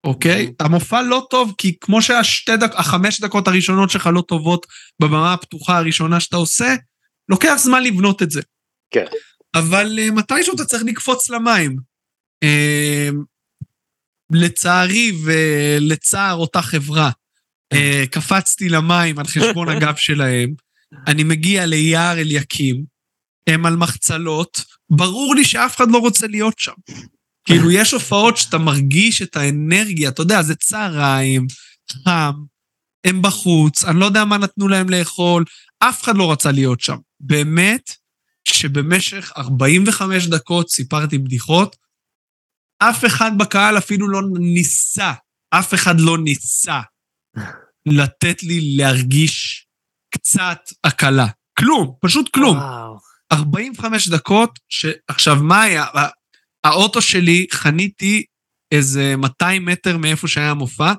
אוקיי? 0.07 0.53
המופע 0.61 1.03
לא 1.03 1.27
טוב, 1.31 1.55
כי 1.59 1.77
כמו 1.81 2.03
שהשתי 2.03 2.57
דק, 2.57 2.71
החמש 2.75 3.21
דקות 3.21 3.49
הראשונות 3.49 3.91
שלך 3.91 4.07
לא 4.07 4.21
טובות 4.21 4.67
בבמה 5.03 5.33
הפתוחה 5.33 5.79
הראשונה 5.79 6.21
שאתה 6.21 6.37
עושה, 6.37 6.75
לוקח 7.29 7.55
זמן 7.57 7.83
לבנות 7.83 8.23
את 8.23 8.31
זה. 8.31 8.43
כן. 8.91 9.05
אבל 9.55 9.99
uh, 9.99 10.13
מתישהו 10.13 10.55
אתה 10.55 10.65
צריך 10.65 10.83
לקפוץ 10.87 11.31
למים. 11.31 11.77
Uh, 12.45 13.15
לצערי 14.33 15.13
ולצער 15.25 16.35
אותה 16.35 16.63
חברה, 16.63 17.11
קפצתי 18.11 18.69
למים 18.69 19.19
על 19.19 19.27
חשבון 19.27 19.69
הגב 19.69 19.97
שלהם, 19.97 20.55
אני 21.07 21.25
מגיע 21.25 21.67
ליער 21.67 22.19
אליקים, 22.19 22.85
הם 23.47 23.67
על 23.67 23.77
מחצלות, 23.77 24.65
ברור 24.91 25.35
לי 25.35 25.45
שאף 25.45 25.77
אחד 25.77 25.91
לא 25.91 25.99
רוצה 25.99 26.27
להיות 26.27 26.59
שם. 26.59 26.73
כאילו, 27.45 27.71
יש 27.71 27.93
הופעות 27.93 28.37
שאתה 28.37 28.59
מרגיש 28.59 29.23
את 29.23 29.37
האנרגיה, 29.37 30.09
אתה 30.09 30.23
יודע, 30.23 30.43
זה 30.43 30.55
צהריים, 30.55 31.47
חם, 32.05 32.33
הם 33.05 33.23
בחוץ, 33.23 33.85
אני 33.85 34.01
לא 34.01 34.05
יודע 34.05 34.25
מה 34.25 34.39
נתנו 34.39 34.69
להם 34.69 34.89
לאכול, 34.89 35.45
אף 35.79 36.03
אחד 36.03 36.17
לא 36.17 36.33
רצה 36.33 36.51
להיות 36.51 36.81
שם. 36.81 36.97
באמת, 37.21 37.91
שבמשך 38.49 39.33
45 39.37 40.27
דקות 40.27 40.71
סיפרתי 40.71 41.19
בדיחות, 41.19 41.77
אף 42.79 43.05
אחד 43.05 43.39
בקהל 43.39 43.79
אפילו 43.79 44.09
לא 44.09 44.23
ניסה, 44.39 45.13
אף 45.51 45.75
אחד 45.75 46.01
לא 46.01 46.19
ניסה 46.19 46.81
לתת 47.87 48.43
לי 48.43 48.77
להרגיש 48.77 49.67
קצת 50.15 50.59
הקלה. 50.85 51.27
כלום, 51.59 51.95
פשוט 52.01 52.29
כלום. 52.35 52.57
וואו. 52.57 52.97
45 53.33 54.09
דקות, 54.09 54.59
שעכשיו, 54.69 55.37
מה 55.43 55.63
היה? 55.63 55.87
האוטו 56.65 57.03
שלי, 57.03 57.47
חניתי 57.53 58.25
איזה 58.73 59.17
200 59.17 59.65
מטר 59.65 59.97
מאיפה 59.97 60.29
שהיה 60.29 60.51
המופע, 60.51 60.93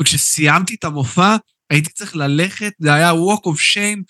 וכשסיימתי 0.00 0.74
את 0.74 0.84
המופע, 0.84 1.36
הייתי 1.70 1.90
צריך 1.90 2.16
ללכת, 2.16 2.72
זה 2.78 2.94
היה 2.94 3.12
walk 3.12 3.46
of 3.46 3.74
shame, 3.74 4.02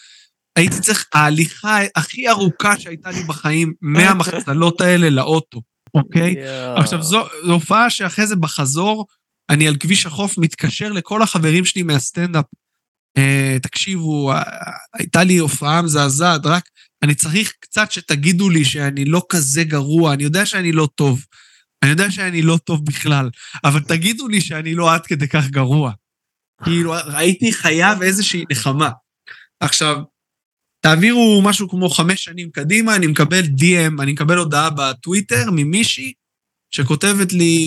הייתי 0.59 0.81
צריך, 0.81 1.07
ההליכה 1.15 1.79
הכי 1.97 2.29
ארוכה 2.29 2.81
שהייתה 2.81 3.11
לי 3.11 3.23
בחיים, 3.23 3.73
מהמחצלות 3.81 4.81
האלה 4.81 5.11
לאוטו, 5.11 5.63
אוקיי? 5.95 6.35
יואו. 6.39 6.79
עכשיו, 6.79 7.03
זו, 7.03 7.27
זו 7.47 7.53
הופעה 7.53 7.91
שאחרי 7.91 8.27
זה 8.27 8.37
בחזור, 8.37 9.07
אני 9.51 9.69
על 9.69 9.77
כביש 9.77 10.07
החוף 10.07 10.39
מתקשר 10.39 10.93
לכל 10.93 11.23
החברים 11.23 11.65
שלי 11.65 11.83
מהסטנדאפ. 11.83 12.45
אה, 13.17 13.57
תקשיבו, 13.63 14.33
אה, 14.33 14.43
הייתה 14.95 15.25
לי 15.25 15.37
הופעה 15.37 15.83
מזעזעת, 15.83 16.47
רק 16.47 16.69
אני 17.03 17.15
צריך 17.15 17.53
קצת 17.61 17.93
שתגידו 17.93 18.49
לי 18.49 18.65
שאני 18.65 19.05
לא 19.05 19.23
כזה 19.29 19.65
גרוע, 19.65 20.15
אני 20.15 20.25
יודע 20.25 20.47
שאני 20.47 20.73
לא 20.73 20.89
טוב. 20.95 21.25
אני 21.83 21.91
יודע 21.91 22.11
שאני 22.11 22.43
לא 22.43 22.59
טוב 22.65 22.85
בכלל, 22.87 23.31
אבל 23.65 23.81
תגידו 23.81 24.29
לי 24.29 24.41
שאני 24.41 24.75
לא 24.75 24.95
עד 24.95 25.07
כדי 25.07 25.29
כך 25.29 25.47
גרוע. 25.51 25.93
כאילו, 26.65 26.95
הייתי 27.17 27.53
חייב 27.53 28.03
איזושהי 28.03 28.45
נחמה. 28.51 28.91
עכשיו, 29.61 29.97
תעבירו 30.81 31.43
משהו 31.45 31.69
כמו 31.69 31.91
חמש 31.91 32.25
שנים 32.25 32.51
קדימה, 32.51 32.97
אני 32.97 33.07
מקבל 33.07 33.41
DM, 33.41 34.03
אני 34.03 34.13
מקבל 34.13 34.39
הודעה 34.39 34.71
בטוויטר 34.71 35.51
ממישהי 35.51 36.13
שכותבת 36.75 37.33
לי, 37.33 37.65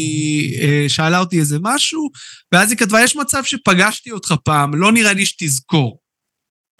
אה, 0.62 0.86
שאלה 0.88 1.20
אותי 1.20 1.39
איזה 1.39 1.58
משהו, 1.62 2.10
ואז 2.51 2.72
היא 2.72 2.78
כתבה, 2.78 3.01
יש 3.01 3.16
מצב 3.16 3.43
שפגשתי 3.43 4.12
אותך 4.12 4.34
פעם, 4.43 4.76
לא 4.76 4.91
נראה 4.91 5.14
לי 5.14 5.26
שתזכור. 5.26 5.99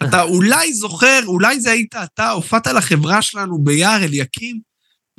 אתה 0.02 0.22
אולי 0.22 0.74
זוכר, 0.74 1.20
אולי 1.26 1.60
זה 1.60 1.70
היית 1.70 1.94
אתה, 1.96 2.30
הופעת 2.30 2.66
לחברה 2.66 3.22
שלנו 3.22 3.64
ביער 3.64 4.04
אליקים? 4.04 4.60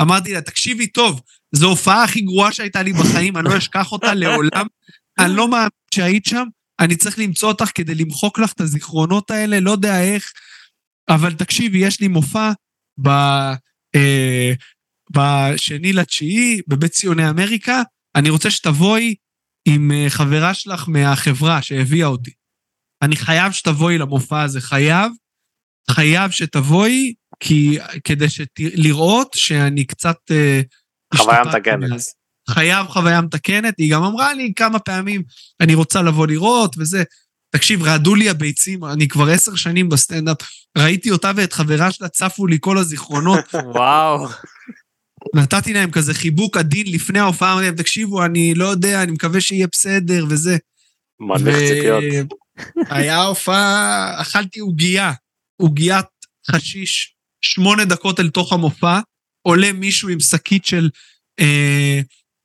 אמרתי 0.01 0.33
לה, 0.33 0.41
תקשיבי 0.41 0.87
טוב, 0.87 1.21
זו 1.55 1.67
ההופעה 1.67 2.03
הכי 2.03 2.21
גרועה 2.21 2.51
שהייתה 2.51 2.83
לי 2.83 2.93
בחיים, 2.93 3.37
אני 3.37 3.45
לא 3.45 3.57
אשכח 3.57 3.91
אותה 3.91 4.13
לעולם. 4.13 4.65
אני 5.19 5.35
לא 5.35 5.47
מאמין 5.47 5.69
שהיית 5.95 6.25
שם, 6.25 6.45
אני 6.79 6.95
צריך 6.95 7.19
למצוא 7.19 7.49
אותך 7.49 7.71
כדי 7.75 7.95
למחוק 7.95 8.39
לך 8.39 8.53
את 8.53 8.61
הזיכרונות 8.61 9.31
האלה, 9.31 9.59
לא 9.59 9.71
יודע 9.71 10.01
איך. 10.01 10.31
אבל 11.09 11.33
תקשיבי, 11.33 11.77
יש 11.77 11.99
לי 11.99 12.07
מופע 12.07 12.51
ב... 13.01 13.09
אה, 13.95 14.53
בשני 15.09 15.93
לתשיעי, 15.93 16.61
בבית 16.67 16.91
ציוני 16.91 17.29
אמריקה, 17.29 17.81
אני 18.15 18.29
רוצה 18.29 18.51
שתבואי 18.51 19.15
עם 19.67 19.91
אה, 19.91 20.05
חברה 20.09 20.53
שלך 20.53 20.85
מהחברה 20.87 21.61
שהביאה 21.61 22.07
אותי. 22.07 22.31
אני 23.01 23.15
חייב 23.15 23.51
שתבואי 23.51 23.97
למופע 23.97 24.41
הזה, 24.41 24.61
חייב, 24.61 25.11
חייב 25.91 26.31
שתבואי, 26.31 27.13
כי, 27.39 27.77
כדי 28.03 28.29
שת, 28.29 28.47
לראות 28.59 29.33
שאני 29.35 29.85
קצת... 29.85 30.17
אה, 30.31 30.61
חוויה 31.15 31.43
מתקנת. 31.43 32.01
חייב 32.49 32.87
חוויה 32.87 33.21
מתקנת, 33.21 33.73
היא 33.77 33.93
גם 33.93 34.03
אמרה 34.03 34.33
לי 34.33 34.53
כמה 34.55 34.79
פעמים, 34.79 35.23
אני 35.61 35.75
רוצה 35.75 36.01
לבוא 36.01 36.27
לראות 36.27 36.75
וזה. 36.77 37.03
תקשיב, 37.51 37.83
רעדו 37.83 38.15
לי 38.15 38.29
הביצים, 38.29 38.85
אני 38.85 39.07
כבר 39.07 39.29
עשר 39.29 39.55
שנים 39.55 39.89
בסטנדאפ, 39.89 40.37
ראיתי 40.77 41.11
אותה 41.11 41.31
ואת 41.35 41.53
חברה 41.53 41.91
שלה, 41.91 42.09
צפו 42.09 42.47
לי 42.47 42.57
כל 42.61 42.77
הזיכרונות, 42.77 43.55
וואו. 43.75 44.27
נתתי 45.35 45.73
להם 45.73 45.91
כזה 45.91 46.13
חיבוק 46.13 46.57
עדין 46.57 46.87
לפני 46.87 47.19
ההופעה, 47.19 47.53
אמרתי 47.53 47.65
להם, 47.65 47.75
תקשיבו, 47.75 48.25
אני 48.25 48.53
לא 48.55 48.65
יודע, 48.65 49.03
אני 49.03 49.11
מקווה 49.11 49.41
שיהיה 49.41 49.67
בסדר 49.71 50.25
וזה. 50.29 50.57
מנמיך 51.19 51.57
ציפיות. 51.57 52.03
היה 52.89 53.23
הופעה, 53.23 54.21
אכלתי 54.21 54.59
עוגייה, 54.59 55.13
עוגיית 55.61 56.05
חשיש, 56.51 57.15
שמונה 57.41 57.85
דקות 57.85 58.19
אל 58.19 58.29
תוך 58.29 58.53
המופע, 58.53 58.99
עולה 59.41 59.73
מישהו 59.73 60.09
עם 60.09 60.19
שקית 60.19 60.65
של, 60.65 60.89
אה, 61.39 61.99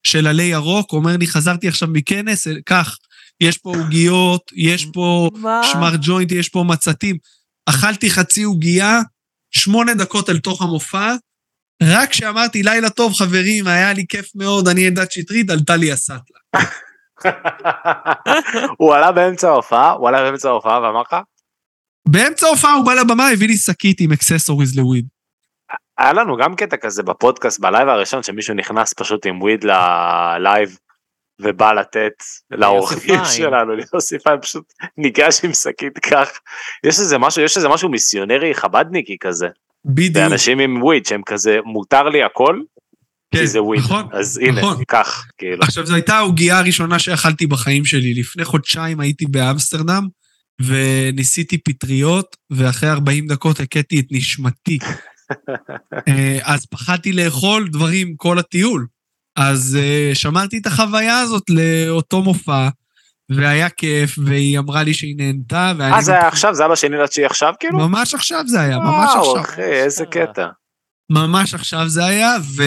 של 0.06 0.26
עלי 0.26 0.42
ירוק, 0.42 0.92
אומר 0.92 1.16
לי, 1.16 1.26
חזרתי 1.26 1.68
עכשיו 1.68 1.88
מכנס, 1.88 2.46
קח, 2.64 2.98
יש 3.40 3.58
פה 3.58 3.76
עוגיות, 3.76 4.50
יש 4.54 4.86
פה? 4.92 5.30
שמר 5.72 5.92
ג'וינט, 6.02 6.32
יש 6.32 6.48
פה 6.48 6.64
מצתים. 6.68 7.16
אכלתי 7.66 8.10
חצי 8.10 8.42
עוגייה, 8.42 9.00
שמונה 9.50 9.94
דקות 9.94 10.30
אל 10.30 10.38
תוך 10.38 10.62
המופע, 10.62 11.14
רק 11.82 12.10
כשאמרתי, 12.10 12.62
לילה 12.62 12.90
טוב, 12.90 13.12
חברים, 13.12 13.66
היה 13.66 13.92
לי 13.92 14.06
כיף 14.08 14.30
מאוד, 14.34 14.68
אני 14.68 14.88
אלדד 14.88 15.10
שטרית, 15.10 15.50
עלתה 15.50 15.76
לי 15.76 15.92
הסאטלה. 15.92 16.38
הוא 18.78 18.94
עלה 18.94 19.12
באמצע 19.12 19.48
ההופעה, 19.48 19.90
הוא 19.90 20.08
עלה 20.08 20.22
באמצע 20.22 20.48
ההופעה 20.48 20.82
ואמר 20.82 21.00
לך, 21.00 21.16
באמצע 22.08 22.46
ההופעה 22.46 22.74
הוא 22.74 22.86
בא 22.86 22.94
לבמה, 22.94 23.28
הביא 23.28 23.48
לי 23.48 23.56
שקית 23.56 24.00
עם 24.00 24.12
accessories 24.12 24.78
ל 24.78 24.83
weed. 24.83 25.06
היה 25.98 26.12
לנו 26.12 26.36
גם 26.36 26.56
קטע 26.56 26.76
כזה 26.76 27.02
בפודקאסט, 27.02 27.60
בלייב 27.60 27.88
הראשון, 27.88 28.22
שמישהו 28.22 28.54
נכנס 28.54 28.92
פשוט 28.92 29.26
עם 29.26 29.42
weed 29.42 29.64
ללייב, 29.64 30.78
ובא 31.40 31.72
לתת 31.72 32.12
לאורחים. 32.50 33.24
שלנו, 33.24 33.74
ליוסי 33.76 34.18
פיין 34.18 34.40
פשוט 34.40 34.72
ניגש 34.96 35.44
עם 35.44 35.52
שקית 35.52 35.98
כך. 35.98 36.30
יש 36.84 37.00
איזה 37.00 37.18
משהו, 37.18 37.42
יש 37.42 37.56
איזה 37.56 37.68
משהו 37.68 37.88
מיסיונרי 37.88 38.54
חבדניקי 38.54 39.16
כזה, 39.20 39.48
בדיוק. 39.84 40.14
באנשים 40.14 40.58
עם 40.58 40.82
וויד 40.82 41.06
שהם 41.06 41.22
כזה, 41.26 41.58
מותר 41.64 42.02
לי 42.02 42.22
הכל, 42.22 42.60
כי 43.34 43.46
זה 43.46 43.62
וויד. 43.62 43.80
נכון, 43.80 44.08
אז 44.12 44.38
הנה, 44.38 44.60
נכון. 44.60 44.84
קח, 44.88 45.26
כאילו. 45.38 45.62
עכשיו, 45.62 45.86
זו 45.86 45.94
הייתה 45.94 46.14
העוגייה 46.14 46.58
הראשונה 46.58 46.98
שאכלתי 46.98 47.46
בחיים 47.46 47.84
שלי. 47.84 48.14
לפני 48.14 48.44
חודשיים 48.44 49.00
הייתי 49.00 49.26
באמסטרדם, 49.26 50.08
וניסיתי 50.62 51.58
פטריות, 51.58 52.36
ואחרי 52.50 52.90
40 52.90 53.26
דקות 53.26 53.60
הכיתי 53.60 54.00
את 54.00 54.06
נשמתי. 54.10 54.78
אה, 56.08 56.38
אז 56.42 56.66
פחדתי 56.66 57.12
לאכול 57.12 57.68
דברים 57.68 58.16
כל 58.16 58.38
הטיול. 58.38 58.86
אז 59.36 59.78
אה, 59.80 60.10
שמרתי 60.14 60.58
את 60.58 60.66
החוויה 60.66 61.20
הזאת 61.20 61.50
לאותו 61.50 62.22
מופע, 62.22 62.68
והיה 63.30 63.70
כיף, 63.70 64.18
והיא 64.24 64.58
אמרה 64.58 64.82
לי 64.82 64.94
שהיא 64.94 65.16
נהנתה, 65.16 65.72
ואני... 65.78 65.94
אה, 65.94 66.02
זה 66.02 66.12
היה 66.12 66.28
עכשיו? 66.28 66.54
זה 66.54 66.62
היה 66.62 66.72
בשני 66.72 66.96
לתשיעי 66.96 67.26
עכשיו, 67.26 67.52
כאילו? 67.60 67.78
ממש 67.78 68.14
עכשיו 68.14 68.44
זה 68.46 68.60
היה, 68.60 68.78
ממש 68.78 69.10
וואו, 69.14 69.36
עכשיו. 69.38 69.40
אחי, 69.40 69.62
איזה 69.62 70.06
קטע. 70.06 70.46
ממש 71.10 71.54
עכשיו 71.54 71.88
זה 71.88 72.04
היה, 72.04 72.36
ו, 72.56 72.62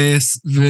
ו, 0.55 0.61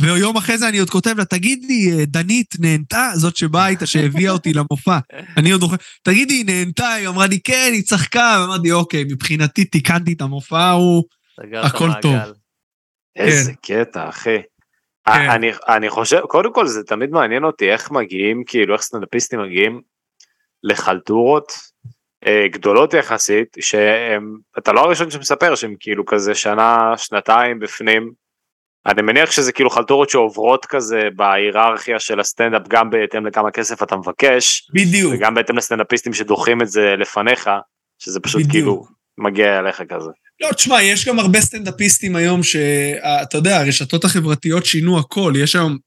ויום 0.00 0.36
אחרי 0.36 0.58
זה 0.58 0.68
אני 0.68 0.78
עוד 0.78 0.90
כותב 0.90 1.14
לה, 1.18 1.24
תגידי, 1.24 1.92
אה, 1.92 2.04
דנית 2.04 2.54
נהנתה? 2.60 3.10
זאת 3.14 3.36
שבאה 3.36 3.68
איתה, 3.68 3.86
שהביאה 3.86 4.32
אותי 4.32 4.52
למופע. 4.52 4.98
אני 5.38 5.50
עוד 5.50 5.60
זוכר, 5.60 5.76
תגידי, 6.02 6.34
היא 6.34 6.44
נהנתה? 6.46 6.92
היא 6.92 7.08
אמרה 7.08 7.26
לי, 7.26 7.40
כן, 7.40 7.70
היא 7.72 7.82
צחקה. 7.82 8.38
ואמרתי, 8.40 8.72
אוקיי, 8.72 9.04
מבחינתי 9.04 9.64
תיקנתי 9.64 10.12
את 10.12 10.20
המופע 10.20 10.60
ההוא. 10.60 11.04
הכל. 11.54 11.90
טוב. 12.02 12.14
איזה 13.16 13.52
קטע, 13.62 14.08
אחי. 14.08 14.36
כן. 15.06 15.30
אני, 15.30 15.50
אני 15.68 15.90
חושב, 15.90 16.20
קודם 16.20 16.52
כל 16.52 16.66
זה 16.66 16.84
תמיד 16.84 17.10
מעניין 17.10 17.44
אותי 17.44 17.72
איך 17.72 17.90
מגיעים, 17.90 18.44
כאילו 18.46 18.74
איך 18.74 18.82
סטנדאפיסטים 18.82 19.40
מגיעים 19.40 19.80
לחלטורות 20.62 21.52
אה, 22.26 22.46
גדולות 22.50 22.94
יחסית, 22.94 23.56
שהם, 23.60 24.36
אתה 24.58 24.72
לא 24.72 24.80
הראשון 24.80 25.10
שמספר 25.10 25.54
שהם 25.54 25.74
כאילו 25.80 26.06
כזה 26.06 26.34
שנה, 26.34 26.92
שנתיים 26.96 27.58
בפנים. 27.58 28.12
אני 28.86 29.02
מניח 29.02 29.30
שזה 29.30 29.52
כאילו 29.52 29.70
חלטורות 29.70 30.10
שעוברות 30.10 30.66
כזה 30.66 31.08
בהיררכיה 31.16 32.00
של 32.00 32.20
הסטנדאפ 32.20 32.62
גם 32.68 32.90
בהתאם 32.90 33.26
לכמה 33.26 33.50
כסף 33.50 33.82
אתה 33.82 33.96
מבקש, 33.96 34.70
בדיוק. 34.74 35.14
וגם 35.14 35.34
בהתאם 35.34 35.56
לסטנדאפיסטים 35.56 36.12
שדוחים 36.12 36.62
את 36.62 36.68
זה 36.68 36.94
לפניך, 36.98 37.50
שזה 37.98 38.20
פשוט 38.20 38.40
בדיוק. 38.40 38.52
כאילו 38.52 38.84
מגיע 39.18 39.58
אליך 39.58 39.82
כזה. 39.88 40.10
לא, 40.40 40.52
תשמע, 40.52 40.82
יש 40.82 41.08
גם 41.08 41.18
הרבה 41.18 41.40
סטנדאפיסטים 41.40 42.16
היום 42.16 42.42
שאתה 42.42 43.38
יודע, 43.38 43.60
הרשתות 43.60 44.04
החברתיות 44.04 44.66
שינו 44.66 44.98
הכל. 44.98 45.32
יש 45.36 45.56
היום 45.56 45.78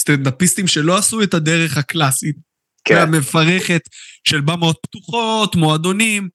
סטנדאפיסטים 0.00 0.66
שלא 0.66 0.96
עשו 0.98 1.22
את 1.22 1.34
הדרך 1.34 1.76
הקלאסית. 1.76 2.36
כן, 2.84 2.96
המפרכת 2.96 3.82
של 4.28 4.40
במות 4.40 4.76
פתוחות, 4.82 5.56
מועדונים. 5.56 6.28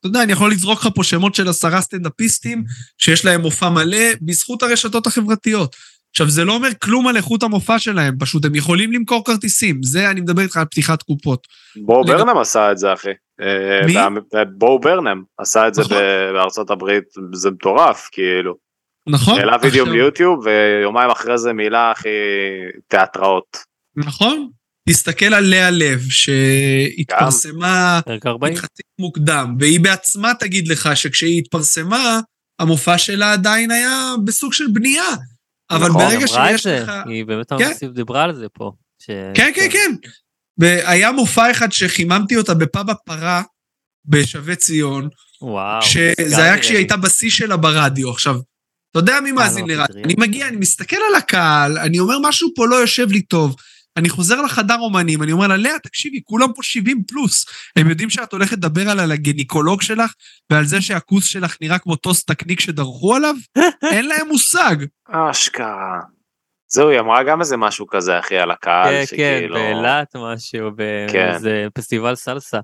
אתה 0.00 0.08
יודע, 0.08 0.22
אני 0.22 0.32
יכול 0.32 0.52
לזרוק 0.52 0.80
לך 0.80 0.88
פה 0.94 1.04
שמות 1.04 1.34
של 1.34 1.48
עשרה 1.48 1.80
סטנדאפיסטים 1.80 2.64
שיש 2.98 3.24
להם 3.24 3.40
מופע 3.40 3.68
מלא 3.68 3.98
בזכות 4.22 4.62
הרשתות 4.62 5.06
החברתיות. 5.06 5.76
עכשיו, 6.10 6.30
זה 6.30 6.44
לא 6.44 6.54
אומר 6.54 6.68
כלום 6.82 7.08
על 7.08 7.16
איכות 7.16 7.42
המופע 7.42 7.78
שלהם, 7.78 8.14
פשוט 8.18 8.44
הם 8.44 8.54
יכולים 8.54 8.92
למכור 8.92 9.24
כרטיסים. 9.24 9.82
זה, 9.82 10.10
אני 10.10 10.20
מדבר 10.20 10.42
איתך 10.42 10.56
על 10.56 10.64
פתיחת 10.64 11.02
קופות. 11.02 11.46
לגב- 12.04 12.16
ברנם 12.16 12.38
עשה 12.38 12.72
את 12.72 12.78
זה 12.78 12.92
אחי. 12.92 13.08
אה, 13.42 13.86
מי? 13.86 13.94
בואו 14.58 14.80
ברנם 14.80 15.22
עשה 15.38 15.68
את 15.68 15.74
זה 15.74 15.82
נכון. 15.82 15.96
בארצות 16.32 16.70
הברית, 16.70 17.04
זה 17.32 17.50
מטורף 17.50 18.08
כאילו. 18.12 18.54
נכון? 19.08 19.38
העלה 19.38 19.56
וידאו 19.62 19.86
ביוטיוב 19.86 20.46
ויומיים 20.46 21.10
אחרי 21.10 21.38
זה 21.38 21.52
מילא 21.52 21.92
אחי 21.92 22.08
תיאטראות. 22.88 23.56
נכון. 23.96 24.48
תסתכל 24.88 25.34
על 25.34 25.44
לאה 25.44 25.70
לב, 25.70 26.00
שהתפרסמה 26.08 28.00
פרק 28.04 28.26
40. 28.26 28.52
יחסית 28.52 28.86
מוקדם, 28.98 29.56
והיא 29.60 29.80
בעצמה 29.80 30.32
תגיד 30.40 30.68
לך 30.68 30.88
שכשהיא 30.94 31.38
התפרסמה, 31.38 32.20
המופע 32.58 32.98
שלה 32.98 33.32
עדיין 33.32 33.70
היה 33.70 34.14
בסוג 34.24 34.52
של 34.52 34.64
בנייה. 34.72 35.04
אבל 35.70 35.88
נכון, 35.88 36.02
ברגע 36.02 36.26
שיש 36.26 36.66
לך... 36.66 36.92
היא 37.06 37.24
באמת 37.24 37.52
כן. 37.58 37.88
דיברה 37.94 38.22
על 38.22 38.34
זה 38.34 38.46
פה. 38.52 38.72
ש- 39.02 39.10
כן, 39.34 39.50
כן, 39.54 39.68
כן. 39.72 40.08
והיה 40.62 41.12
מופע 41.12 41.50
אחד 41.50 41.72
שחיממתי 41.72 42.36
אותה 42.36 42.54
בפאב 42.54 42.90
הפרה 42.90 43.42
בשבי 44.04 44.56
ציון, 44.56 45.08
וואו. 45.40 45.82
שזה 45.82 46.44
היה 46.44 46.58
כשהיא. 46.58 46.76
הייתה 46.76 46.96
בשיא 46.96 47.30
שלה 47.30 47.56
ברדיו. 47.56 48.10
עכשיו, 48.10 48.36
אתה 48.90 48.98
יודע 48.98 49.20
מי 49.20 49.32
מאזין 49.32 49.68
לא, 49.68 49.74
לרדיו? 49.74 50.04
אני 50.04 50.14
מגיע, 50.18 50.48
אני 50.48 50.56
מסתכל 50.56 50.96
על 50.96 51.14
הקהל, 51.14 51.78
אני 51.78 51.98
אומר, 51.98 52.16
משהו 52.22 52.48
פה 52.56 52.66
לא 52.66 52.76
יושב 52.76 53.10
לי 53.10 53.22
טוב. 53.22 53.56
אני 53.96 54.08
חוזר 54.08 54.42
לחדר 54.42 54.76
אומנים, 54.78 55.22
אני 55.22 55.32
אומר 55.32 55.46
לה, 55.46 55.56
לאה, 55.56 55.78
תקשיבי, 55.78 56.20
כולם 56.24 56.52
פה 56.54 56.62
70 56.62 57.02
פלוס. 57.08 57.46
הם 57.76 57.88
יודעים 57.88 58.10
שאת 58.10 58.32
הולכת 58.32 58.52
לדבר 58.52 58.90
על, 58.90 59.00
על 59.00 59.12
הגניקולוג 59.12 59.82
שלך, 59.82 60.12
ועל 60.50 60.66
זה 60.66 60.80
שהכוס 60.80 61.24
שלך 61.24 61.56
נראה 61.60 61.78
כמו 61.78 61.96
טוס 61.96 62.24
תקניק 62.24 62.60
שדרכו 62.60 63.16
עליו? 63.16 63.34
אין 63.92 64.08
להם 64.08 64.28
מושג. 64.28 64.76
אשכרה. 65.08 66.00
זהו, 66.74 66.88
היא 66.88 67.00
אמרה 67.00 67.22
גם 67.22 67.40
איזה 67.40 67.56
משהו 67.56 67.86
כזה 67.86 68.18
אחי 68.18 68.38
על 68.38 68.50
הקהל, 68.50 68.84
כן, 68.94 69.00
כן, 69.00 69.06
שכאילו... 69.06 69.54
באילת 69.54 70.16
משהו, 70.16 70.70
כן. 70.70 70.76
באיזה 71.32 71.66
פסטיבל 71.74 72.14
סלסה. 72.14 72.58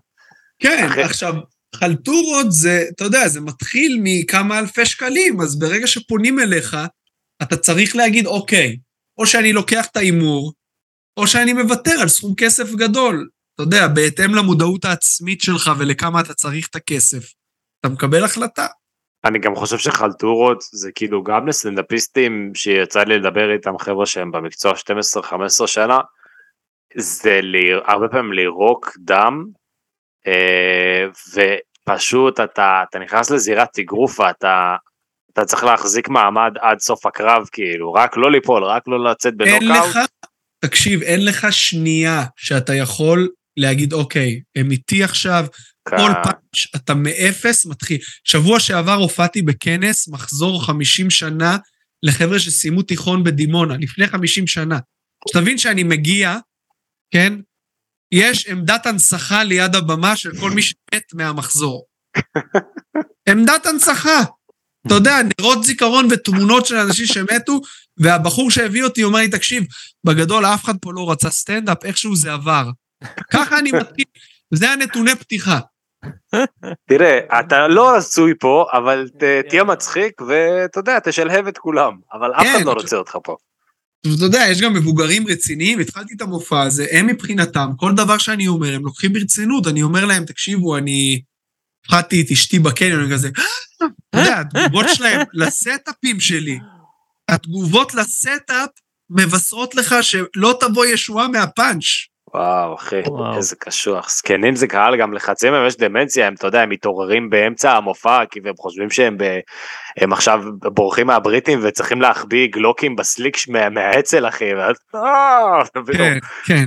כן, 0.62 0.86
אחרי- 0.90 1.02
עכשיו, 1.02 1.34
חלטורות 1.74 2.46
זה, 2.52 2.84
אתה 2.94 3.04
יודע, 3.04 3.28
זה 3.28 3.40
מתחיל 3.40 4.00
מכמה 4.02 4.58
אלפי 4.58 4.86
שקלים, 4.86 5.40
אז 5.40 5.58
ברגע 5.58 5.86
שפונים 5.86 6.38
אליך, 6.40 6.76
אתה 7.42 7.56
צריך 7.56 7.96
להגיד, 7.96 8.26
אוקיי, 8.26 8.76
או 9.18 9.26
שאני 9.26 9.52
לוקח 9.52 9.86
את 9.86 9.96
ההימור, 9.96 10.52
או 11.16 11.26
שאני 11.26 11.52
מוותר 11.52 12.00
על 12.02 12.08
סכום 12.08 12.34
כסף 12.34 12.74
גדול. 12.74 13.28
אתה 13.54 13.62
יודע, 13.62 13.88
בהתאם 13.88 14.34
למודעות 14.34 14.84
העצמית 14.84 15.40
שלך 15.40 15.70
ולכמה 15.78 16.20
אתה 16.20 16.34
צריך 16.34 16.68
את 16.70 16.76
הכסף, 16.76 17.32
אתה 17.80 17.88
מקבל 17.88 18.24
החלטה. 18.24 18.66
אני 19.24 19.38
גם 19.38 19.54
חושב 19.56 19.78
שחלטורות 19.78 20.62
זה 20.72 20.90
כאילו 20.94 21.22
גם 21.22 21.48
לסטנדאפיסטים 21.48 22.52
שיצא 22.54 23.02
לי 23.02 23.18
לדבר 23.18 23.52
איתם 23.52 23.78
חבר'ה 23.78 24.06
שהם 24.06 24.32
במקצוע 24.32 24.72
12-15 25.62 25.66
שנה, 25.66 25.98
זה 26.96 27.40
לי, 27.42 27.70
הרבה 27.86 28.08
פעמים 28.08 28.32
לירוק 28.32 28.96
דם, 28.98 29.44
אה, 30.26 31.04
ופשוט 31.34 32.40
אתה, 32.40 32.82
אתה 32.90 32.98
נכנס 32.98 33.30
לזירת 33.30 33.78
אגרופה, 33.78 34.30
אתה, 34.30 34.76
אתה 35.32 35.44
צריך 35.44 35.64
להחזיק 35.64 36.08
מעמד 36.08 36.52
עד 36.60 36.78
סוף 36.78 37.06
הקרב 37.06 37.48
כאילו, 37.52 37.92
רק 37.92 38.16
לא 38.16 38.30
ליפול, 38.30 38.64
רק 38.64 38.82
לא 38.86 39.10
לצאת 39.10 39.36
בנוקאוט. 39.36 39.96
תקשיב, 40.64 41.02
אין 41.02 41.24
לך 41.24 41.46
שנייה 41.50 42.24
שאתה 42.36 42.74
יכול 42.74 43.28
להגיד, 43.56 43.92
אוקיי, 43.92 44.40
הם 44.56 44.70
איתי 44.70 45.04
עכשיו, 45.04 45.44
כל 45.90 46.12
כ- 46.12 46.24
פאנץ' 46.24 46.74
אתה 46.76 46.94
מאפס 46.94 47.66
מתחיל. 47.66 47.98
שבוע 48.24 48.60
שעבר 48.60 48.94
הופעתי 48.94 49.42
בכנס, 49.42 50.08
מחזור 50.08 50.64
50 50.64 51.10
שנה 51.10 51.56
לחבר'ה 52.02 52.38
שסיימו 52.38 52.82
תיכון 52.82 53.24
בדימונה, 53.24 53.76
לפני 53.76 54.08
50 54.08 54.46
שנה. 54.46 54.78
שתבין 55.28 55.58
שאני 55.58 55.82
מגיע, 55.82 56.36
כן? 57.10 57.32
יש 58.12 58.46
עמדת 58.46 58.86
הנצחה 58.86 59.44
ליד 59.44 59.74
הבמה 59.74 60.16
של 60.16 60.30
כל 60.40 60.50
מי 60.50 60.62
שמת 60.62 61.14
מהמחזור. 61.14 61.84
עמדת 63.28 63.66
הנצחה. 63.66 64.22
אתה 64.86 64.94
יודע, 64.94 65.16
נרות 65.40 65.64
זיכרון 65.64 66.08
ותמונות 66.10 66.66
של 66.66 66.76
אנשים 66.76 67.06
שמתו, 67.06 67.60
והבחור 67.96 68.50
שהביא 68.50 68.84
אותי 68.84 69.04
אומר 69.04 69.18
לי, 69.18 69.28
תקשיב, 69.28 69.64
בגדול 70.04 70.46
אף 70.46 70.64
אחד 70.64 70.74
פה 70.80 70.92
לא 70.92 71.10
רצה 71.10 71.30
סטנדאפ, 71.30 71.84
איכשהו 71.84 72.16
זה 72.16 72.32
עבר. 72.32 72.70
ככה 73.32 73.58
אני 73.58 73.72
מתחיל, 73.72 74.04
זה 74.54 74.70
הנתוני 74.70 75.16
פתיחה. 75.16 75.60
תראה, 76.88 77.18
אתה 77.40 77.68
לא 77.68 77.96
רצוי 77.96 78.32
פה, 78.40 78.66
אבל 78.72 79.08
ת- 79.18 79.48
תהיה 79.48 79.64
מצחיק 79.64 80.20
ואתה 80.20 80.80
יודע, 80.80 80.98
תשלהב 81.04 81.46
את 81.46 81.58
כולם, 81.58 81.92
אבל 82.12 82.32
אף 82.34 82.46
אחד 82.46 82.58
כן, 82.58 82.64
לא 82.64 82.72
רוצה 82.72 82.96
אותך 82.96 83.16
פה. 83.24 83.36
אתה 84.00 84.24
יודע, 84.24 84.44
יש 84.50 84.60
גם 84.60 84.72
מבוגרים 84.74 85.28
רציניים, 85.28 85.78
התחלתי 85.78 86.14
את 86.16 86.22
המופע 86.22 86.62
הזה, 86.62 86.86
הם 86.92 87.06
מבחינתם, 87.06 87.68
כל 87.76 87.92
דבר 87.94 88.18
שאני 88.18 88.48
אומר, 88.48 88.74
הם 88.74 88.84
לוקחים 88.84 89.12
ברצינות, 89.12 89.66
אני 89.66 89.82
אומר 89.82 90.04
להם, 90.04 90.24
תקשיבו, 90.24 90.76
אני 90.76 91.22
הפחדתי 91.84 92.22
את 92.22 92.30
אשתי 92.30 92.58
בקניון, 92.58 93.00
אני 93.04 93.12
כזה, 93.12 93.28
"אה!" 93.38 93.44
אתה 94.10 94.18
יודע, 94.18 94.40
התגובות 94.40 94.86
שלהם 94.88 95.20
לסטאפים 95.32 96.20
שלי, 96.20 96.58
התגובות 97.28 97.94
לסטאפ 97.94 98.68
מבשרות 99.10 99.74
לך 99.74 99.94
שלא 100.02 100.58
תבוא 100.60 100.86
ישועה 100.86 101.28
מהפאנץ'. 101.28 101.84
וואו 102.34 102.74
אחי, 102.74 103.00
וואו. 103.06 103.36
איזה 103.36 103.56
קשוח. 103.56 104.10
זקנים 104.10 104.56
זה 104.56 104.66
קהל 104.66 104.96
גם 104.96 105.12
לחצי 105.12 105.50
מהם 105.50 105.66
יש 105.66 105.76
דמנציה, 105.76 106.26
הם 106.26 106.34
אתה 106.34 106.46
יודע, 106.46 106.60
הם 106.62 106.70
מתעוררים 106.70 107.30
באמצע 107.30 107.72
המופע, 107.72 108.24
כי 108.30 108.40
הם 108.44 108.54
חושבים 108.58 108.90
שהם 108.90 109.16
ב... 109.18 109.38
הם 109.96 110.12
עכשיו 110.12 110.40
בורחים 110.74 111.06
מהבריטים 111.06 111.60
וצריכים 111.62 112.00
להחביא 112.00 112.48
גלוקים 112.52 112.96
בסליק 112.96 113.36
מה- 113.48 113.68
מהאצ"ל 113.70 114.28
אחי, 114.28 114.54
ואז... 114.54 114.76
אה? 114.94 115.62
כן, 115.96 116.18
כן. 116.46 116.64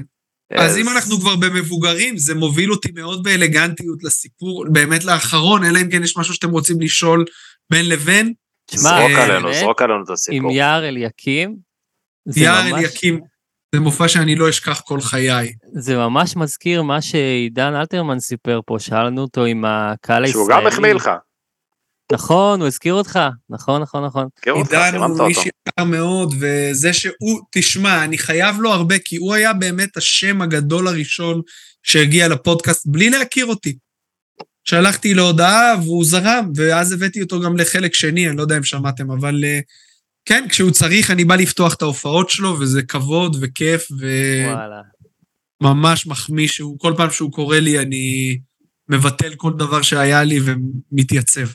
אז 0.58 0.78
אם 0.78 0.90
אנחנו 0.90 1.18
כבר 1.20 1.36
במבוגרים, 1.36 2.18
זה 2.18 2.36
מוביל 2.36 2.72
אותי 2.72 2.92
מאוד 2.96 3.24
באלגנטיות 3.24 4.04
לסיפור, 4.04 4.66
באמת 4.72 5.04
לאחרון, 5.06 5.64
אלא 5.64 5.80
אם 5.82 5.90
כן 5.92 6.04
יש 6.04 6.18
משהו 6.18 6.34
שאתם 6.34 6.50
רוצים 6.50 6.82
לשאול 6.82 7.26
בין 7.70 7.90
לבין. 7.90 8.34
זרוק 8.72 8.94
אה, 8.94 9.24
עלינו, 9.26 9.54
זרוק 9.54 9.82
עלינו 9.82 10.04
את 10.04 10.08
עם 10.08 10.14
הסיפור. 10.14 10.52
יער 10.52 10.88
אליקים. 10.88 11.56
יער 12.36 12.64
ממש- 12.64 12.74
אליקים, 12.74 13.20
זה 13.76 13.80
מופע 13.80 14.08
שאני 14.08 14.36
לא 14.36 14.50
אשכח 14.50 14.82
כל 14.86 15.02
חיי. 15.02 15.54
זה 15.74 15.98
ממש 15.98 16.36
מזכיר 16.36 16.82
מה 16.82 17.02
שעידן 17.02 17.74
אלתרמן 17.76 18.20
סיפר 18.20 18.60
פה, 18.66 18.76
שאלנו 18.80 19.22
אותו 19.22 19.46
עם 19.46 19.66
הקהל 19.66 20.24
הישראלי. 20.24 20.46
שהוא 20.46 20.50
גם 20.50 20.68
החמיא 20.68 20.94
לך. 20.94 21.10
נכון, 22.12 22.60
הוא 22.60 22.68
הזכיר 22.68 22.94
אותך. 22.94 23.20
נכון, 23.50 23.82
נכון, 23.82 24.06
נכון. 24.06 24.28
עידן 24.46 24.96
הוא. 24.96 25.28
איש 25.28 25.38
יקר 25.38 25.84
מאוד, 25.84 26.34
וזה 26.40 26.94
שהוא, 26.94 27.42
תשמע, 27.52 28.04
אני 28.04 28.18
חייב 28.18 28.56
לו 28.60 28.72
הרבה, 28.72 28.96
כי 29.00 29.16
הוא 29.16 29.34
היה 29.34 29.54
באמת 29.54 29.98
השם 29.98 30.42
הגדול 30.42 30.88
הראשון 30.88 31.42
שהגיע 31.84 32.28
לפודקאסט 32.28 32.88
בלי 32.88 33.10
להכיר 33.10 33.46
אותי. 33.46 33.78
שלחתי 34.64 35.14
לו 35.14 35.24
הודעה 35.24 35.76
והוא 35.84 36.06
זרם, 36.06 36.52
ואז 36.56 36.92
הבאתי 36.92 37.22
אותו 37.22 37.42
גם 37.42 37.58
לחלק 37.58 37.94
שני, 37.94 38.30
אני 38.30 38.38
לא 38.38 38.42
יודע 38.42 38.58
אם 38.58 38.64
שמעתם, 38.64 39.12
אבל 39.12 39.44
אה, 39.44 39.60
כן, 40.26 40.46
כשהוא 40.50 40.72
צריך, 40.72 41.12
אני 41.12 41.26
בא 41.26 41.36
לפתוח 41.36 41.74
את 41.74 41.82
ההופעות 41.82 42.30
שלו, 42.30 42.60
וזה 42.60 42.84
כבוד 42.84 43.38
וכיף, 43.42 43.88
וואלה. 43.92 44.82
וממש 45.64 46.08
מחמיא 46.08 46.48
שהוא, 46.48 46.80
כל 46.80 46.94
פעם 46.98 47.12
שהוא 47.12 47.32
קורא 47.32 47.58
לי, 47.58 47.80
אני 47.80 48.38
מבטל 48.90 49.36
כל 49.36 49.54
דבר 49.54 49.82
שהיה 49.82 50.24
לי 50.24 50.40
ומתייצב. 50.46 51.48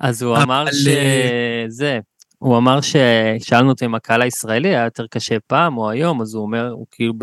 אז 0.00 0.22
הוא 0.22 0.36
אבל, 0.36 0.42
אמר 0.42 0.66
אה, 0.66 0.72
שזה, 0.72 1.98
הוא 2.38 2.58
אמר 2.58 2.78
ששאלנו 2.80 3.70
אותו 3.70 3.84
אם 3.84 3.94
הקהל 3.94 4.22
הישראלי 4.22 4.68
היה 4.68 4.84
יותר 4.84 5.06
קשה 5.06 5.36
פעם 5.46 5.78
או 5.78 5.90
היום, 5.90 6.22
אז 6.22 6.34
הוא 6.34 6.42
אומר, 6.42 6.70
הוא 6.70 6.86
כאילו 6.90 7.14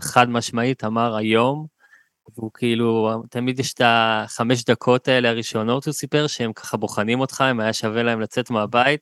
חד 0.00 0.30
משמעית 0.30 0.84
אמר 0.84 1.16
היום, 1.16 1.66
והוא 2.36 2.50
כאילו, 2.54 3.22
תמיד 3.30 3.60
יש 3.60 3.72
את 3.72 3.80
החמש 3.84 4.64
דקות 4.64 5.08
האלה 5.08 5.28
הראשונות, 5.28 5.86
הוא 5.86 5.92
סיפר, 5.92 6.26
שהם 6.26 6.52
ככה 6.52 6.76
בוחנים 6.76 7.20
אותך, 7.20 7.44
אם 7.50 7.60
היה 7.60 7.72
שווה 7.72 8.02
להם 8.02 8.20
לצאת 8.20 8.50
מהבית, 8.50 9.00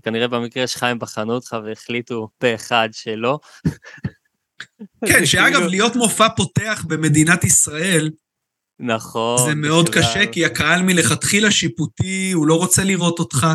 וכנראה 0.00 0.28
במקרה 0.28 0.66
שלך 0.66 0.82
הם 0.82 0.98
בחנו 0.98 1.32
אותך 1.32 1.56
והחליטו 1.64 2.28
פה 2.38 2.54
אחד 2.54 2.88
שלא. 2.92 3.38
כן, 5.06 5.26
שאגב, 5.26 5.52
כאילו- 5.52 5.68
להיות 5.68 5.96
מופע 5.96 6.28
פותח 6.36 6.84
במדינת 6.88 7.44
ישראל, 7.44 8.10
נכון. 8.80 9.48
זה 9.48 9.54
מאוד 9.54 9.88
בכלל. 9.88 10.02
קשה, 10.02 10.26
כי 10.32 10.44
הקהל 10.44 10.82
מלכתחילה 10.82 11.50
שיפוטי, 11.50 12.32
הוא 12.32 12.46
לא 12.46 12.54
רוצה 12.54 12.84
לראות 12.84 13.18
אותך. 13.18 13.46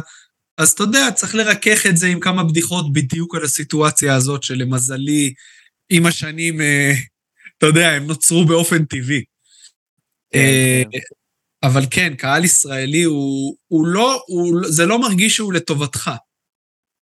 אז 0.58 0.72
אתה 0.72 0.84
יודע, 0.84 1.12
צריך 1.12 1.36
לרכך 1.36 1.86
את 1.86 1.98
זה 1.98 2.08
עם 2.08 2.20
כמה 2.20 2.43
בדיחות 2.43 2.93
בדיוק 2.93 3.36
על 3.36 3.43
הסיטואציה 3.43 4.16
הזאת, 4.16 4.43
שלמזלי, 4.43 5.34
עם 5.89 6.06
השנים, 6.06 6.62
אה, 6.62 6.93
אתה 7.58 7.66
יודע, 7.66 7.89
הם 7.89 8.08
נוצרו 8.08 8.46
באופן 8.46 8.86
טבעי. 8.86 9.24
כן, 10.34 10.39
אה, 10.39 10.84
כן. 10.91 11.00
אבל 11.64 11.86
כן, 11.91 12.16
קהל 12.16 12.46
ישראלי 12.46 13.04
הוא, 13.04 13.56
הוא 13.68 13.88
לא, 13.88 14.24
הוא, 14.28 14.62
זה 14.68 14.86
לא 14.86 15.00
מרגיש 15.00 15.36
שהוא 15.36 15.54
לטובתך. 15.54 16.12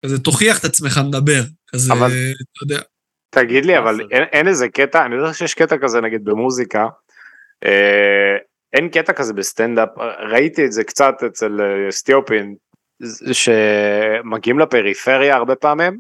כזה, 0.06 0.20
תוכיח 0.20 0.60
את 0.60 0.66
עצמך, 0.66 0.98
נדבר. 1.08 1.42
כזה, 1.72 1.94
אבל- 1.94 2.06
אתה 2.08 2.74
יודע. 2.74 2.82
תגיד 3.30 3.66
לי, 3.66 3.78
אבל. 3.78 4.00
אין, 4.12 4.24
אין 4.24 4.48
איזה 4.48 4.70
קטע, 4.70 5.06
אני 5.06 5.16
יודע 5.16 5.34
שיש 5.34 5.54
קטע 5.54 5.78
כזה 5.78 6.02
נגיד 6.02 6.24
במוזיקה, 6.26 6.88
אה, 7.66 8.36
אין 8.74 8.90
קטע 8.90 9.14
כזה 9.14 9.34
בסטנדאפ, 9.34 9.90
ראיתי 10.30 10.66
את 10.66 10.72
זה 10.72 10.84
קצת 10.84 11.14
אצל 11.28 11.62
אה, 11.62 11.92
סטיופין, 11.92 12.56
ז- 13.04 13.24
שמגיעים 13.34 14.60
לפריפריה 14.60 15.36
הרבה 15.36 15.56
פעמים, 15.56 15.98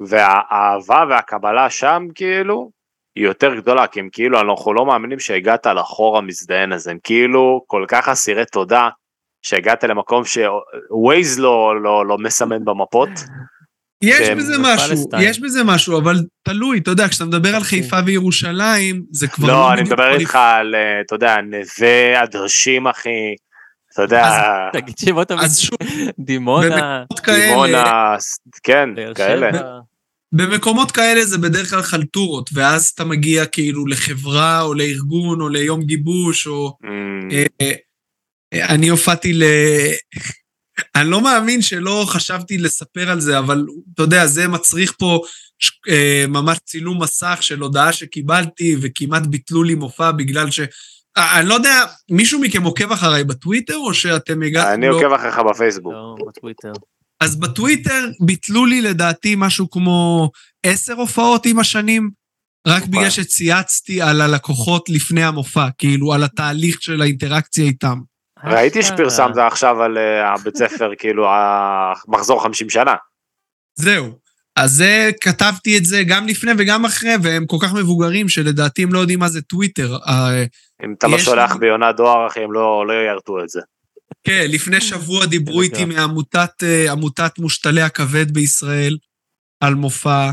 והאהבה 0.00 1.04
והקבלה 1.10 1.70
שם 1.70 2.06
כאילו, 2.14 2.70
היא 3.16 3.24
יותר 3.24 3.54
גדולה, 3.54 3.86
כי 3.86 4.00
הם 4.00 4.08
כאילו, 4.12 4.40
אנחנו 4.40 4.74
לא 4.74 4.86
מאמינים 4.86 5.18
שהגעת 5.20 5.66
לחור 5.66 6.18
המזדיין 6.18 6.72
הזה, 6.72 6.90
הם 6.90 6.98
כאילו 7.04 7.64
כל 7.66 7.84
כך 7.88 8.08
אסירי 8.08 8.44
תודה, 8.46 8.88
שהגעת 9.42 9.84
למקום 9.84 10.22
שווייז 10.24 11.38
לא, 11.38 11.82
לא, 11.82 12.06
לא 12.06 12.18
מסמן 12.18 12.64
במפות. 12.64 13.10
יש 14.02 14.28
כן, 14.28 14.38
בזה 14.38 14.52
זה 14.52 14.58
משהו, 14.62 14.88
פלסטיין. 14.88 15.22
יש 15.22 15.40
בזה 15.40 15.64
משהו, 15.64 15.98
אבל 15.98 16.16
תלוי, 16.42 16.78
אתה 16.78 16.90
יודע, 16.90 17.08
כשאתה 17.08 17.24
מדבר 17.24 17.56
על 17.56 17.62
חיפה 17.62 17.96
וירושלים, 18.06 19.02
זה 19.10 19.28
כבר 19.28 19.48
לא... 19.48 19.52
לא, 19.54 19.72
אני 19.72 19.82
מדבר 19.82 20.18
איתך 20.18 20.34
על, 20.34 20.74
אה, 20.74 21.00
אתה 21.06 21.14
יודע, 21.14 21.36
נווה 21.40 22.22
הדרשים, 22.22 22.86
אחי, 22.86 23.34
אתה 23.92 24.02
יודע, 24.02 24.24
תגיד 24.72 24.98
שמות 24.98 25.32
אז 25.32 25.58
שוב, 25.58 25.78
דימונה, 26.18 27.04
דימונה, 27.26 28.14
ס- 28.18 28.38
כן, 28.62 28.88
כאלה. 29.14 29.50
במקומות 30.32 30.90
כאלה 30.90 31.24
זה 31.24 31.38
בדרך 31.38 31.70
כלל 31.70 31.82
חלטורות, 31.82 32.50
ואז 32.54 32.86
אתה 32.86 33.04
מגיע 33.04 33.46
כאילו 33.46 33.86
לחברה, 33.86 34.62
או 34.62 34.74
לארגון, 34.74 35.40
או 35.40 35.48
ליום 35.48 35.82
גיבוש, 35.82 36.46
או... 36.46 36.76
אה, 37.32 37.44
אה, 37.60 37.72
אני 38.52 38.88
הופעתי 38.88 39.32
ל... 39.32 39.42
אני 40.94 41.10
לא 41.10 41.20
מאמין 41.20 41.62
שלא 41.62 42.04
חשבתי 42.08 42.58
לספר 42.58 43.10
על 43.10 43.20
זה, 43.20 43.38
אבל 43.38 43.66
אתה 43.94 44.02
יודע, 44.02 44.26
זה 44.26 44.48
מצריך 44.48 44.92
פה 44.98 45.20
ש- 45.58 45.70
אה, 45.88 46.24
ממש 46.28 46.58
צילום 46.64 47.02
מסך 47.02 47.38
של 47.40 47.60
הודעה 47.60 47.92
שקיבלתי, 47.92 48.76
וכמעט 48.80 49.26
ביטלו 49.26 49.62
לי 49.62 49.74
מופע 49.74 50.10
בגלל 50.10 50.50
ש... 50.50 50.60
אה, 51.16 51.40
אני 51.40 51.48
לא 51.48 51.54
יודע, 51.54 51.84
מישהו 52.10 52.40
מכם 52.40 52.62
עוקב 52.62 52.92
אחריי 52.92 53.24
בטוויטר, 53.24 53.76
או 53.76 53.94
שאתם 53.94 54.42
הגעתם... 54.42 54.72
אני 54.74 54.88
לא- 54.88 54.96
עוקב 54.96 55.12
אחריך 55.12 55.38
בפייסבוק. 55.50 55.92
לא, 55.92 56.16
בטוויטר. 56.28 56.72
אז 57.20 57.36
בטוויטר 57.40 58.08
ביטלו 58.20 58.66
לי 58.66 58.80
לדעתי 58.80 59.34
משהו 59.38 59.70
כמו 59.70 60.30
עשר 60.62 60.92
הופעות 60.92 61.46
עם 61.46 61.58
השנים, 61.58 62.10
רק. 62.66 62.84
בגלל 62.84 63.10
שצייצתי 63.10 64.02
על 64.02 64.20
הלקוחות 64.20 64.88
לפני 64.88 65.24
המופע, 65.24 65.66
כאילו 65.78 66.12
על 66.12 66.24
התהליך 66.24 66.82
של 66.82 67.02
האינטראקציה 67.02 67.64
איתם. 67.64 67.98
ראיתי. 68.44 68.82
שפרסמת 68.82 69.36
עכשיו 69.36 69.82
על 69.82 69.98
אה, 69.98 70.34
הבית 70.34 70.56
ספר, 70.56 70.90
כאילו, 70.98 71.26
המחזור 71.28 72.42
50 72.42 72.70
שנה. 72.70 72.94
זהו. 73.74 74.22
אז 74.56 74.72
זה, 74.72 75.10
כתבתי 75.20 75.78
את 75.78 75.84
זה 75.84 76.02
גם 76.04 76.26
לפני 76.26 76.52
וגם 76.58 76.84
אחרי, 76.84 77.12
והם 77.22 77.46
כל 77.46 77.56
כך 77.62 77.74
מבוגרים 77.74 78.28
שלדעתי 78.28 78.82
הם 78.82 78.92
לא 78.92 78.98
יודעים 78.98 79.18
מה 79.18 79.28
זה 79.28 79.42
טוויטר. 79.42 79.96
אה, 80.06 80.44
אם 80.84 80.94
אתה 80.98 81.08
לא 81.08 81.18
שולח 81.18 81.56
ביונת 81.56 81.96
דואר, 81.96 82.26
אחי, 82.26 82.40
הם 82.40 82.52
לא 82.52 82.86
לא 82.86 82.92
ירתו 82.92 83.44
את 83.44 83.48
זה. 83.48 83.60
כן, 84.24 84.46
לפני 84.48 84.80
שבוע 84.80 85.26
דיברו 85.26 85.62
איתי. 85.62 85.84
מעמותת 85.84 86.62
אה, 86.62 87.32
מושתלי 87.38 87.82
הכבד 87.82 88.34
בישראל 88.34 88.96
על 89.60 89.74
מופע, 89.74 90.30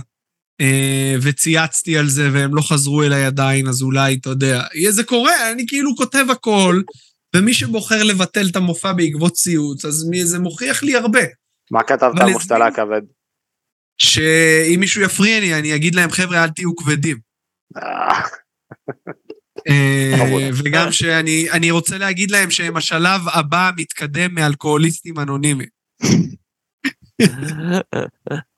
וצייצתי 1.22 1.98
על 1.98 2.08
זה 2.08 2.30
והם 2.34 2.56
לא 2.56 2.62
חזרו 2.62 3.04
אליי 3.04 3.26
עדיין, 3.26 3.68
אז 3.68 3.82
אולי, 3.82 4.18
אתה 4.22 4.30
יודע, 4.30 4.62
זה 4.90 5.04
קורה, 5.04 5.52
אני 5.52 5.66
כאילו 5.68 5.96
כותב 5.96 6.26
הכל, 6.30 6.82
ומי 7.36 7.54
שבוחר 7.54 8.04
לבטל 8.04 8.48
את 8.52 8.56
המופע 8.56 8.94
בעקבות 8.94 9.34
ציוץ, 9.34 9.86
אז 9.86 10.08
מי- 10.10 10.26
זה 10.26 10.40
מוכיח 10.40 10.84
לי 10.84 10.96
הרבה. 10.96 11.20
מה 11.72 11.84
כתבת 11.84 12.20
על 12.20 12.30
מושתלה 12.32 12.68
הכבד? 12.68 13.02
שאם 14.02 14.80
מישהו 14.80 15.02
יפריע 15.02 15.40
לי, 15.40 15.60
אני 15.60 15.76
אגיד 15.76 15.96
להם, 15.96 16.10
חבר'ה, 16.10 16.44
אל 16.44 16.50
תהיו 16.50 16.76
כבדים. 16.76 17.18
אה, 17.78 18.22
אה. 19.70 20.50
וגם 20.64 20.92
שאני 20.92 21.52
אני 21.52 21.72
רוצה 21.72 21.98
להגיד 21.98 22.32
להם 22.32 22.52
שהם 22.52 22.78
השלב 22.78 23.22
הבא 23.34 23.72
מתקדם 23.78 24.36
מאלכוהוליסטים 24.36 25.20
אנונימיים. 25.20 25.70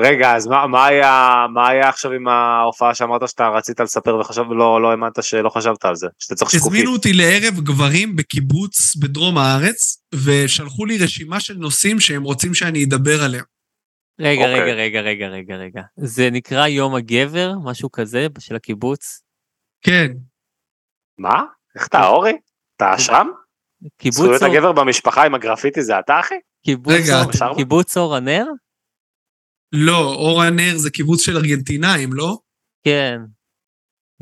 רגע, 0.00 0.36
אז 0.36 0.46
מה- 0.46 0.66
מה 0.66 0.86
היה 0.86 1.32
מה 1.54 1.68
היה 1.68 1.88
עכשיו 1.88 2.12
עם 2.12 2.28
ההופעה 2.28 2.94
שאמרת 2.94 3.28
שאתה 3.28 3.48
רצית 3.48 3.80
לספר 3.80 4.16
וחשב, 4.16 4.42
לא 4.50 4.82
לא 4.82 4.90
האמנת 4.90 5.22
שלא 5.22 5.48
חשבת 5.50 5.84
על 5.84 5.94
זה, 5.96 6.06
שאתה 6.18 6.34
צריך 6.34 6.50
שקופית. 6.50 6.72
הזמינו 6.72 6.92
אותי 6.92 7.12
לערב 7.12 7.60
גברים 7.60 8.16
בקיבוץ 8.16 8.96
בדרום 8.96 9.38
הארץ, 9.38 10.02
ושלחו 10.24 10.84
לי 10.86 10.98
רשימה 11.04 11.40
של 11.40 11.54
נושאים 11.54 12.00
שהם 12.00 12.22
רוצים 12.22 12.54
שאני 12.54 12.84
אדבר 12.84 13.22
עליהם. 13.24 13.44
רגע, 14.20 14.40
אוקיי. 14.42 14.60
רגע, 14.60 14.72
רגע, 14.74 15.00
רגע, 15.00 15.26
רגע, 15.26 15.54
רגע. 15.56 15.82
זה 15.96 16.28
נקרא 16.32 16.66
יום 16.66 16.94
הגבר, 16.94 17.52
משהו 17.64 17.90
כזה, 17.92 18.26
של 18.38 18.56
הקיבוץ? 18.56 19.22
כן, 19.84 20.08
מה? 21.18 21.42
איך 21.76 21.86
אתה, 21.86 22.06
אורי? 22.06 22.32
אתה 22.76 22.98
שם? 22.98 23.26
קיבוץ 23.98 24.16
זכויות 24.18 24.42
אור- 24.42 24.50
הגבר 24.52 24.72
במשפחה 24.72 25.26
עם 25.26 25.34
הגרפיטי 25.34 25.82
זה 25.82 25.98
אתה, 25.98 26.20
אחי? 26.20 26.34
קיבוץ 27.56 27.96
אור 27.96 28.16
הנר? 28.16 28.44
לא, 29.72 30.14
אור 30.14 30.42
הנר 30.42 30.76
זה 30.76 30.90
קיבוץ 30.90 31.22
של 31.24 31.36
ארגנטינאים, 31.36 32.12
לא? 32.12 32.36
כן. 32.84 33.18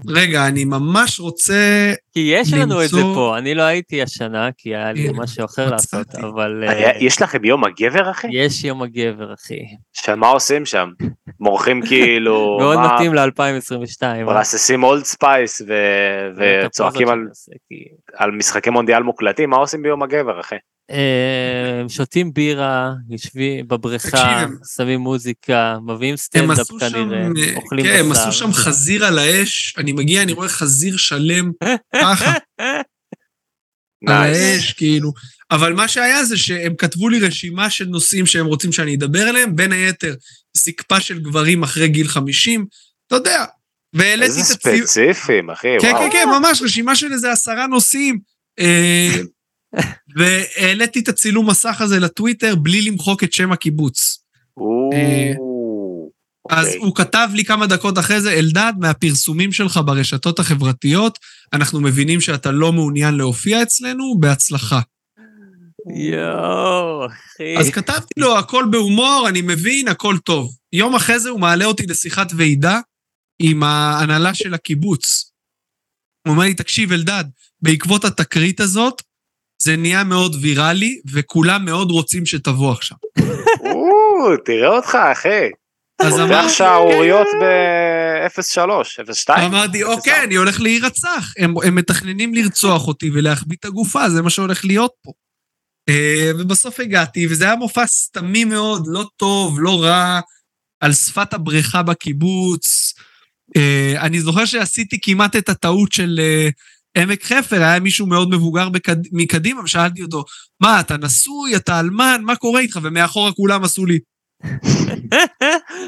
רגע, 0.08 0.46
אני 0.46 0.64
ממש 0.64 1.20
רוצה... 1.20 1.92
כי 2.12 2.20
יש 2.34 2.52
לנו 2.52 2.82
את 2.84 2.88
זה 2.88 2.96
למצוא- 2.96 3.14
פה, 3.14 3.38
אני 3.38 3.54
לא 3.54 3.62
הייתי 3.62 4.02
השנה, 4.02 4.48
כי 4.56 4.76
היה 4.76 4.92
לי 4.92 5.08
משהו 5.14 5.44
אחר 5.44 5.70
לעשות. 5.70 6.14
אבל 6.14 6.64
אה, 6.66 6.70
היה- 6.72 7.04
יש 7.04 7.22
לכם 7.22 7.44
יום 7.44 7.64
הגבר, 7.64 8.10
אחי? 8.10 8.26
יש 8.32 8.64
יום 8.64 8.82
הגבר, 8.82 9.34
אחי. 9.34 9.58
שמה 9.92 10.28
עושים 10.28 10.66
שם? 10.66 10.88
מורחים 11.40 11.80
כאילו... 11.88 12.56
מאוד 12.60 12.76
מה- 12.76 12.94
מתאים 12.94 13.14
ל-2022. 13.14 14.24
מרססים 14.24 14.82
Old 14.84 15.04
Spice 15.04 15.62
וצועקים 16.36 17.08
על- 17.08 17.26
על 18.14 18.30
משחקי 18.30 18.70
מונדיאל 18.70 19.02
מוקלטים, 19.02 19.50
מה 19.50 19.56
עושים 19.56 19.82
ביום 19.82 20.02
הגבר, 20.02 20.40
אחי? 20.40 20.56
אה, 20.90 21.88
שותים 21.88 22.32
בירה, 22.32 22.92
יושבים 23.10 23.68
בבריכה, 23.68 24.46
שמים 24.76 25.00
מוזיקה, 25.00 25.76
מביאים 25.86 26.16
סטנדאפ. 26.16 26.66
כנראה, 26.80 27.26
אוכלים 27.56 27.84
כן, 27.84 27.96
הם 28.00 28.10
בשר. 28.10 28.20
עשו 28.20 28.32
שם 28.32 28.52
חזיר 28.52 29.04
על 29.04 29.18
האש, 29.18 29.74
אני 29.78 29.92
מגיע, 29.92 30.22
אני 30.22 30.32
רואה 30.32 30.48
חזיר 30.48 30.96
שלם 30.96 31.50
ככה. 31.94 32.32
על. 34.08 34.34
האש, 34.34 34.72
כאילו. 34.72 35.12
אבל 35.50 35.72
מה 35.72 35.88
שהיה 35.88 36.24
זה 36.24 36.36
שהם 36.36 36.74
כתבו 36.78 37.08
לי 37.08 37.20
רשימה 37.20 37.70
של 37.70 37.84
נושאים 37.84 38.26
שהם 38.26 38.46
רוצים 38.46 38.72
שאני 38.72 38.96
אדבר 38.96 39.22
עליהם, 39.22 39.56
בין 39.56 39.72
היתר, 39.72 40.14
זקפה 40.56 41.00
של 41.00 41.18
גברים 41.18 41.62
אחרי 41.62 41.88
גיל 41.88 42.08
50, 42.08 42.66
אתה 43.06 43.16
יודע. 43.16 43.44
והעליתי 43.92 44.26
איזה 44.26 44.54
את 44.54 44.58
הציון... 44.58 44.86
ספציפיים, 44.86 45.50
אחי, 45.50 45.68
כן, 45.80 45.88
וואו. 45.88 46.10
כן, 46.10 46.10
כן, 46.12 46.28
ממש, 46.28 46.62
רשימה 46.62 46.96
של 46.96 47.12
איזה 47.12 47.32
עשרה 47.32 47.66
נושאים. 47.66 48.18
והעליתי 50.16 51.00
את 51.00 51.08
הצילום 51.08 51.50
מסך 51.50 51.80
הזה 51.80 52.00
לטוויטר 52.00 52.54
בלי 52.54 52.82
למחוק 52.82 53.24
את 53.24 53.32
שם 53.32 53.52
הקיבוץ. 53.52 54.24
אה, 54.92 55.32
אז 56.50 56.66
אוקיי. 56.66 56.80
הוא 56.80 56.96
כתב 56.96 57.28
לי 57.34 57.44
כמה 57.44 57.66
דקות 57.66 57.98
אחרי 57.98 58.20
זה, 58.20 58.32
אלדד, 58.32 58.72
מהפרסומים 58.78 59.52
שלך 59.52 59.80
ברשתות 59.84 60.38
החברתיות, 60.38 61.18
אנחנו 61.52 61.80
מבינים 61.80 62.20
שאתה 62.20 62.50
לא 62.50 62.72
מעוניין 62.72 63.14
להופיע 63.14 63.62
אצלנו, 63.62 64.18
בהצלחה. 64.20 64.80
יואו, 65.96 67.06
אחי. 67.06 67.56
אז 67.58 67.70
כתבתי 67.70 68.20
לו, 68.20 68.38
הכל 68.38 68.64
בהומור, 68.70 69.26
אני 69.28 69.42
מבין, 69.42 69.88
הכל 69.88 70.18
טוב. 70.18 70.56
יום 70.72 70.94
אחרי 70.94 71.18
זה 71.18 71.30
הוא 71.30 71.40
מעלה 71.40 71.64
אותי 71.64 71.86
לשיחת 71.86 72.32
ועידה 72.36 72.80
עם 73.38 73.62
ההנהלה 73.62 74.34
של 74.34 74.54
הקיבוץ. 74.54 75.32
הוא 76.26 76.32
אומר 76.32 76.44
לי, 76.44 76.54
תקשיב, 76.54 76.92
אלדד, 76.92 77.24
בעקבות 77.62 78.04
התקרית 78.04 78.60
הזאת, 78.60 79.02
זה 79.62 79.76
נהיה 79.76 80.04
מאוד 80.04 80.36
ויראלי, 80.42 81.00
וכולם 81.12 81.64
מאוד 81.64 81.90
רוצים 81.90 82.26
שתבוא 82.26 82.72
עכשיו. 82.72 82.96
או, 83.60 84.36
תראה 84.44 84.68
אותך, 84.68 84.94
אחי. 85.12 85.50
אז 86.00 86.12
פותח 86.12 86.24
אמרתי, 86.24 86.52
שערוריות 86.52 87.26
ב-03, 87.42 89.14
02. 89.14 89.52
אמרתי, 89.52 89.84
אוקיי, 89.84 90.24
אני 90.24 90.34
הולך 90.34 90.60
להירצח. 90.60 91.32
הם, 91.38 91.54
הם 91.64 91.74
מתכננים 91.74 92.34
לרצוח 92.34 92.88
אותי 92.88 93.10
ולהחביא 93.14 93.56
את 93.60 93.64
הגופה, 93.64 94.10
זה 94.10 94.22
מה 94.22 94.30
שהולך 94.30 94.64
להיות 94.64 94.92
פה. 95.02 95.12
אה, 95.88 96.30
ובסוף 96.38 96.80
הגעתי, 96.80 97.26
וזה 97.30 97.44
היה 97.44 97.56
מופע 97.56 97.86
סתמי 97.86 98.44
מאוד, 98.44 98.84
לא 98.86 99.04
טוב, 99.16 99.60
לא 99.60 99.82
רע, 99.82 100.20
על 100.80 100.92
שפת 100.92 101.34
הבריכה 101.34 101.82
בקיבוץ. 101.82 102.94
אה, 103.56 103.94
אני 104.00 104.20
זוכר 104.20 104.44
שעשיתי 104.44 104.98
כמעט 105.02 105.36
את 105.36 105.48
הטעות 105.48 105.92
של 105.92 106.20
אה, 106.22 106.48
עמק 106.98 107.24
חפר, 107.24 107.56
היה 107.56 107.80
מישהו 107.80 108.06
מאוד 108.06 108.30
מבוגר 108.30 108.68
בקד... 108.68 108.96
מקדימה, 109.12 109.62
ושאלתי 109.62 110.02
אותו, 110.02 110.24
מה, 110.62 110.80
אתה 110.80 110.96
נשוי, 110.96 111.56
אתה 111.56 111.80
אלמן, 111.80 112.20
מה 112.24 112.36
קורה 112.36 112.60
איתך? 112.60 112.78
ומאחורה 112.82 113.32
כולם 113.32 113.64
עשו 113.64 113.86
לי. 113.86 113.98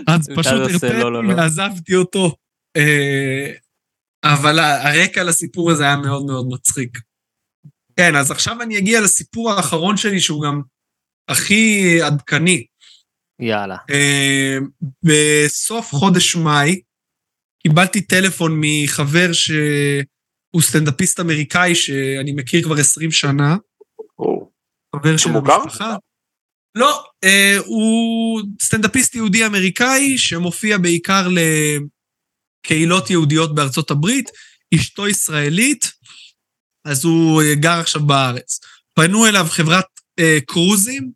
אז 0.08 0.28
פשוט 0.36 0.52
הרפאתי 0.52 0.92
לא, 0.92 1.12
לא, 1.12 1.24
לא. 1.24 1.34
ועזבתי 1.34 1.94
אותו. 1.94 2.36
אה, 2.76 3.52
אבל 4.24 4.58
הרקע 4.58 5.24
לסיפור 5.24 5.70
הזה 5.70 5.84
היה 5.84 5.96
מאוד 5.96 6.26
מאוד 6.26 6.46
מצחיק. 6.50 6.98
כן, 7.96 8.16
אז 8.16 8.30
עכשיו 8.30 8.62
אני 8.62 8.78
אגיע 8.78 9.00
לסיפור 9.00 9.52
האחרון 9.52 9.96
שלי, 9.96 10.20
שהוא 10.20 10.44
גם 10.44 10.62
הכי 11.28 11.98
עדכני. 12.02 12.66
יאללה. 13.40 13.76
אה, 13.90 14.58
בסוף 15.02 15.90
חודש 15.90 16.36
מאי 16.36 16.80
קיבלתי 17.62 18.00
טלפון 18.00 18.60
מחבר 18.60 19.32
שהוא 20.52 20.62
סטנדאפיסט 20.62 21.20
אמריקאי 21.20 21.74
שאני 21.74 22.32
מכיר 22.32 22.62
כבר 22.62 22.78
20 22.78 23.10
שנה, 23.10 23.56
או, 24.18 24.50
חבר 24.96 25.16
של? 25.16 25.30
המשפחה. 25.62 25.96
לא, 26.74 27.04
אה, 27.24 27.56
הוא 27.66 28.42
סטנדאפיסט 28.62 29.14
יהודי 29.14 29.46
אמריקאי 29.46 30.18
שמופיע 30.18 30.78
בעיקר 30.78 31.28
לקהילות 32.64 33.10
יהודיות 33.10 33.54
בארצות 33.54 33.90
הברית, 33.90 34.30
אשתו 34.74 35.08
ישראלית, 35.08 35.92
אז 36.84 37.04
הוא 37.04 37.42
אה, 37.42 37.54
גר 37.54 37.80
עכשיו 37.80 38.06
בארץ. 38.06 38.60
פנו 38.94 39.26
אליו 39.26 39.46
חברת 39.48 39.86
אה, 40.18 40.38
קרוזים, 40.46 41.10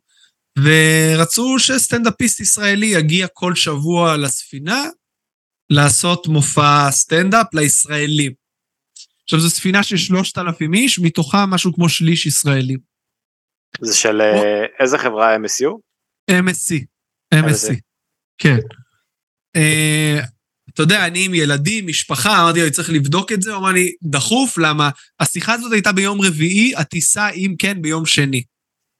ורצו 0.63 1.59
שסטנדאפיסט 1.59 2.39
ישראלי 2.39 2.85
יגיע 2.85 3.27
כל 3.33 3.55
שבוע 3.55 4.17
לספינה, 4.17 4.85
לעשות 5.69 6.27
מופע 6.27 6.91
סטנדאפ 6.91 7.53
לישראלים. 7.53 8.46
עכשיו, 9.27 9.39
זו 9.39 9.49
ספינה 9.49 9.83
של 9.83 9.97
3,000 9.97 10.73
איש, 10.73 10.99
מתוכם 10.99 11.49
משהו 11.49 11.73
כמו 11.73 11.89
שליש 11.89 12.25
ישראלים. 12.25 12.79
זה 13.81 13.95
של 13.95 14.21
אה, 14.21 14.65
איזה 14.79 14.97
חברה 14.97 15.35
MSU? 15.35 15.69
MSC. 16.31 16.85
MSC. 17.35 17.73
כן. 18.37 18.57
אה, 19.55 20.19
אתה 20.73 20.83
יודע, 20.83 21.07
אני 21.07 21.25
עם 21.25 21.33
ילדים, 21.33 21.87
משפחה, 21.87 22.41
אמרתי 22.41 22.59
לו, 22.59 22.65
אני 22.65 22.71
צריך 22.71 22.89
לבדוק 22.89 23.31
את 23.31 23.41
זה, 23.41 23.51
הוא 23.51 23.59
אמר 23.59 23.71
לי, 23.71 23.95
דחוף, 24.03 24.57
למה? 24.57 24.89
השיחה 25.19 25.53
הזאת 25.53 25.71
הייתה 25.71 25.91
ביום 25.91 26.21
רביעי, 26.21 26.75
הטיסה, 26.75 27.29
אם 27.29 27.55
כן, 27.59 27.81
ביום 27.81 28.05
שני. 28.05 28.43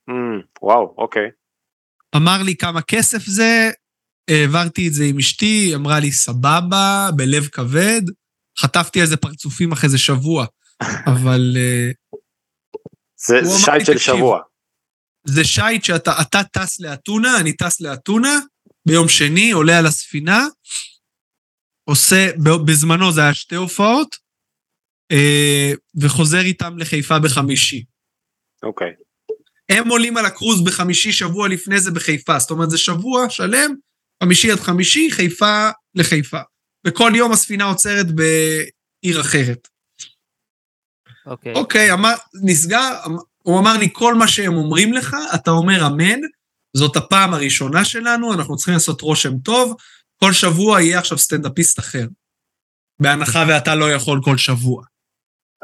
אמ, 0.09 0.41
וואו, 0.61 0.93
אוקיי. 0.97 1.29
אמר 2.15 2.43
לי 2.43 2.55
כמה 2.55 2.81
כסף 2.81 3.25
זה, 3.25 3.69
העברתי 4.29 4.87
את 4.87 4.93
זה 4.93 5.03
עם 5.03 5.17
אשתי, 5.17 5.75
אמרה 5.75 5.99
לי, 5.99 6.11
סבבה, 6.11 7.09
בלב 7.15 7.47
כבד. 7.47 8.01
חטפתי 8.59 9.01
איזה 9.01 9.17
פרצופים 9.17 9.71
אחרי 9.71 9.89
זה 9.89 9.97
שבוע, 9.97 10.45
אבל 11.05 11.53
אה, 11.57 11.91
זה 13.27 13.35
שייט 13.65 13.85
של 13.85 13.93
"תקשיב, 13.93 14.15
שבוע. 14.15 14.41
זה 15.27 15.43
שייט 15.43 15.83
שאתה 15.83 16.11
אתה 16.21 16.41
טס 16.43 16.79
לאתונה, 16.79 17.39
אני 17.39 17.53
טס 17.53 17.81
לאתונה, 17.81 18.39
ביום 18.87 19.09
שני, 19.09 19.51
עולה 19.51 19.79
על 19.79 19.85
הספינה, 19.85 20.45
עושה, 21.89 22.29
בזמנו 22.65 23.11
זה 23.11 23.21
היה 23.21 23.33
שתי 23.33 23.55
הופעות, 23.55 24.15
אה, 25.11 25.71
וחוזר 26.01 26.41
איתם 26.41 26.77
לחיפה 26.77 27.19
בחמישי. 27.19 27.85
אוקיי. 28.63 28.91
הם 29.69 29.89
עולים 29.89 30.17
על 30.17 30.25
הקרוז 30.25 30.63
בחמישי, 30.65 31.11
שבוע 31.11 31.47
לפני 31.47 31.79
זה 31.79 31.91
בחיפה. 31.91 32.39
זאת 32.39 32.51
אומרת, 32.51 32.69
זה 32.69 32.77
שבוע 32.77 33.29
שלם, 33.29 33.75
חמישי 34.23 34.51
עד 34.51 34.59
חמישי, 34.59 35.11
חיפה 35.11 35.69
לחיפה. 35.95 36.39
וכל 36.87 37.11
יום 37.15 37.31
הספינה 37.31 37.63
עוצרת 37.63 38.05
בעיר 38.11 39.21
אחרת. 39.21 39.67
אוקיי. 41.25 41.53
אוקיי, 41.53 41.93
אמר, 41.93 42.13
נסגר, 42.43 42.91
הוא 43.43 43.59
אמר 43.59 43.77
לי, 43.77 43.89
כל 43.93 44.15
מה 44.15 44.27
שהם 44.27 44.53
אומרים 44.57 44.93
לך, 44.93 45.15
אתה 45.35 45.51
אומר 45.51 45.87
אמן, 45.87 46.19
זאת 46.77 46.95
הפעם 46.95 47.33
הראשונה 47.33 47.85
שלנו, 47.85 48.33
אנחנו 48.33 48.55
צריכים 48.55 48.73
לעשות 48.73 49.01
רושם 49.01 49.37
טוב, 49.37 49.75
כל 50.23 50.33
שבוע 50.33 50.81
יהיה 50.81 50.99
עכשיו 50.99 51.17
סטנדאפיסט 51.17 51.79
אחר. 51.79 52.05
בהנחה 52.99 53.45
ואתה 53.49 53.75
לא 53.75 53.91
יכול 53.91 54.19
כל 54.23 54.37
שבוע. 54.37 54.83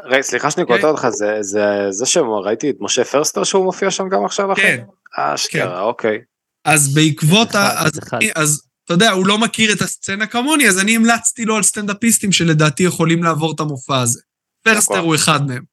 רגע, 0.00 0.22
סליחה 0.22 0.50
שאני 0.50 0.62
אוקיי. 0.62 0.76
קוטע 0.76 0.88
אותך, 0.88 1.08
זה- 1.08 1.38
זה 1.42 1.64
זה 1.90 2.06
שראיתי 2.06 2.70
את 2.70 2.76
משה 2.80 3.04
פרסטר 3.04 3.44
שהוא 3.44 3.64
מופיע 3.64 3.90
שם 3.90 4.08
גם 4.08 4.24
עכשיו 4.24 4.52
אחי? 4.52 4.60
כן, 4.62 4.84
אשכרה, 5.18 5.80
אוקיי. 5.80 6.18
אז 6.64 6.94
בעקבות 6.94 7.50
אחד, 7.50 7.58
ה... 7.58 7.84
אז, 7.86 7.98
אחד. 7.98 8.18
אז 8.34 8.62
אתה 8.84 8.94
יודע, 8.94 9.10
הוא 9.10 9.26
לא 9.26 9.38
מכיר 9.38 9.72
את 9.72 9.80
הסצנה 9.80 10.26
כמוני, 10.26 10.68
אז 10.68 10.78
אני 10.78 10.96
המלצתי 10.96 11.44
לו 11.44 11.56
על 11.56 11.62
סטנדאפיסטים 11.62 12.32
שלדעתי 12.32 12.82
יכולים 12.82 13.22
לעבור 13.22 13.52
את 13.54 13.60
המופע 13.60 14.00
הזה. 14.00 14.20
פרסטר 14.62 14.94
נכון. 14.94 15.04
הוא 15.04 15.14
אחד 15.14 15.46
מהם. 15.46 15.64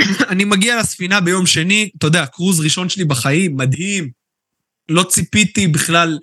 אני 0.32 0.44
מגיע 0.44 0.80
לספינה 0.80 1.20
ביום 1.20 1.46
שני, 1.46 1.90
אתה 1.98 2.06
יודע, 2.06 2.26
קרוז 2.26 2.60
ראשון 2.60 2.88
שלי 2.88 3.04
בחיים, 3.04 3.56
מדהים. 3.56 4.10
לא 4.88 5.02
ציפיתי 5.02 5.66
בכלל, 5.66 6.18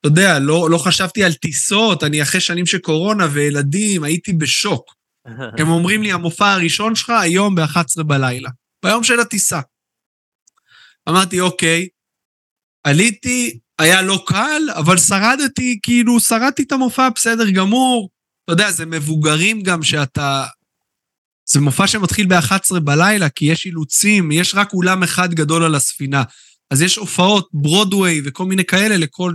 אתה 0.00 0.08
יודע, 0.08 0.38
לא, 0.38 0.70
לא 0.70 0.78
חשבתי 0.78 1.24
על 1.24 1.32
טיסות, 1.32 2.04
אני 2.04 2.22
אחרי 2.22 2.40
שנים 2.40 2.66
של 2.66 2.78
קורונה 2.78 3.26
וילדים, 3.32 4.04
הייתי 4.04 4.32
בשוק. 4.32 4.94
הם 5.58 5.68
אומרים 5.68 6.02
לי, 6.02 6.12
המופע 6.12 6.52
הראשון 6.52 6.94
שלך 6.94 7.10
היום 7.10 7.54
ב-11 7.54 8.02
בלילה, 8.02 8.50
ביום 8.84 9.04
של 9.04 9.20
הטיסה. 9.20 9.60
אמרתי, 11.08 11.40
אוקיי, 11.40 11.88
עליתי, 12.84 13.58
היה 13.78 14.02
לא 14.02 14.22
קל, 14.26 14.62
אבל 14.74 14.98
שרדתי, 14.98 15.78
כאילו, 15.82 16.20
שרדתי 16.20 16.62
את 16.62 16.72
המופע 16.72 17.08
בסדר 17.08 17.50
גמור. 17.50 18.10
אתה 18.44 18.52
יודע, 18.52 18.70
זה 18.70 18.86
מבוגרים 18.86 19.62
גם 19.62 19.82
שאתה... 19.82 20.44
זה 21.48 21.60
מופע 21.60 21.86
שמתחיל 21.86 22.26
ב-11 22.26 22.80
בלילה, 22.80 23.28
כי 23.28 23.44
יש 23.44 23.66
אילוצים, 23.66 24.32
יש 24.32 24.54
רק 24.54 24.72
אולם 24.72 25.02
אחד 25.02 25.34
גדול 25.34 25.64
על 25.64 25.74
הספינה. 25.74 26.22
אז 26.70 26.82
יש 26.82 26.96
הופעות, 26.96 27.48
ברודוויי 27.52 28.20
וכל 28.24 28.44
מיני 28.44 28.64
כאלה 28.64 28.96
לכל... 28.96 29.34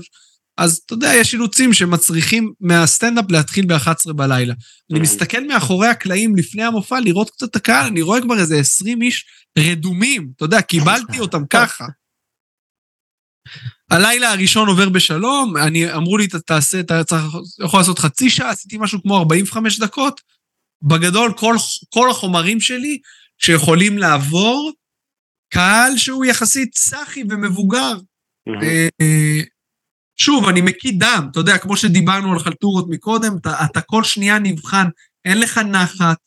אז 0.58 0.82
אתה 0.86 0.94
יודע, 0.94 1.12
יש 1.16 1.34
אילוצים 1.34 1.74
שמצריכים 1.74 2.52
מהסטנדאפ 2.62 3.32
להתחיל 3.32 3.66
ב-11 3.66 4.14
בלילה. 4.14 4.54
אני 4.92 5.00
מסתכל 5.00 5.48
מאחורי 5.48 5.88
הקלעים 5.88 6.36
לפני 6.36 6.64
המופע 6.64 7.00
לראות 7.00 7.30
קצת 7.30 7.50
את 7.50 7.56
הקהל, 7.56 7.86
אני 7.86 8.02
רואה 8.02 8.22
כבר 8.22 8.40
איזה 8.40 8.60
20 8.60 9.02
איש 9.02 9.26
רדומים, 9.58 10.32
אתה 10.36 10.46
יודע, 10.46 10.62
קיבלתי 10.62 11.20
אותם 11.20 11.46
ככה. 11.50 11.86
הלילה 13.92 14.32
הראשון 14.32 14.68
עובר 14.68 14.90
בשלום, 14.90 15.58
אני, 15.58 15.94
אמרו 15.94 16.18
לי, 16.18 16.26
אתה 16.26 16.40
תעשה, 16.40 16.80
אתה 16.80 17.04
צריך, 17.04 17.22
יכול 17.66 17.80
לעשות 17.80 18.00
חצי 18.00 18.30
שעה, 18.30 18.50
עשיתי 18.50 18.78
משהו 18.80 19.02
כמו 19.02 19.18
45 19.18 19.80
דקות. 19.80 20.22
בגדול, 20.82 21.34
כל, 21.38 21.56
כל 21.94 22.10
החומרים 22.10 22.60
שלי 22.60 23.00
שיכולים 23.38 23.98
לעבור, 23.98 24.72
קהל 25.54 25.98
שהוא 25.98 26.26
יחסית 26.26 26.78
סאחי 26.78 27.24
ומבוגר. 27.30 27.98
אה, 29.02 29.40
שוב, 30.20 30.48
אני 30.48 30.62
מקיא 30.62 30.92
דם, 31.00 31.28
אתה 31.32 31.40
יודע, 31.40 31.58
כמו 31.58 31.78
שדיברנו 31.78 32.34
על 32.34 32.40
חלטורות 32.40 32.86
מקודם, 32.90 33.38
אתה, 33.42 33.66
אתה 33.66 33.82
כל 33.82 34.04
שנייה 34.04 34.40
נבחן, 34.40 34.88
אין 35.26 35.40
לך 35.40 35.58
נחת, 35.58 36.18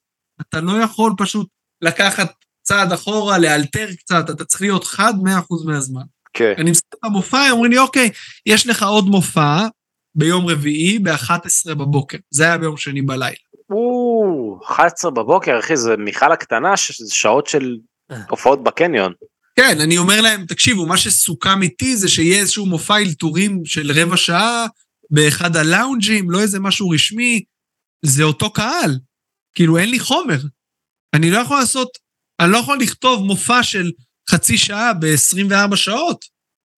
אתה 0.40 0.60
לא 0.60 0.82
יכול 0.82 1.12
פשוט 1.18 1.48
לקחת 1.82 2.32
צעד 2.62 2.92
אחורה, 2.92 3.38
לאלתר 3.38 3.88
קצת, 3.98 4.30
אתה 4.30 4.44
צריך 4.44 4.62
להיות 4.62 4.84
חד 4.84 5.12
100% 5.24 5.66
מהזמן. 5.66 6.02
כן. 6.32 6.52
אני 6.58 6.70
מסתכל 6.70 6.98
במופע, 7.08 7.38
הם 7.38 7.52
אומרים 7.52 7.72
לי, 7.72 7.78
אוקיי, 7.78 8.10
יש 8.46 8.66
לך 8.66 8.82
עוד 8.82 9.06
מופע 9.06 9.66
ביום 10.14 10.46
רביעי 10.46 10.98
ב-11 10.98 11.34
בבוקר. 11.74 12.18
זה 12.30 12.44
היה 12.44 12.58
ביום 12.58 12.76
שני 12.76 13.02
בלילה. 13.02 13.36
או, 13.70 14.60
11 14.64 15.10
בבוקר, 15.10 15.58
אחי, 15.58 15.76
זה 15.76 15.96
מיכל 15.96 16.32
הקטנה, 16.32 16.76
ש- 16.76 17.00
זה 17.02 17.14
שעות 17.14 17.46
של 17.46 17.76
הופעות 18.30 18.62
בקניון. 18.64 19.12
כן, 19.56 19.80
אני 19.80 19.98
אומר 19.98 20.20
להם, 20.20 20.46
תקשיבו, 20.46 20.86
מה 20.86 20.96
שסוכם 20.96 21.62
איתי 21.62 21.96
זה 21.96 22.08
שיהיה 22.08 22.40
איזשהו 22.40 22.66
מופע 22.66 22.96
אלתורים 22.98 23.62
של 23.64 23.90
רבע 23.94 24.16
שעה 24.16 24.66
באחד 25.10 25.56
הלאונג'ים, 25.56 26.30
לא 26.30 26.40
איזה 26.40 26.60
משהו 26.60 26.88
רשמי, 26.90 27.42
זה 28.02 28.22
אותו 28.22 28.52
קהל. 28.52 28.98
כאילו, 29.54 29.78
אין 29.78 29.90
לי 29.90 30.00
חומר. 30.00 30.38
אני 31.14 31.30
לא 31.30 31.38
יכול 31.38 31.58
לעשות, 31.58 31.88
אני 32.40 32.52
לא 32.52 32.58
יכול 32.58 32.78
לכתוב 32.78 33.24
מופע 33.24 33.62
של 33.62 33.90
חצי 34.32 34.58
שעה 34.58 34.92
ב-24 34.94 35.76
שעות. 35.76 36.24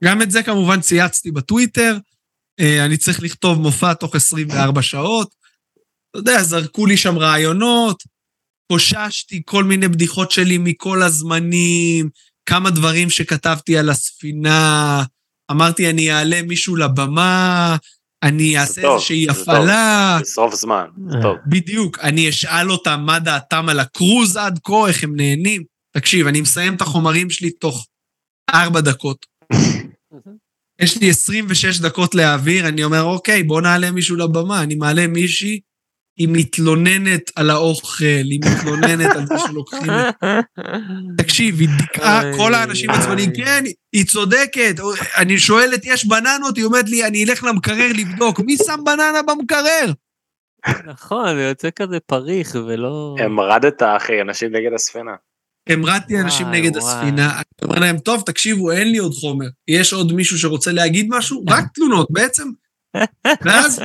גם 0.04 0.22
את 0.22 0.30
זה 0.30 0.42
כמובן 0.42 0.80
צייצתי 0.80 1.30
בטוויטר, 1.30 1.98
אה, 2.60 2.84
אני 2.84 2.96
צריך 2.96 3.22
לכתוב 3.22 3.60
מופע 3.60 3.94
תוך 3.94 4.14
24 4.14 4.82
שעות. 4.82 5.34
אתה 6.10 6.18
יודע, 6.18 6.42
זרקו 6.42 6.86
לי 6.86 6.96
שם 6.96 7.18
רעיונות, 7.18 8.02
פוששתי 8.68 9.42
כל 9.44 9.64
מיני 9.64 9.88
בדיחות 9.88 10.30
שלי 10.30 10.58
מכל 10.58 11.02
הזמנים, 11.02 12.08
כמה 12.46 12.70
דברים 12.70 13.10
שכתבתי 13.10 13.78
על 13.78 13.90
הספינה, 13.90 15.02
אמרתי, 15.50 15.90
אני 15.90 16.12
אעלה 16.12 16.42
מישהו 16.42 16.76
לבמה, 16.76 17.76
אני 18.22 18.58
אעשה 18.58 18.82
טוב, 18.82 18.94
איזושהי 18.94 19.26
הפעלה. 19.28 20.18
לשרוף 20.22 20.54
זמן, 20.54 20.86
זה 21.08 21.16
טוב. 21.22 21.36
בדיוק, 21.46 21.98
אני 21.98 22.28
אשאל 22.28 22.70
אותם 22.70 23.02
מה 23.06 23.18
דעתם 23.18 23.68
על 23.68 23.80
הקרוז 23.80 24.36
עד 24.36 24.58
כה, 24.64 24.88
איך 24.88 25.04
הם 25.04 25.16
נהנים. 25.16 25.73
תקשיב, 25.96 26.26
אני 26.26 26.40
מסיים 26.40 26.74
את 26.74 26.80
החומרים 26.80 27.30
שלי 27.30 27.50
תוך 27.50 27.86
ארבע 28.54 28.80
דקות. 28.80 29.26
יש 30.82 31.00
לי 31.00 31.10
26 31.10 31.80
דקות 31.80 32.14
להעביר, 32.14 32.68
אני 32.68 32.84
אומר, 32.84 33.02
אוקיי, 33.02 33.42
בוא 33.42 33.60
נעלה 33.60 33.90
מישהו 33.90 34.16
לבמה. 34.16 34.62
אני 34.62 34.74
מעלה 34.74 35.06
מישהי, 35.06 35.60
היא 36.18 36.28
מתלוננת 36.32 37.30
על 37.36 37.50
האוכל, 37.50 38.04
היא 38.04 38.40
מתלוננת 38.40 39.16
על 39.16 39.26
זה 39.26 39.34
שלוקחים 39.46 39.90
את... 39.90 40.14
תקשיב, 41.18 41.60
היא 41.60 41.68
דיכאה, 41.78 42.22
כל 42.36 42.54
האנשים 42.54 42.90
עצמניים, 42.90 43.30
כן, 43.36 43.64
היא 43.92 44.04
צודקת. 44.06 44.74
אני 45.16 45.38
שואלת, 45.38 45.80
יש 45.84 46.06
בננות? 46.06 46.56
היא 46.56 46.64
אומרת 46.64 46.88
לי, 46.88 47.06
אני 47.06 47.24
אלך 47.24 47.44
למקרר 47.44 47.88
לבדוק. 47.94 48.40
מי 48.40 48.56
שם 48.56 48.80
בננה 48.84 49.22
במקרר? 49.26 49.92
נכון, 50.86 51.36
זה 51.36 51.42
יוצא 51.42 51.68
כזה 51.70 52.00
פריך 52.00 52.56
ולא... 52.68 53.16
המרדת, 53.18 53.82
אחי, 53.82 54.20
אנשים 54.20 54.56
נגד 54.56 54.72
הספינה. 54.74 55.14
המרדתי 55.68 56.20
אנשים 56.20 56.46
וואי, 56.46 56.60
נגד 56.60 56.76
וואי. 56.76 56.94
הספינה, 56.94 57.32
אני 57.32 57.44
אומר 57.62 57.78
להם, 57.78 57.98
טוב, 57.98 58.22
תקשיבו, 58.26 58.72
אין 58.72 58.90
לי 58.90 58.98
עוד 58.98 59.14
חומר. 59.14 59.46
יש 59.68 59.92
עוד 59.92 60.12
מישהו 60.12 60.38
שרוצה 60.38 60.72
להגיד 60.72 61.06
משהו? 61.08 61.44
רק 61.48 61.64
תלונות, 61.74 62.08
בעצם. 62.10 62.50
ואז 63.44 63.80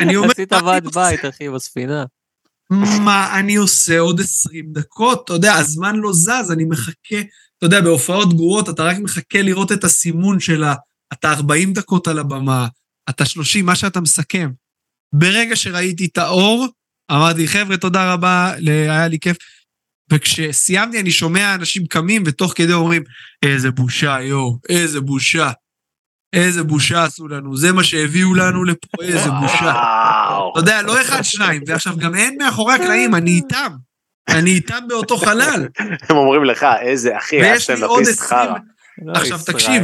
אני 0.00 0.16
אומר, 0.16 0.30
עשית 0.30 0.52
ועד? 0.52 0.94
בית, 0.94 1.24
אחי, 1.24 1.48
בספינה. 1.48 2.04
מה 3.04 3.38
אני 3.38 3.54
עושה 3.54 3.98
עוד 3.98 4.20
20 4.20 4.64
דקות? 4.72 5.24
אתה 5.24 5.32
יודע, 5.32 5.54
הזמן 5.54 5.96
לא 5.96 6.12
זז, 6.12 6.50
אני 6.52 6.64
מחכה. 6.64 7.20
אתה 7.58 7.66
יודע, 7.66 7.80
בהופעות 7.80 8.34
גרועות 8.34 8.68
אתה 8.68 8.82
רק 8.82 8.98
מחכה 8.98 9.42
לראות 9.42 9.72
את 9.72 9.84
הסימון 9.84 10.40
של 10.40 10.64
ה... 10.64 10.74
אתה 11.12 11.32
40 11.32 11.72
דקות 11.72 12.08
על 12.08 12.18
הבמה, 12.18 12.68
אתה 13.10 13.24
30, 13.24 13.66
מה 13.66 13.76
שאתה 13.76 14.00
מסכם. 14.00 14.50
ברגע 15.14 15.56
שראיתי 15.56 16.04
את 16.04 16.18
האור, 16.18 16.66
אמרתי, 17.10 17.48
חבר'ה, 17.48 17.76
תודה 17.76 18.12
רבה, 18.12 18.54
היה 18.66 19.08
לי 19.08 19.18
כיף. 19.18 19.36
וכשסיימתי, 20.12 21.00
אני 21.00 21.10
שומע 21.10 21.54
אנשים 21.54 21.86
קמים, 21.86 22.22
ותוך 22.26 22.52
כדי 22.56 22.72
אומרים, 22.72 23.02
איזה 23.42 23.70
בושה, 23.70 24.16
יואו, 24.20 24.58
איזה 24.68 25.00
בושה. 25.00 25.50
איזה 26.32 26.62
בושה 26.62 27.04
עשו 27.04 27.28
לנו, 27.28 27.56
זה 27.56 27.72
מה 27.72 27.84
שהביאו 27.84 28.34
לנו 28.34 28.64
לפה, 28.64 29.02
איזה 29.02 29.30
בושה. 29.30 29.70
אתה 29.70 30.60
יודע, 30.60 30.82
לא 30.82 31.00
אחד, 31.00 31.22
שניים, 31.22 31.62
ועכשיו 31.66 31.96
גם 31.96 32.14
אין 32.14 32.36
מאחורי 32.38 32.74
הקלעים, 32.74 33.14
אני 33.14 33.30
איתם. 33.30 33.72
אני 34.28 34.50
איתם 34.50 34.78
באותו 34.88 35.16
חלל. 35.16 35.66
הם 36.08 36.16
אומרים 36.16 36.44
לך, 36.44 36.66
איזה 36.80 37.16
אחי, 37.16 37.36
היה 37.36 37.52
ויש 37.52 37.70
לי 37.70 37.82
עוד 37.82 38.02
סטנדאפיסט 38.02 38.22
20... 38.22 38.40
חרא. 38.40 38.58
לא, 39.06 39.12
עכשיו 39.12 39.38
תקשיב, 39.46 39.82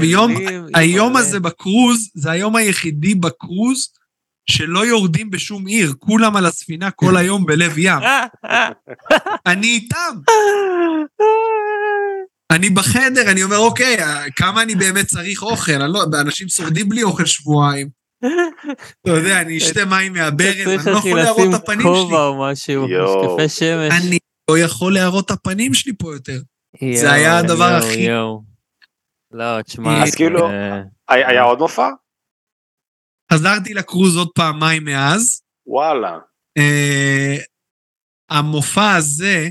היום. 0.75 1.17
הזה 1.17 1.41
בקרוז, 1.41 2.11
זה 2.15 2.31
היום 2.31 2.57
היחידי 2.57 3.15
בקרוז 3.15 3.89
שלא 4.47 4.87
יורדים 4.87 5.31
בשום 5.31 5.67
עיר, 5.67 5.93
כולם 5.99 6.37
על 6.37 6.47
הספינה 6.47 6.91
כל 6.91 7.17
היום 7.17 7.47
בלב 7.47 7.79
ים. 7.79 7.99
אני 9.47 9.67
איתם. 9.67 10.17
אני 12.53 12.71
בחדר, 12.71 13.31
אני 13.31 13.43
אומר, 13.43 13.59
אוקיי, 13.59 13.97
כמה 14.37 14.63
אני 14.63 14.75
באמת 14.75 15.07
צריך 15.07 15.43
אוכל? 15.43 15.73
אני 15.73 15.93
לא, 15.93 16.05
אנשים 16.21 16.49
שורדים 16.49 16.89
בלי 16.89 17.03
אוכל 17.03 17.25
שבועיים. 17.27 17.89
אתה 19.03 19.11
יודע, 19.11 19.41
אני 19.41 19.59
אשתה 19.59 19.85
מים 19.85 20.13
מהברז, 20.13 20.55
צריך 20.65 20.87
אני 20.87 20.93
לא 20.95 20.99
יכול 20.99 21.19
להראות 21.19 21.39
לשים 21.39 21.55
את 21.55 21.61
הפנים 21.63 21.83
כובע 21.83 22.09
שלי. 22.09 22.17
או 22.17 22.51
משהו. 22.51 22.87
משקפי 22.89 23.49
שמש. 23.49 23.93
אני 24.07 24.19
לא 24.51 24.59
יכול 24.59 24.95
להראות 24.95 25.27
את 25.27 25.31
הפנים 25.31 25.75
שלי 25.75 25.93
פה 25.99 26.13
יותר. 26.15 26.39
זה 26.95 27.13
היה 27.13 27.39
הדבר 27.39 27.65
הכי-. 27.75 28.09
לא, 29.33 29.63
תשמע, 29.63 30.03
אז 30.03 30.15
כאילו- 30.15 30.47
אה, 30.49 30.81
היה 31.09 31.43
עוד 31.43 31.59
מופע? 31.59 31.89
חזרתי 33.33 33.75
לקרוז 33.75 34.17
עוד 34.17 34.29
פעמיים 34.35 34.85
מאז. 34.85 35.41
וואלה. 35.67 36.19
אה, 36.59 37.37
המופע 38.31 38.95
הזה, 38.95 39.49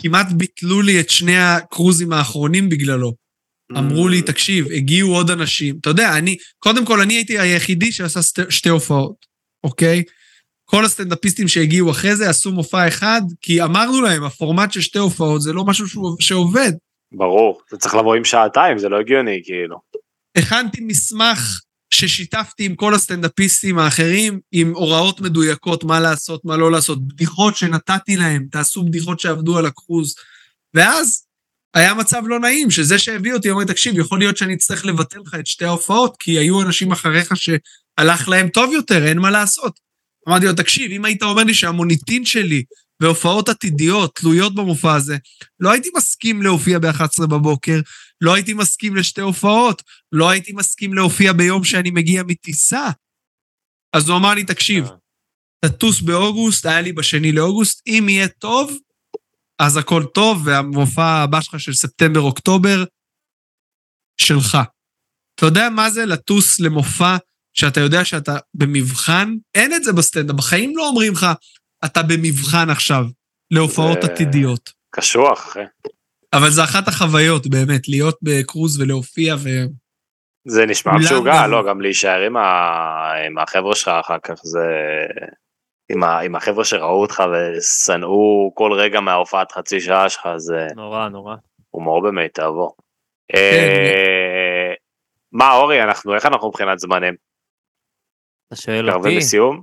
כמעט 0.00 0.26
ביטלו 0.36 0.82
לי 0.82 1.00
את 1.00 1.10
שני 1.10 1.38
הקרוזים 1.38 2.12
האחרונים 2.12 2.68
בגללו. 2.68 3.12
אמרו 3.78 4.06
Mm. 4.06 4.10
לי, 4.10 4.22
תקשיב, 4.22 4.66
הגיעו 4.76 5.14
עוד 5.14 5.30
אנשים. 5.30 5.76
אתה 5.80 5.90
יודע, 5.90 6.18
אני, 6.18 6.36
קודם 6.58 6.86
כל, 6.86 7.00
אני 7.00 7.14
הייתי 7.14 7.38
היחידי 7.38 7.92
שעשה 7.92 8.22
שתי, 8.22 8.42
שתי 8.50 8.68
הופעות, 8.68 9.26
אוקיי? 9.64 10.02
כל 10.64 10.84
הסטנדאפיסטים 10.84 11.48
שהגיעו 11.48 11.90
אחרי 11.90 12.16
זה 12.16 12.30
עשו 12.30 12.52
מופע 12.52 12.88
אחד, 12.88 13.20
כי 13.40 13.62
אמרנו 13.62 14.00
להם, 14.00 14.24
הפורמט 14.24 14.72
של 14.72 14.80
שתי 14.80 14.98
הופעות 14.98 15.42
זה 15.42 15.52
לא 15.52 15.64
משהו 15.64 15.88
שהוא, 15.88 16.16
שעובד. 16.20 16.72
ברור, 17.12 17.60
זה 17.70 17.76
צריך 17.76 17.94
לבוא 17.94 18.14
עם 18.14 18.24
שעתיים, 18.24 18.78
זה 18.78 18.88
לא 18.88 19.00
הגיוני, 19.00 19.40
כאילו. 19.44 19.76
הכנתי 20.38 20.80
מסמך 20.80 21.60
ששיתפתי 21.94 22.64
עם 22.64 22.74
כל 22.74 22.94
הסטנדאפיסטים 22.94 23.78
האחרים, 23.78 24.40
עם 24.52 24.72
הוראות 24.74 25.20
מדויקות, 25.20 25.84
מה 25.84 26.00
לעשות, 26.00 26.44
מה 26.44 26.56
לא 26.56 26.72
לעשות, 26.72 27.08
בדיחות 27.08 27.56
שנתתי 27.56 28.16
להם, 28.16 28.46
תעשו 28.50 28.82
בדיחות 28.82 29.20
שעבדו 29.20 29.58
על 29.58 29.66
הקרוז. 29.66 30.14
ואז 30.74 31.26
היה 31.74 31.94
מצב 31.94 32.22
לא 32.26 32.40
נעים, 32.40 32.70
שזה 32.70 32.98
שהביא 32.98 33.34
אותי, 33.34 33.50
אמר 33.50 33.64
תקשיב, 33.64 33.98
יכול 33.98 34.18
להיות 34.18 34.36
שאני 34.36 34.54
אצטרך 34.54 34.84
לבטל 34.84 35.18
לך 35.26 35.34
את 35.34 35.46
שתי 35.46 35.64
ההופעות, 35.64 36.16
כי 36.18 36.38
היו 36.38 36.62
אנשים 36.62 36.92
אחריך 36.92 37.32
שהלך 37.36 38.28
להם 38.28 38.48
טוב 38.48 38.72
יותר, 38.72 39.06
אין 39.06 39.18
מה 39.18 39.30
לעשות. 39.30 39.80
אמרתי 40.28 40.46
לו, 40.46 40.52
תקשיב, 40.52 40.92
אם 40.92 41.04
היית 41.04 41.22
אומר 41.22 41.44
לי 41.44 41.54
שהמוניטין 41.54 42.24
שלי 42.24 42.64
והופעות 43.02 43.48
עתידיות 43.48 44.14
תלויות 44.14 44.54
במופע 44.54 44.94
הזה, 44.94 45.16
לא 45.60 45.70
הייתי 45.70 45.88
מסכים 45.96 46.42
להופיע 46.42 46.78
ב-11 46.78 47.26
בבוקר, 47.26 47.80
לא 48.20 48.34
הייתי 48.34 48.54
מסכים 48.54 48.96
לשתי 48.96 49.20
הופעות, 49.20 49.82
לא 50.12 50.30
הייתי 50.30 50.52
מסכים 50.52 50.94
להופיע 50.94 51.32
ביום 51.32 51.64
שאני 51.64 51.90
מגיע 51.90 52.22
מטיסה. 52.22 52.90
אז 53.92 54.08
הוא 54.08 54.16
אמר 54.16 54.34
לי, 54.34 54.44
תקשיב, 54.44 54.88
תטוס 55.64 56.00
באוגוסט, 56.00 56.66
היה 56.66 56.80
לי 56.80 56.92
בשני 56.92 57.32
לאוגוסט, 57.32 57.82
אם 57.86 58.06
יהיה 58.08 58.28
טוב, 58.28 58.78
אז 59.58 59.76
הכל 59.76 60.04
טוב, 60.14 60.46
והמופע 60.46 61.22
הבא 61.22 61.40
שלך 61.40 61.60
של 61.60 61.72
ספטמבר-אוקטובר, 61.72 62.84
שלך. 64.20 64.58
אתה 65.34 65.46
יודע 65.46 65.70
מה 65.70 65.90
זה 65.90 66.06
לטוס 66.06 66.60
למופע 66.60 67.16
שאתה 67.52 67.80
יודע 67.80 68.04
שאתה 68.04 68.38
במבחן? 68.54 69.34
אין 69.54 69.74
את 69.74 69.84
זה 69.84 69.92
בסטנדאפ, 69.92 70.36
בחיים 70.36 70.76
לא 70.76 70.88
אומרים 70.88 71.12
לך, 71.12 71.26
אתה 71.84 72.00
במבחן 72.02 72.70
עכשיו, 72.70 73.04
להופעות 73.50 74.02
זה- 74.02 74.12
עתידיות. 74.12 74.70
קשוח, 74.94 75.46
אחי. 75.48 75.60
אבל 76.32 76.50
זה 76.50 76.64
אחת 76.64 76.88
החוויות, 76.88 77.46
באמת, 77.46 77.88
להיות 77.88 78.18
בקרוז 78.22 78.80
ולהופיע 78.80 79.34
ו... 79.38 79.48
זה 80.48 80.66
נשמע 80.66 80.92
משוגע, 80.96 81.32
גם- 81.44 81.50
לא, 81.50 81.64
גם 81.68 81.80
להישאר 81.80 82.20
עם 82.26 82.36
ה- 82.36 83.12
עם 83.26 83.38
החבר'ה 83.38 83.74
שלך 83.74 83.88
אחר 83.88 84.18
כך, 84.22 84.34
זה... 84.42 84.66
עם 85.92 86.02
ה- 86.04 86.20
עם 86.20 86.34
החבר'ה 86.34 86.64
שראו 86.64 87.00
אותך 87.02 87.22
ושנאו 87.32 88.52
כל 88.54 88.72
רגע 88.72 89.00
מההופעת 89.00 89.52
חצי 89.52 89.80
שעה 89.80 90.08
שלך, 90.08 90.28
זה 90.36 90.66
נורא, 90.76 91.08
נורא. 91.08 91.34
הומור 91.70 92.02
במיטבו. 92.02 92.74
כן. 93.32 93.36
אה, 93.38 94.72
מה, 95.32 95.52
אורי, 95.52 95.82
אנחנו, 95.82 96.14
איך 96.14 96.26
אנחנו 96.26 96.48
מבחינת 96.48 96.78
זמנים? 96.78 97.14
אתה 98.48 98.56
שואל 98.56 98.86
קרבים 98.90 99.04
אותי? 99.04 99.16
לסיום? 99.16 99.62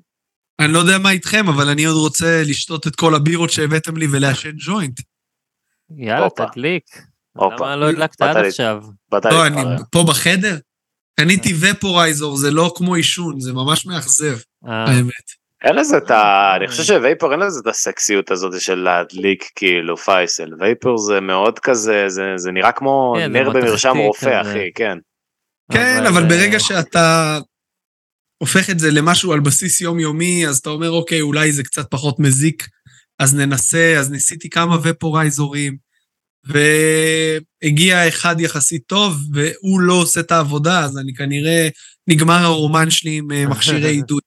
אני 0.60 0.74
לא 0.74 0.80
יודע 0.80 0.97
מה 0.97 1.12
איתכם, 1.12 1.47
אבל 1.47 1.70
אני 1.70 1.86
עוד 1.86 1.97
רוצה 1.97 2.43
לשתות 2.45 2.88
את 2.88 2.95
כל 2.95 3.16
הבירות 3.16 3.49
שהבאתם 3.49 3.97
לי 3.97 4.07
ולעשן 4.12 4.51
ג'וינט. 4.66 4.99
יאללה, 5.97 6.24
הופה. 6.24 6.45
תדליק. 6.45 6.84
הופה. 7.38 7.55
למה 7.55 7.76
לא 7.76 7.89
הדלקת 7.89 8.22
עד 8.22 8.38
עכשיו? 8.38 8.84
לא, 9.14 9.47
אני. 9.47 9.62
פה 9.91 10.03
בחדר. 10.07 10.57
קניתי 11.20 11.53
ופורייזור, 11.62 12.38
זה 12.38 12.51
לא 12.51 12.74
כמו 12.76 12.95
עישון, 12.95 13.39
זה 13.39 13.53
ממש 13.53 13.86
מאכזב, 13.86 14.38
אה, 14.68 14.84
האמת. 14.84 15.39
אין 15.64 15.76
לזה 15.76 15.97
את 15.97 16.12
ה... 16.12 16.53
אני 16.55 16.68
חושב 16.68 16.84
שווייפר 16.84 17.32
אין 17.32 17.39
לזה 17.39 17.60
את 17.60 17.68
הסקסיות 17.68 18.32
הזאת 18.32 18.62
של 18.62 18.76
להדליק 18.76 19.49
כאילו 19.55 19.97
פייסל. 19.97 20.49
וייפר 20.60 20.97
זה 20.97 21.20
מאוד 21.20 21.60
כזה, 21.60 22.03
זה, 22.07 22.34
זה 22.36 22.51
נראה 22.51 22.72
כמו 22.72 23.16
כן, 23.18 23.32
נר 23.32 23.49
במרשם 23.49 23.97
רופא, 23.97 24.39
כזה. 24.39 24.51
אחי, 24.51 24.70
כן. 24.76 24.97
כן, 25.72 26.05
אבל 26.05 26.24
אה, 26.24 26.30
ברגע 26.30 26.60
שאתה 26.60 27.39
הופך 28.42 28.70
את 28.70 28.80
זה 28.80 28.92
למשהו 28.92 29.34
על 29.34 29.40
בסיס 29.40 29.82
יומיומי, 29.82 30.48
אז 30.48 30.58
אתה 30.58 30.70
אומר, 30.70 30.92
אוקיי, 30.92 31.22
אולי 31.22 31.52
זה 31.52 31.64
קצת 31.64 31.92
פחות 31.92 32.20
מזיק, 32.20 32.68
אז 33.20 33.36
ננסה, 33.36 33.96
אז 34.00 34.12
ניסיתי 34.12 34.50
כמה 34.50 34.78
ופורייזורים, 34.84 35.78
והגיע 36.46 38.08
אחד 38.08 38.40
יחסית 38.40 38.84
טוב, 38.88 39.18
והוא 39.34 39.82
לא 39.82 39.94
עושה 39.94 40.20
את 40.20 40.32
העבודה, 40.32 40.80
אז 40.80 40.98
אני 40.98 41.14
כנראה, 41.14 41.68
נגמר 42.08 42.44
הרומן 42.44 42.90
שלי 42.90 43.18
עם 43.18 43.32
אה, 43.32 43.48
מכשירי 43.48 43.90
עידוד. 43.96 44.22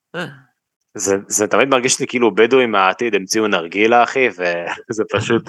זה, 0.94 1.16
זה 1.28 1.46
תמיד 1.46 1.68
מרגיש 1.68 2.00
לי 2.00 2.06
כאילו 2.06 2.34
בדואים 2.34 2.70
מהעתיד 2.70 3.14
המציאו 3.14 3.46
נרגילה 3.46 4.02
אחי 4.02 4.28
וזה 4.28 5.02
פשוט. 5.16 5.42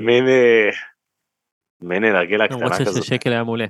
מיני 0.00 0.70
מיני 1.82 2.12
נרגילה 2.12 2.46
למרות 2.46 2.72
קטנה 2.72 2.86
כזאת. 2.86 3.04
ששקל 3.04 3.30
היה 3.30 3.44
מעולה. 3.44 3.66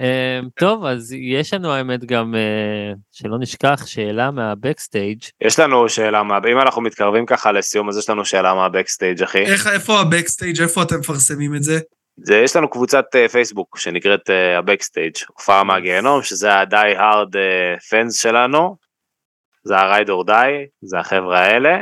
אה, 0.00 0.40
טוב, 0.58 0.84
אז 0.84 1.12
יש 1.12 1.54
לנו 1.54 1.72
האמת 1.72 2.04
גם, 2.04 2.34
אה, 2.34 2.92
שלא 3.12 3.38
נשכח, 3.38 3.86
שאלה 3.86 4.30
מהבקסטייג'. 4.30 5.18
יש 5.40 5.58
לנו 5.58 5.88
שאלה 5.88 6.22
מה 6.22 6.38
אם 6.52 6.60
אנחנו 6.60 6.82
מתקרבים 6.82 7.26
ככה 7.26 7.52
לסיום 7.52 7.88
אז 7.88 7.98
יש 7.98 8.10
לנו 8.10 8.24
שאלה 8.24 8.54
מהבקסטייג' 8.54 9.22
אחי. 9.22 9.42
איך, 9.42 9.66
איפה 9.66 10.00
הבקסטייג', 10.00 10.60
איפה 10.60 10.82
אתם 10.82 10.98
מפרסמים 10.98 11.54
את 11.54 11.62
זה? 11.62 11.78
זה, 12.16 12.36
יש 12.36 12.56
לנו 12.56 12.70
קבוצת 12.70 13.04
אה, 13.14 13.28
פייסבוק 13.28 13.78
שנקראת 13.78 14.30
אה, 14.30 14.58
הבקסטייג' 14.58 15.14
הופעה 15.36 15.64
מהגיהנום 15.64 16.22
שזה 16.22 16.58
הדי 16.58 16.94
הארד 16.96 17.34
פאנס 17.90 18.22
שלנו. 18.22 18.76
זה 19.64 19.76
ה-ride 19.76 20.08
or 20.08 20.28
die 20.28 20.68
זה 20.82 20.98
החבר'ה 20.98 21.38
האלה. 21.38 21.78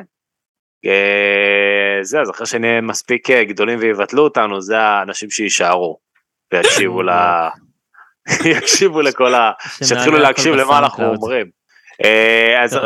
אה, 0.87 1.99
זה 2.03 2.21
אז 2.21 2.31
אחרי 2.31 2.47
שנהיה 2.47 2.81
מספיק 2.81 3.31
אה, 3.31 3.45
גדולים 3.45 3.79
ויבטלו 3.79 4.23
אותנו 4.23 4.61
זה 4.61 4.79
האנשים 4.79 5.31
שיישארו. 5.31 5.99
ויקשיבו 6.53 7.03
ל... 7.09 7.11
יקשיבו 8.59 9.01
לכל 9.03 9.35
ה... 9.35 9.51
שיתחילו 9.85 10.19
להקשיב 10.19 10.55
למה 10.55 10.79
אנחנו. 10.79 11.05
אומרים. 11.05 11.47
אה, 12.05 12.65
אז. 12.65 12.79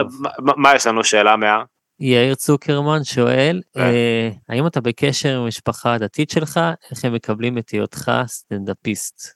מה- 0.57 0.75
יש 0.75 0.87
לנו 0.87 1.05
שאלה 1.05 1.37
מה? 1.37 1.63
יאיר 2.01 2.35
צוקרמן 2.35 3.05
שואל, 3.05 3.61
אה. 3.77 3.83
אה, 3.83 4.31
האם 4.49 4.67
אתה 4.67 4.81
בקשר 4.81 5.29
עם 5.37 5.43
המשפחה 5.43 5.95
הדתית 5.95 6.31
שלך? 6.31 6.61
איך 6.91 7.05
הם 7.05 7.15
מקבלים 7.15 7.59
את 7.59 7.71
היותך 7.71 8.11
סטנדאפיסט? 8.27 9.29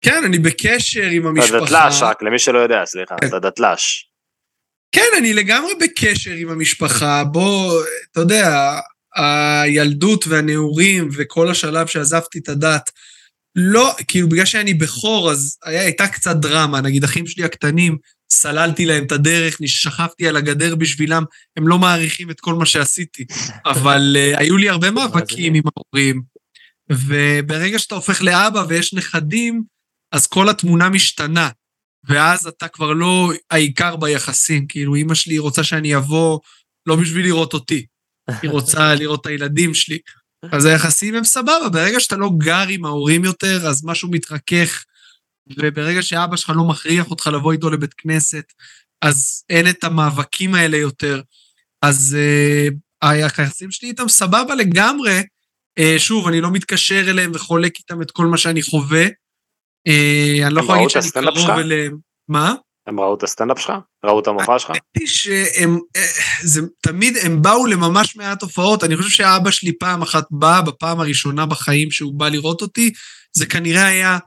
כן, 0.00 0.22
אני 0.26 0.38
בקשר 0.38 1.02
עם 1.10 1.22
אתה 1.22 1.28
המשפחה. 1.28 1.58
דתל"ש 1.64 2.02
רק 2.02 2.22
למי 2.22 2.38
שלא 2.38 2.58
יודע 2.58 2.84
סליחה 2.84 3.16
כן. 3.20 3.26
אתה 3.26 3.38
דתל"ש. 3.38 4.04
כן, 4.92 5.08
אני 5.18 5.32
לגמרי 5.34 5.72
בקשר 5.80 6.30
עם 6.30 6.48
המשפחה. 6.50 7.24
בוא, 7.24 7.72
אתה 8.12 8.20
יודע, 8.20 8.78
הילדות 9.16 10.24
והנעורים 10.26 11.08
וכל 11.18 11.50
השלב 11.50 11.86
שעזבתי 11.86 12.38
את 12.38 12.48
הדת, 12.48 12.90
לא, 13.60 13.94
כאילו, 14.08 14.28
בגלל 14.28 14.44
שאני 14.44 14.74
בכור, 14.74 15.30
אז 15.30 15.58
היה, 15.64 15.82
הייתה 15.82 16.08
קצת 16.08 16.36
דרמה. 16.36 16.80
נגיד, 16.80 17.04
אחים 17.04 17.26
שלי 17.26 17.44
הקטנים, 17.44 17.96
סללתי 18.32 18.86
להם 18.86 19.04
את 19.04 19.12
הדרך, 19.12 19.58
שכבתי 19.66 20.28
על 20.28 20.36
הגדר 20.36 20.74
בשבילם, 20.74 21.24
הם 21.56 21.68
לא 21.68 21.78
מעריכים 21.78 22.30
את 22.30 22.40
כל 22.40 22.54
מה 22.54 22.66
שעשיתי. 22.66 23.24
אבל 23.66 24.16
uh, 24.16 24.38
היו 24.38 24.56
לי 24.56 24.68
הרבה 24.68 24.90
מאבקים 24.96 25.54
עם 25.54 25.62
ההורים, 25.76 26.22
וברגע 26.92 27.78
שאתה 27.78 27.94
הופך 27.94 28.22
לאבא 28.22 28.64
ויש 28.68 28.94
נכדים, 28.94 29.62
אז 30.12 30.26
כל 30.26 30.48
התמונה 30.48 30.88
משתנה. 30.88 31.48
ואז 32.08 32.46
אתה 32.46 32.68
כבר 32.68 32.92
לא 32.92 33.32
העיקר 33.50 33.96
ביחסים. 33.96 34.66
כאילו, 34.66 34.94
אימא 34.94 35.14
שלי 35.14 35.38
רוצה 35.38 35.64
שאני 35.64 35.96
אבוא 35.96 36.38
לא 36.86 36.96
בשביל 36.96 37.26
לראות 37.26 37.54
אותי, 37.54 37.86
היא 38.42 38.50
רוצה 38.50 38.94
לראות 38.94 39.20
את 39.20 39.26
הילדים 39.26 39.74
שלי. 39.74 39.98
אז 40.52 40.64
היחסים 40.64 41.14
הם 41.14 41.24
סבבה, 41.24 41.68
ברגע 41.72 42.00
שאתה 42.00 42.16
לא 42.16 42.30
גר 42.38 42.64
עם 42.68 42.84
ההורים 42.84 43.24
יותר, 43.24 43.66
אז 43.68 43.84
משהו 43.84 44.10
מתרכך, 44.10 44.84
וברגע 45.58 46.02
שאבא 46.02 46.36
שלך 46.36 46.52
לא 46.56 46.64
מכריח 46.64 47.10
אותך 47.10 47.26
לבוא 47.26 47.52
איתו 47.52 47.70
לבית 47.70 47.94
כנסת, 47.94 48.52
אז 49.02 49.44
אין 49.50 49.68
את 49.68 49.84
המאבקים 49.84 50.54
האלה 50.54 50.76
יותר. 50.76 51.22
אז 51.82 52.16
uh, 52.16 52.74
היחסים 53.02 53.70
שלי 53.70 53.88
איתם 53.88 54.08
סבבה 54.08 54.54
לגמרי. 54.54 55.22
Uh, 55.80 55.98
שוב, 55.98 56.28
אני 56.28 56.40
לא 56.40 56.50
מתקשר 56.50 57.10
אליהם 57.10 57.30
וחולק 57.34 57.78
איתם 57.78 58.02
את 58.02 58.10
כל 58.10 58.26
מה 58.26 58.38
שאני 58.38 58.62
חווה. 58.62 59.06
Uh, 59.88 60.46
אני 60.46 60.54
לא 60.54 60.60
יכול 60.60 60.74
להגיד 60.74 60.90
שאני 60.90 61.10
קרוב? 61.10 61.50
אליהם. 61.50 61.96
מה? 62.28 62.54
הם 62.88 63.00
ראו 63.00 63.14
את 63.14 63.22
הסטנדאפ 63.22 63.58
שלך? 63.58 63.72
ראו 64.04 64.20
את 64.20 64.26
המופע 64.26 64.58
שלך? 64.58 64.70
האמת 64.70 64.82
היא 64.98 65.06
שהם, 65.06 65.78
אה, 65.96 66.06
זה 66.42 66.60
תמיד, 66.82 67.16
הם 67.22 67.42
באו 67.42 67.66
לממש 67.66 68.16
מעט 68.16 68.42
הופעות. 68.42 68.84
אני 68.84 68.96
חושב 68.96 69.10
שאבא 69.10 69.50
שלי 69.50 69.78
פעם 69.78 70.02
אחת 70.02 70.24
בא, 70.30 70.60
בפעם 70.60 71.00
הראשונה 71.00 71.46
בחיים 71.46 71.90
שהוא 71.90 72.14
בא 72.14 72.28
לראות 72.28 72.62
אותי, 72.62 72.92
זה 73.36 73.46
כנראה 73.46 73.86
היה 73.86 74.18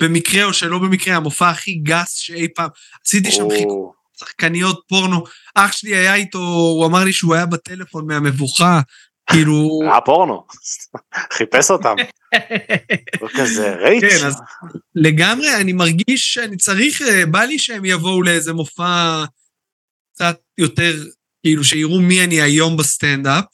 במקרה 0.00 0.44
או 0.44 0.52
שלא 0.52 0.78
במקרה 0.78 1.16
המופע 1.16 1.50
הכי 1.50 1.74
גס 1.74 2.14
שאי 2.14 2.48
פעם. 2.54 2.68
עשיתי 3.06 3.32
שם 3.32 3.50
חיכוך 3.50 3.72
או, 3.72 3.92
שחקניות 4.18 4.80
פורנו. 4.88 5.24
אח 5.54 5.72
שלי 5.72 5.96
היה 5.96 6.14
איתו, 6.14 6.38
הוא 6.38 6.86
אמר 6.86 7.04
לי 7.04 7.12
שהוא 7.12 7.34
היה 7.34 7.46
בטלפון 7.46 8.06
מהמבוכה, 8.06 8.80
כאילו... 9.32 9.80
היה 9.82 10.00
פורנו. 10.00 10.44
חיפש 11.32 11.70
אותם. 11.70 11.96
לא 13.22 13.28
כזה 13.28 13.74
רייץ'. 13.74 14.02
כן, 14.02 14.26
אז 14.26 14.40
לגמרי, 14.94 15.56
אני 15.60 15.72
מרגיש 15.72 16.34
שאני 16.34 16.56
צריך, 16.56 17.02
אה, 17.02 17.26
בא 17.26 17.40
לי 17.40 17.58
שהם 17.58 17.84
יבואו 17.84 18.22
לאיזה 18.22 18.52
מופע 18.52 19.24
קצת 20.14 20.40
יותר, 20.58 20.92
כאילו, 21.42 21.64
שיראו 21.64 22.00
מי 22.00 22.24
אני 22.24 22.40
היום 22.40 22.76
בסטנדאפ. 22.76 23.44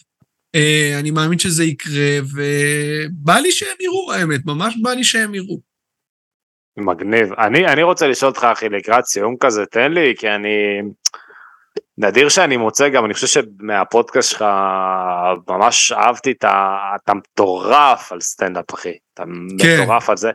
אה, 0.55 0.97
אני 0.99 1.11
מאמין 1.11 1.39
שזה 1.39 1.65
יקרה, 1.65 2.19
ובא 2.23 3.39
לי 3.39 3.53
שהם 3.53 3.77
יראו, 3.81 4.13
האמת, 4.13 4.41
ממש 4.47 4.75
בא 4.83 4.91
לי 4.91 5.05
שהם 5.05 5.35
יראו. 5.35 5.61
מגניב. 6.77 7.33
אני, 7.33 7.67
אני 7.67 7.83
רוצה 7.83 8.07
לשאול 8.09 8.31
אותך 8.31 8.45
אחי 8.45 8.69
לקראת 8.69 9.05
סיום 9.05 9.37
כזה 9.41 9.67
תן 9.67 9.93
לי 9.93 10.15
כי 10.19 10.29
אני 10.29 10.83
נדיר 12.01 12.29
שאני 12.29 12.57
מוצא 12.57 12.89
גם 12.89 13.05
אני 13.05 13.15
חושב 13.15 13.27
שמהפודקאסט 13.27 14.31
שלך 14.31 14.45
ממש 15.49 15.93
אהבתי 15.93 16.31
את 16.31 16.45
ה... 16.45 16.77
אתה 17.05 17.15
מטורף 17.15 18.13
על 18.13 18.21
סטנדאפ 18.21 18.75
אחי. 18.75 18.93
אתה 19.15 19.23
כן. 19.59 19.83
מטורף 19.83 20.11
על 20.11 20.17
זה. 20.17 20.31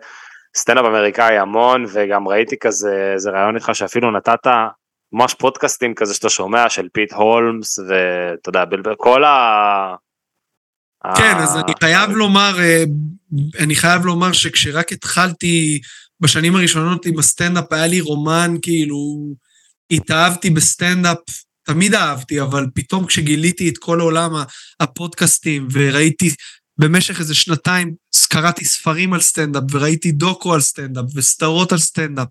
סטנדאפ 0.58 0.86
אמריקאי 0.86 1.38
המון 1.38 1.86
וגם 1.94 2.28
ראיתי 2.28 2.56
כזה 2.60 3.12
איזה 3.14 3.32
ריאיון 3.32 3.56
איתך 3.56 3.70
שאפילו 3.74 4.12
נתת 4.12 4.48
ממש 5.14 5.34
פודקאסטים 5.34 5.94
כזה 5.96 6.14
שאתה 6.14 6.30
שומע 6.30 6.70
של 6.70 6.88
פיט 6.94 7.14
הולמס 7.14 7.80
ואתה 7.80 8.50
יודע 8.50 8.64
כל 8.98 9.24
ה... 9.24 9.96
כן, 11.18 11.36
אז 11.38 11.58
אני 11.58 11.74
חייב 11.80 12.10
לומר, 12.10 12.60
אה, 12.60 12.84
אני 13.60 13.76
חייב 13.76 14.06
לומר 14.06 14.32
שכשרק 14.32 14.92
התחלתי 14.92 15.82
בשנים 16.20 16.56
הראשונות 16.56 17.06
עם 17.06 17.20
הסטנדאפ, 17.20 17.74
היה 17.74 17.88
לי 17.88 18.02
רומן, 18.02 18.56
כאילו, 18.62 18.98
התאהבתי 19.92 20.50
בסטנדאפ, 20.50 21.18
תמיד 21.64 21.96
אהבתי, 21.96 22.42
אבל 22.42 22.66
פתאום 22.74 23.06
כשגיליתי 23.06 23.70
את 23.70 23.78
כל 23.78 24.00
עולם 24.00 24.32
הפודקאסטים, 24.80 25.68
וראיתי 25.72 26.36
במשך 26.78 27.20
איזה 27.20 27.36
שנתיים, 27.36 27.94
קראתי 28.34 28.66
ספרים 28.66 29.14
על 29.14 29.22
סטנדאפ, 29.22 29.64
וראיתי 29.72 30.12
דוקו 30.12 30.54
על 30.54 30.62
סטנדאפ, 30.62 31.06
וסדרות 31.16 31.72
על 31.72 31.78
סטנדאפ, 31.78 32.28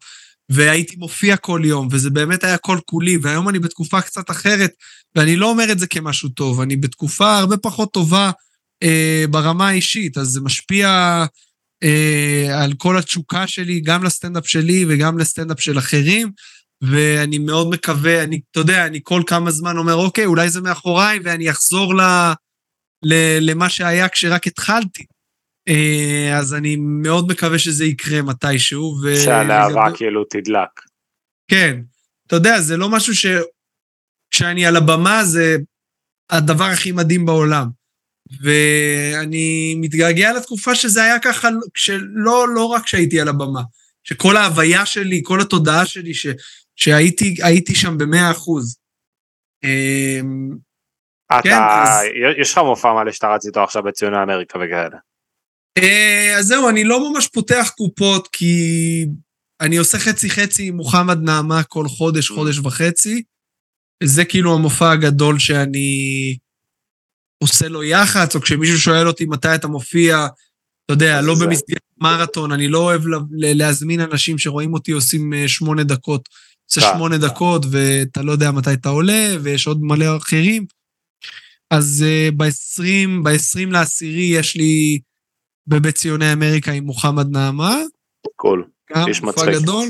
והייתי 0.48 0.96
מופיע 0.96 1.36
כל 1.36 1.62
יום, 1.64 1.88
וזה 1.90 2.10
באמת 2.10 2.44
היה 2.44 2.58
כל 2.58 2.78
כולי, 2.84 3.18
והיום 3.22 3.48
אני 3.48 3.58
בתקופה 3.58 4.00
קצת 4.00 4.30
אחרת, 4.30 4.70
ואני 5.16 5.36
לא 5.36 5.50
אומר 5.50 5.72
את 5.72 5.78
זה 5.78 5.86
כמשהו 5.86 6.28
טוב, 6.28 6.60
אני 6.60 6.76
בתקופה 6.76 7.38
הרבה 7.38 7.56
פחות 7.56 7.92
טובה 7.92 8.30
אה, 8.82 9.24
ברמה 9.30 9.68
האישית, 9.68 10.18
אז 10.18 10.28
זה 10.28 10.40
משפיע 10.40 10.88
אה, 11.82 12.62
על 12.62 12.72
כל 12.78 12.98
התשוקה 12.98 13.46
שלי, 13.46 13.80
גם 13.80 14.04
לסטנדאפ 14.04 14.48
שלי 14.48 14.84
וגם 14.88 15.18
לסטנדאפ 15.18 15.60
של 15.60 15.78
אחרים, 15.78 16.30
ואני 16.82 17.38
מאוד 17.38 17.70
מקווה, 17.70 18.24
אני, 18.24 18.40
אתה 18.50 18.60
יודע, 18.60 18.86
אני 18.86 19.00
כל 19.02 19.22
כמה 19.26 19.50
זמן 19.50 19.76
אומר, 19.76 19.94
אוקיי, 19.94 20.24
אולי 20.24 20.50
זה 20.50 20.60
מאחוריי, 20.60 21.18
ואני 21.24 21.50
אחזור 21.50 21.94
ל, 21.94 22.00
ל, 23.02 23.14
למה 23.40 23.68
שהיה 23.68 24.08
כשרק 24.08 24.46
התחלתי. 24.46 25.04
אה, 25.68 26.38
אז 26.38 26.54
אני 26.54 26.76
מאוד 26.76 27.28
מקווה 27.28 27.58
שזה 27.58 27.84
יקרה 27.84 28.22
מתישהו. 28.22 28.98
ו... 29.02 29.16
שהלהבה 29.16 29.86
כאילו 29.96 30.24
תדלק. 30.24 30.80
כן. 31.48 31.80
אתה 32.26 32.36
יודע, 32.36 32.60
זה 32.60 32.76
לא 32.76 32.88
משהו 32.88 33.14
ש... 33.14 33.26
כשאני 34.30 34.66
על 34.66 34.76
הבמה 34.76 35.24
זה 35.24 35.56
הדבר 36.30 36.64
הכי 36.64 36.92
מדהים 36.92 37.26
בעולם. 37.26 37.66
ואני 38.40 39.74
מתגעגע 39.80 40.32
לתקופה 40.32 40.74
שזה 40.74 41.02
היה 41.02 41.18
ככה, 41.18 41.48
שלא 41.74 42.48
לא 42.54 42.64
רק 42.64 42.84
כשהייתי 42.84 43.20
על 43.20 43.28
הבמה, 43.28 43.62
שכל 44.04 44.36
ההוויה 44.36 44.86
שלי, 44.86 45.20
כל 45.24 45.40
התודעה 45.40 45.86
שלי, 45.86 46.14
ש, 46.14 46.26
שהייתי 46.82 47.36
הייתי 47.42 47.74
שם 47.74 47.98
במאה 47.98 48.30
אחוז. 48.30 48.76
אמ, 49.64 50.50
אתה, 51.26 51.40
כן, 51.42 51.58
אז- 51.62 52.04
יש 52.40 52.52
לך 52.52 52.58
מופע 52.58 52.92
מלא 52.92 53.12
שאתה 53.12 53.28
רץ 53.28 53.46
איתו 53.46 53.62
עכשיו 53.62 53.82
בציוני 53.82 54.22
אמריקה 54.22 54.58
וכאלה. 54.58 54.98
אה, 55.78 56.38
אז 56.38 56.46
זהו, 56.46 56.68
אני 56.68 56.84
לא 56.84 57.10
ממש 57.10 57.28
פותח 57.28 57.72
קופות, 57.76 58.28
כי 58.32 58.56
אני 59.60 59.76
עושה 59.76 59.98
חצי-חצי 59.98 60.68
עם 60.68 60.76
מוחמד 60.76 61.18
נעמה 61.22 61.62
כל 61.62 61.88
חודש, 61.88 62.30
חודש 62.30 62.58
וחצי. 62.58 63.22
זה 64.02 64.24
כאילו 64.24 64.54
המופע 64.54 64.90
הגדול 64.90 65.38
שאני 65.38 66.36
עושה 67.42 67.68
לו 67.68 67.82
יח"צ, 67.82 68.36
או 68.36 68.40
כשמישהו 68.40 68.78
שואל 68.78 69.08
אותי 69.08 69.24
מתי 69.24 69.54
אתה 69.54 69.68
מופיע, 69.68 70.26
אתה 70.84 70.92
יודע, 70.94 71.20
לא 71.20 71.34
במסגרת 71.34 71.82
מרתון, 72.00 72.52
אני 72.52 72.68
לא 72.68 72.78
אוהב 72.78 73.02
להזמין 73.30 74.00
אנשים 74.00 74.38
שרואים 74.38 74.74
אותי 74.74 74.92
עושים 74.92 75.34
אה, 75.34 75.48
שמונה 75.48 75.84
דקות. 75.84 76.28
עושה 76.76 76.90
כן. 76.90 76.96
שמונה 76.96 77.18
דקות, 77.18 77.66
ואתה 77.70 78.22
לא 78.22 78.32
יודע 78.32 78.50
מתי 78.50 78.72
אתה 78.72 78.88
עולה, 78.88 79.28
ויש 79.42 79.66
עוד 79.66 79.78
מלא 79.82 80.16
אחרים. 80.16 80.64
אז 81.70 82.04
uh, 82.04 82.34
ב-20, 82.36 83.22
ב-20 83.22 83.70
לעשירי 83.70 84.22
יש 84.22 84.56
לי 84.56 85.00
בבית 85.66 85.94
ציוני 85.94 86.32
אמריקה 86.32 86.72
עם 86.72 86.84
מוחמד 86.84 87.30
נעמה. 87.30 87.76
Cool. 88.36 88.64
גם 88.96 89.08
איש 89.08 89.22
מופע 89.22 89.42
מצחיק. 89.42 89.62
גדול, 89.62 89.88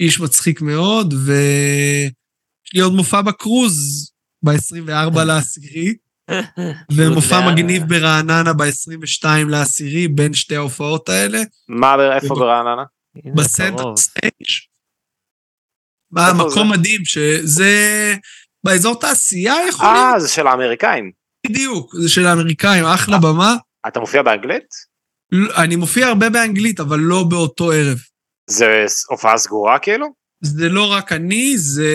איש 0.00 0.20
מצחיק 0.20 0.60
מאוד, 0.60 1.14
ויש 1.14 2.74
לי 2.74 2.80
עוד 2.80 2.92
מופע 2.92 3.22
בקרוז 3.22 4.10
ב-24 4.42 5.24
לעשירי, 5.26 5.94
ומופע? 6.96 7.52
מגניב 7.52 7.82
ברעננה 7.88 8.52
ב-22 8.52 9.26
לעשירי, 9.48 10.08
בין 10.08 10.34
שתי 10.34 10.56
ההופעות 10.56 11.08
האלה, 11.08 11.42
מה, 11.68 12.16
איפה 12.16 12.34
ברעננה? 12.34 12.84
ב 13.34 13.42
Center. 13.42 13.96
Stage. 13.96 14.73
מקום? 16.36 16.72
מדהים, 16.72 17.00
שזה 17.04 18.14
באזור 18.64 19.00
תעשייה 19.00 19.54
יכול 19.68 19.86
להיות, 19.86 20.14
אה, 20.14 20.20
זה 20.20 20.28
של 20.28 20.46
האמריקאים. 20.46 21.10
בדיוק, 21.46 21.94
זה 22.02 22.08
של 22.08 22.26
האמריקאים, 22.26 22.84
אחלה 22.84 23.18
במה. 23.18 23.56
אתה 23.88 24.00
מופיע 24.00 24.22
באנגלית? 24.22 24.64
לא, 25.32 25.54
אני 25.56 25.76
מופיע 25.76 26.06
הרבה 26.06 26.30
באנגלית, 26.30 26.80
אבל 26.80 26.98
לא 26.98 27.22
באותו 27.22 27.72
ערב. 27.72 27.98
זה 28.50 28.84
הופעה 29.08 29.38
סגורה 29.38 29.78
כאילו? 29.78 30.06
זה 30.44 30.68
לא 30.68 30.92
רק 30.92 31.12
אני, 31.12 31.58
זה 31.58 31.92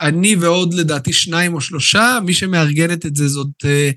אני 0.00 0.36
ועוד 0.36 0.74
לדעתי 0.74 1.12
שניים 1.12 1.54
או 1.54 1.60
שלושה. 1.60 2.18
מי 2.24 2.34
שמארגנת 2.34 3.06
את 3.06 3.16
זה 3.16 3.28
זאת 3.28 3.64
אה, 3.64 3.90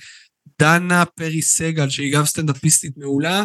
דנה 0.62 1.06
פרי 1.06 1.42
סגל, 1.42 1.90
שהיא 1.90 2.14
גם 2.14 2.26
סטנדאפיסטית 2.26 2.94
מעולה. 2.98 3.44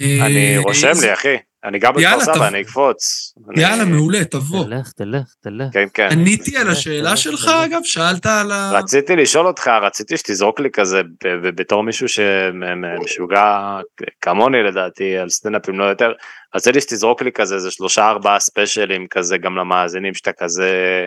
אה, 0.00 0.26
אני 0.26 0.58
רושם 0.58 0.92
לי, 1.00 1.12
אחי. 1.12 1.36
אני 1.64 1.78
גם 1.78 1.92
בכפר 1.94 2.20
סבא. 2.20 2.48
אני 2.48 2.60
אקפוץ. 2.60 3.32
יאללה, 3.56 3.84
מעולה, 3.84 4.24
תבוא. 4.24 4.64
תלך, 4.64 4.92
תלך, 4.92 5.34
תלך. 5.40 5.72
כן, 5.72 5.88
כן. 5.94 6.08
עניתי 6.12 6.56
על 6.56 6.70
השאלה 6.70 7.16
שלך. 7.16 7.50
אגב? 7.64 7.80
שאלת 7.84 8.26
על 8.26 8.52
ה... 8.52 8.70
רציתי 8.72 9.16
לשאול 9.16 9.46
אותך, 9.46 9.70
רציתי 9.82 10.16
שתזרוק 10.16 10.60
לי 10.60 10.70
כזה, 10.70 11.02
בתור 11.42 11.82
מישהו 11.82 12.08
שמשוגע 12.08 13.78
כמוני 14.20 14.62
לדעתי, 14.62 15.18
על 15.18 15.28
סטנדאפים 15.28 15.78
לא 15.78 15.84
יותר, 15.84 16.12
רציתי 16.54 16.80
שתזרוק 16.80 17.22
לי 17.22 17.32
כזה 17.32 17.54
איזה 17.54 17.70
שלושה 17.70 18.08
ארבעה 18.08 18.40
ספיישלים 18.40 19.06
כזה 19.10 19.38
גם 19.38 19.56
למאזינים, 19.56 20.14
שאתה 20.14 20.32
כזה, 20.32 21.06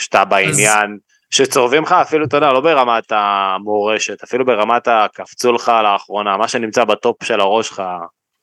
שאתה 0.00 0.24
בעניין, 0.24 0.98
שצורבים 1.30 1.82
לך 1.82 1.92
אפילו, 1.92 2.24
אתה 2.24 2.36
יודע, 2.36 2.52
לא 2.52 2.60
ברמת 2.60 3.12
המורשת, 3.12 4.22
אפילו 4.22 4.46
ברמת 4.46 4.88
הקפצו 4.88 5.52
לך 5.52 5.72
לאחרונה, 5.82 6.36
מה 6.36 6.48
שנמצא 6.48 6.84
בטופ 6.84 7.24
של 7.24 7.40
הראש 7.40 7.68
שלך 7.68 7.82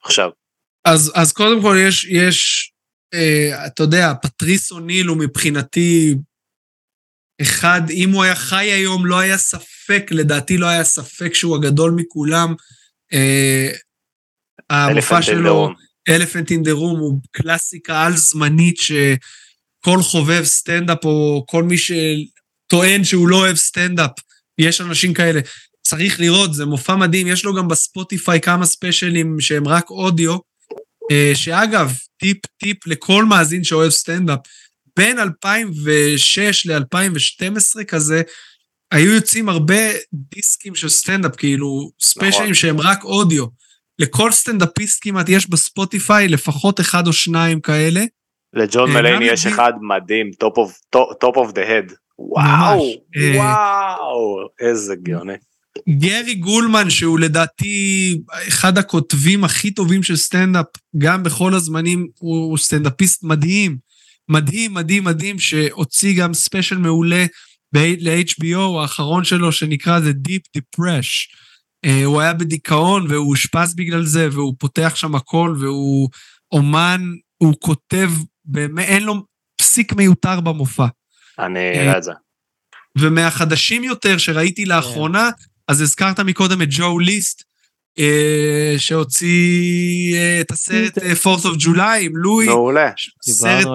עכשיו. 0.03 0.29
אז, 0.85 1.11
אז 1.15 1.31
קודם 1.31 1.61
כל 1.61 1.77
יש, 1.79 2.05
יש 2.05 2.71
אה, 3.13 3.67
אתה 3.67 3.83
יודע, 3.83 4.13
פטריס 4.21 4.71
אוניל 4.71 5.07
הוא 5.07 5.17
מבחינתי 5.17 6.15
אחד, 7.41 7.81
אם 7.89 8.11
הוא 8.11 8.23
היה 8.23 8.35
חי 8.35 8.65
היום, 8.65 9.05
לא 9.05 9.19
היה 9.19 9.37
ספק, 9.37 10.03
לדעתי 10.11 10.57
לא 10.57 10.65
היה 10.65 10.83
ספק 10.83 11.33
שהוא 11.33 11.55
הגדול 11.55 11.91
מכולם. 11.95 12.53
אה, 13.13 13.69
המופע 14.69 15.19
Elephant 15.19 15.21
in 15.21 15.23
the 15.23 15.25
שלו, 15.25 15.69
room. 15.69 15.73
Elephant 16.09 16.51
in 16.51 16.63
the 16.63 16.71
Room, 16.71 16.99
הוא 16.99 17.19
קלאסיקה 17.31 18.05
על-זמנית 18.05 18.77
שכל 18.77 20.01
חובב 20.01 20.43
סטנדאפ, 20.43 21.05
או 21.05 21.45
כל 21.47 21.63
מי 21.63 21.75
שטוען 21.77 23.03
שהוא 23.03 23.27
לא 23.27 23.35
אוהב 23.35 23.55
סטנדאפ, 23.55 24.11
יש 24.57 24.81
אנשים 24.81 25.13
כאלה. 25.13 25.41
צריך 25.81 26.19
לראות, 26.19 26.53
זה 26.53 26.65
מופע 26.65 26.95
מדהים, 26.95 27.27
יש 27.27 27.45
לו 27.45 27.55
גם 27.55 27.67
בספוטיפיי 27.67 28.41
כמה 28.41 28.65
ספיישלים 28.65 29.39
שהם 29.39 29.67
רק 29.67 29.89
אודיו, 29.89 30.37
שאגב, 31.33 31.93
טיפ 32.17 32.37
טיפ 32.57 32.87
לכל 32.87 33.25
מאזין 33.25 33.63
שאוהב 33.63 33.89
סטנדאפ, 33.89 34.39
בין 34.97 35.19
2006 35.19 36.65
ל-2012 36.65 37.83
כזה, 37.87 38.21
היו 38.91 39.13
יוצאים 39.13 39.49
הרבה 39.49 39.81
דיסקים 40.13 40.75
של 40.75 40.89
סטנדאפ, 40.89 41.35
כאילו 41.35 41.91
ספיישלים 42.01 42.43
נכון. 42.43 42.53
שהם 42.53 42.81
רק 42.81 43.03
אודיו. 43.03 43.45
לכל 43.99 44.31
סטנדאפיסט 44.31 45.03
כמעט 45.03 45.29
יש 45.29 45.49
בספוטיפיי 45.49 46.27
לפחות 46.27 46.79
אחד 46.79 47.07
או 47.07 47.13
שניים 47.13 47.61
כאלה. 47.61 48.01
לג'ון 48.53 48.89
אה, 48.89 48.93
מלייני 48.95 49.25
יש 49.25 49.45
אחד 49.45 49.73
מדהים, 49.81 50.29
top 50.43 50.57
of, 50.57 50.71
top, 50.95 51.13
top 51.23 51.35
of 51.35 51.51
the 51.51 51.65
head. 51.69 51.93
וואו, 52.19 52.85
אה, 53.17 53.37
וואו, 53.37 54.47
איזה 54.59 54.95
גאוני. 55.03 55.33
גרי 55.89 56.35
גולמן, 56.35 56.89
שהוא 56.89 57.19
לדעתי 57.19 58.17
אחד 58.47 58.77
הכותבים 58.77 59.43
הכי 59.43 59.71
טובים 59.71 60.03
של 60.03 60.15
סטנדאפ, 60.15 60.65
גם 60.97 61.23
בכל 61.23 61.53
הזמנים, 61.53 62.07
הוא, 62.19 62.57
סטנדאפיסט 62.57 63.23
מדהים, 63.23 63.77
מדהים, 64.29 64.73
מדהים, 64.73 65.03
מדהים, 65.03 65.39
שהוציא 65.39 66.21
גם 66.21 66.33
ספיישל 66.33 66.77
מעולה 66.77 67.25
ל-HBO, 67.73 68.81
האחרון 68.81 69.23
שלו, 69.23 69.51
שנקרא 69.51 69.99
The 69.99 70.27
Great 70.27 70.59
Depresh. 70.59 71.35
אה, 71.85 71.89
הוא 72.05 72.21
היה 72.21 72.33
בדיכאון 72.33 73.05
והוא 73.09 73.29
אושפז 73.29 73.75
בגלל 73.75 74.05
זה, 74.05 74.29
והוא 74.31 74.55
פותח 74.59 74.95
שם 74.95 75.15
הכל, 75.15 75.55
והוא 75.59 76.09
אומן, 76.51 77.01
הוא 77.37 77.53
כותב, 77.59 78.09
באמת, 78.45 78.85
אין 78.85 79.03
לו 79.03 79.23
פסיק 79.57 79.93
מיותר 79.93 80.39
במופע. 80.39 80.87
אני 81.39 81.59
אה, 81.59 81.81
אראה 81.81 81.97
את 81.97 82.03
זה. 82.03 82.11
ומהחדשים 82.97 83.83
יותר 83.83 84.17
שראיתי 84.17 84.65
לאחרונה, 84.65 85.29
אז 85.67 85.81
הזכרת 85.81 86.19
מקודם 86.19 86.61
את 86.61 86.67
ג'ו 86.71 86.99
ליסט, 86.99 87.43
אה, 87.99 88.75
שהוציא 88.77 90.15
אה, 90.15 90.41
את 90.41 90.51
הסרט 90.51 90.97
אה, 90.97 91.11
4th 91.13 91.41
of 91.45 91.65
July 91.65 91.99
עם 92.01 92.11
לואי, 92.17 92.45
מעולה. 92.45 92.91
סרט. 93.25 93.67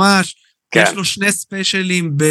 ממש. 0.00 0.36
כן. 0.70 0.84
יש 0.88 0.94
לו 0.94 1.04
שני 1.04 1.32
ספיישלים 1.32 2.16
ב, 2.16 2.22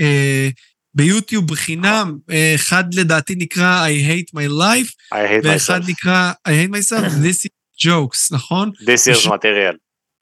אה, 0.00 0.48
ביוטיוב 0.94 1.46
בחינם, 1.48 2.18
אה, 2.30 2.52
אחד 2.54 2.94
לדעתי 2.94 3.34
נקרא 3.34 3.86
I 3.88 4.06
hate 4.08 4.38
my 4.38 4.48
life, 4.48 4.90
I 5.14 5.16
hate 5.16 5.44
ואחד 5.48 5.80
myself. 5.82 5.90
נקרא 5.90 6.32
I 6.48 6.50
hate 6.50 6.72
myself, 6.72 7.04
this 7.06 7.44
is 7.46 7.50
jokes, 7.86 8.28
נכון? 8.34 8.70
This 8.80 9.10
פשוט- 9.12 9.32
material. 9.32 9.76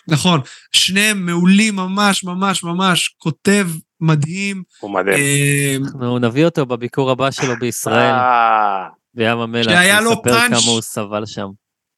נכון. 0.08 0.40
שניהם 0.72 1.26
מעולים 1.26 1.76
ממש 1.76 2.24
ממש 2.24 2.64
ממש, 2.64 3.14
כותב 3.18 3.68
מדהים. 4.00 4.62
הוא 4.80 4.90
מדהים. 4.90 5.14
אה, 5.14 5.76
אנחנו 5.84 6.18
נביא 6.18 6.44
אותו 6.44 6.66
בביקור 6.66 7.10
הבא 7.10 7.30
שלו 7.30 7.54
בישראל, 7.60 8.14
אה, 8.14 8.86
בים 9.14 9.38
המלח, 9.38 9.72
שהיה 9.72 10.00
לו 10.00 10.22
פאנץ'. 10.22 10.62
כמה 10.62 10.72
הוא 10.72 10.80
סבל 10.80 11.26
שם. 11.26 11.46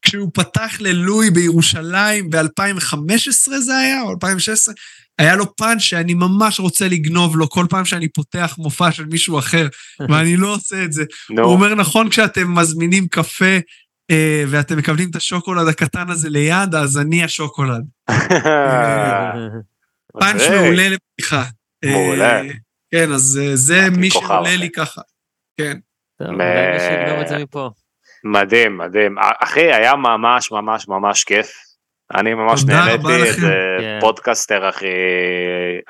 כשהוא 0.03 0.31
פתח 0.35 0.77
ללואי 0.81 1.31
בירושלים 1.31 2.31
ב-2015 2.31 3.59
זה 3.59 3.77
היה, 3.77 4.03
או 4.03 4.11
2016, 4.11 4.75
היה 5.19 5.37
לו 5.37 5.57
פאנץ' 5.57 5.81
שאני 5.81 6.15
ממש 6.15 6.61
רוצה 6.61 6.89
לגנוב 6.89 7.37
לו 7.37 7.51
כל 7.51 7.67
פעם 7.71 7.85
שאני 7.85 8.09
פותח 8.09 8.55
מופע 8.59 8.93
של 8.93 9.05
מישהו 9.05 9.39
אחר, 9.39 9.69
ואני 10.11 10.37
לא 10.37 10.55
עושה 10.55 10.85
את 10.85 10.93
זה. 10.93 11.05
הוא 11.29 11.37
נו, 11.37 11.45
אומר, 11.45 11.75
נכון, 11.75 12.09
כשאתם 12.09 12.55
מזמינים 12.55 13.09
קפה 13.09 13.59
ואתם 14.49 14.79
מקבלים 14.79 15.11
את 15.11 15.17
השוקולד 15.17 15.69
הקטן 15.69 16.11
הזה 16.11 16.29
ליד, 16.29 16.75
אז 16.75 16.99
אני 16.99 17.25
השוקולד. 17.25 17.85
פאנץ' 20.21 20.35
מצחיק. 20.35 20.51
מעולה 20.51 20.89
לפתיחה. 20.89 21.43
אה, 21.85 21.91
מעולה. 21.91 22.43
כן, 22.91 23.13
אז 23.13 23.41
אה, 23.43 23.57
זה 23.57 23.81
מי 23.99 24.11
שעולה. 24.11 24.57
לי 24.57 24.71
ככה. 24.71 25.01
כן. 25.57 25.79
מדהים, 28.25 28.79
מדהים. 28.79 29.17
אחי, 29.41 29.73
היה 29.73 29.97
ממש 29.97 30.53
ממש 30.53 30.89
ממש 30.89 31.25
כיף. 31.25 31.53
אני 32.15 32.35
ממש 32.35 32.65
נהניתי. 32.65 33.13
איזה 33.13 33.49
כן. 33.81 33.99
פודקאסטר 34.01 34.69
אחי, 34.69 34.87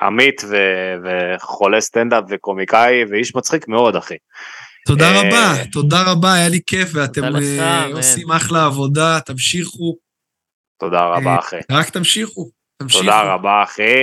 עמית 0.01 0.41
ו- 0.49 0.95
וחולה 1.03 1.81
סטנדאפ 1.81 2.23
וקומיקאי 2.29 3.05
ואיש 3.09 3.35
מצחיק 3.35 3.67
מאוד 3.67 3.95
אחי. 3.95 4.15
תודה 4.87 5.05
אה, 5.05 5.19
רבה, 5.19 5.63
תודה 5.71 5.97
רבה, 6.07 6.33
היה 6.33 6.49
לי 6.49 6.59
כיף, 6.67 6.89
ואתם 6.93 7.23
אה. 7.59 7.85
עושים 7.85 8.31
אחלה 8.31 8.65
עבודה, 8.65 9.19
תמשיכו, 9.25 9.95
תודה 10.79 11.01
רבה 11.05 11.31
אה, 11.31 11.39
אחי. 11.39 11.55
רק 11.71 11.89
תמשיכו, 11.89 12.49
תמשיכו. 12.77 13.03
תודה 13.03 13.21
רבה 13.21 13.63
אחי, 13.63 13.95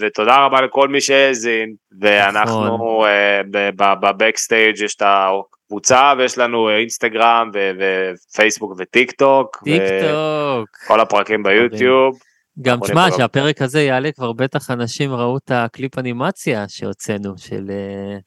ותודה 0.00 0.36
רבה 0.36 0.60
לכל 0.60 0.88
מי 0.88 1.00
שהאזין, 1.00 1.74
ואנחנו 2.00 2.74
נכון. 2.74 3.50
בבקסטייג' 3.76 4.80
יש 4.80 4.94
את 4.94 5.02
הקבוצה 5.04 6.12
ויש 6.18 6.38
לנו 6.38 6.70
אינסטגרם 6.70 7.50
ופייסבוק 7.52 8.74
וטיק 8.78 9.12
טוק, 9.12 9.62
טיק 9.64 9.82
טוק. 9.82 10.68
וכל 10.84 11.00
הפרקים 11.00 11.42
ביוטיוב. 11.42 12.18
גם 12.62 12.78
תשמע, 12.80 13.06
שהפרק 13.16 13.62
הזה 13.62 13.82
יעלה, 13.82 14.12
כבר 14.12 14.32
בטח 14.32 14.70
אנשים 14.70 15.12
ראו 15.12 15.36
את 15.36 15.50
הקליפ 15.50 15.98
אנימציה 15.98 16.64
שהוצאנו, 16.68 17.38
של 17.38 17.70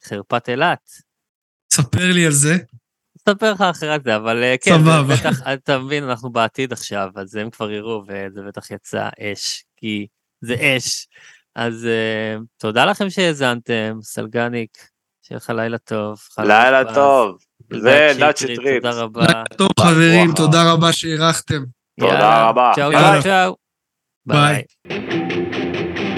חרפת 0.04 0.48
אילת. 0.48 1.05
ספר 1.72 2.12
לי 2.12 2.26
על 2.26 2.32
זה. 2.32 2.56
אספר 3.18 3.52
לך 3.52 3.60
אחרי 3.60 3.96
זה, 4.04 4.16
אבל 4.16 4.42
אה, 4.42 4.54
כן, 4.60 4.70
סבבה. 4.70 5.14
זה 5.14 5.14
בטח, 5.14 5.40
אתה 5.52 5.78
מבין, 5.78 6.04
אנחנו 6.04 6.30
בעתיד 6.30 6.72
עכשיו, 6.72 7.08
אז 7.16 7.34
הם 7.34 7.50
כבר 7.50 7.70
יראו, 7.70 8.02
וזה 8.02 8.40
בטח 8.48 8.70
יצא 8.70 9.08
אש, 9.20 9.64
כי 9.76 10.06
זה 10.40 10.54
אש. 10.60 11.06
אז 11.54 11.86
אה, 11.86 12.36
תודה 12.56 12.84
לכם 12.84 13.10
שהאזנתם, 13.10 13.98
סלגניק, 14.02 14.70
שיהיה 15.22 15.36
לך 15.36 15.50
לילה 15.50 15.78
טוב. 15.78 16.18
לילה. 16.38 16.94
טוב. 16.94 17.38
ואלדד 17.70 18.36
שטרית, 18.36 18.58
שטרית. 18.60 18.82
תודה 18.82 19.00
רבה. 19.00 19.20
לילה 19.26 19.44
טוב, 19.56 19.68
חברים, 19.80 20.26
ברכה. 20.26 20.36
תודה 20.36 20.72
רבה 20.72 20.92
שאירחתם. 20.92 21.62
תודה 22.00 22.12
יאללה, 22.12 22.48
רבה. 22.48 22.72
צ'או. 22.76 22.90
צ'או, 22.92 23.22
צ'או. 23.22 23.56
ביי. 24.26 24.62
ביי. 24.88 26.15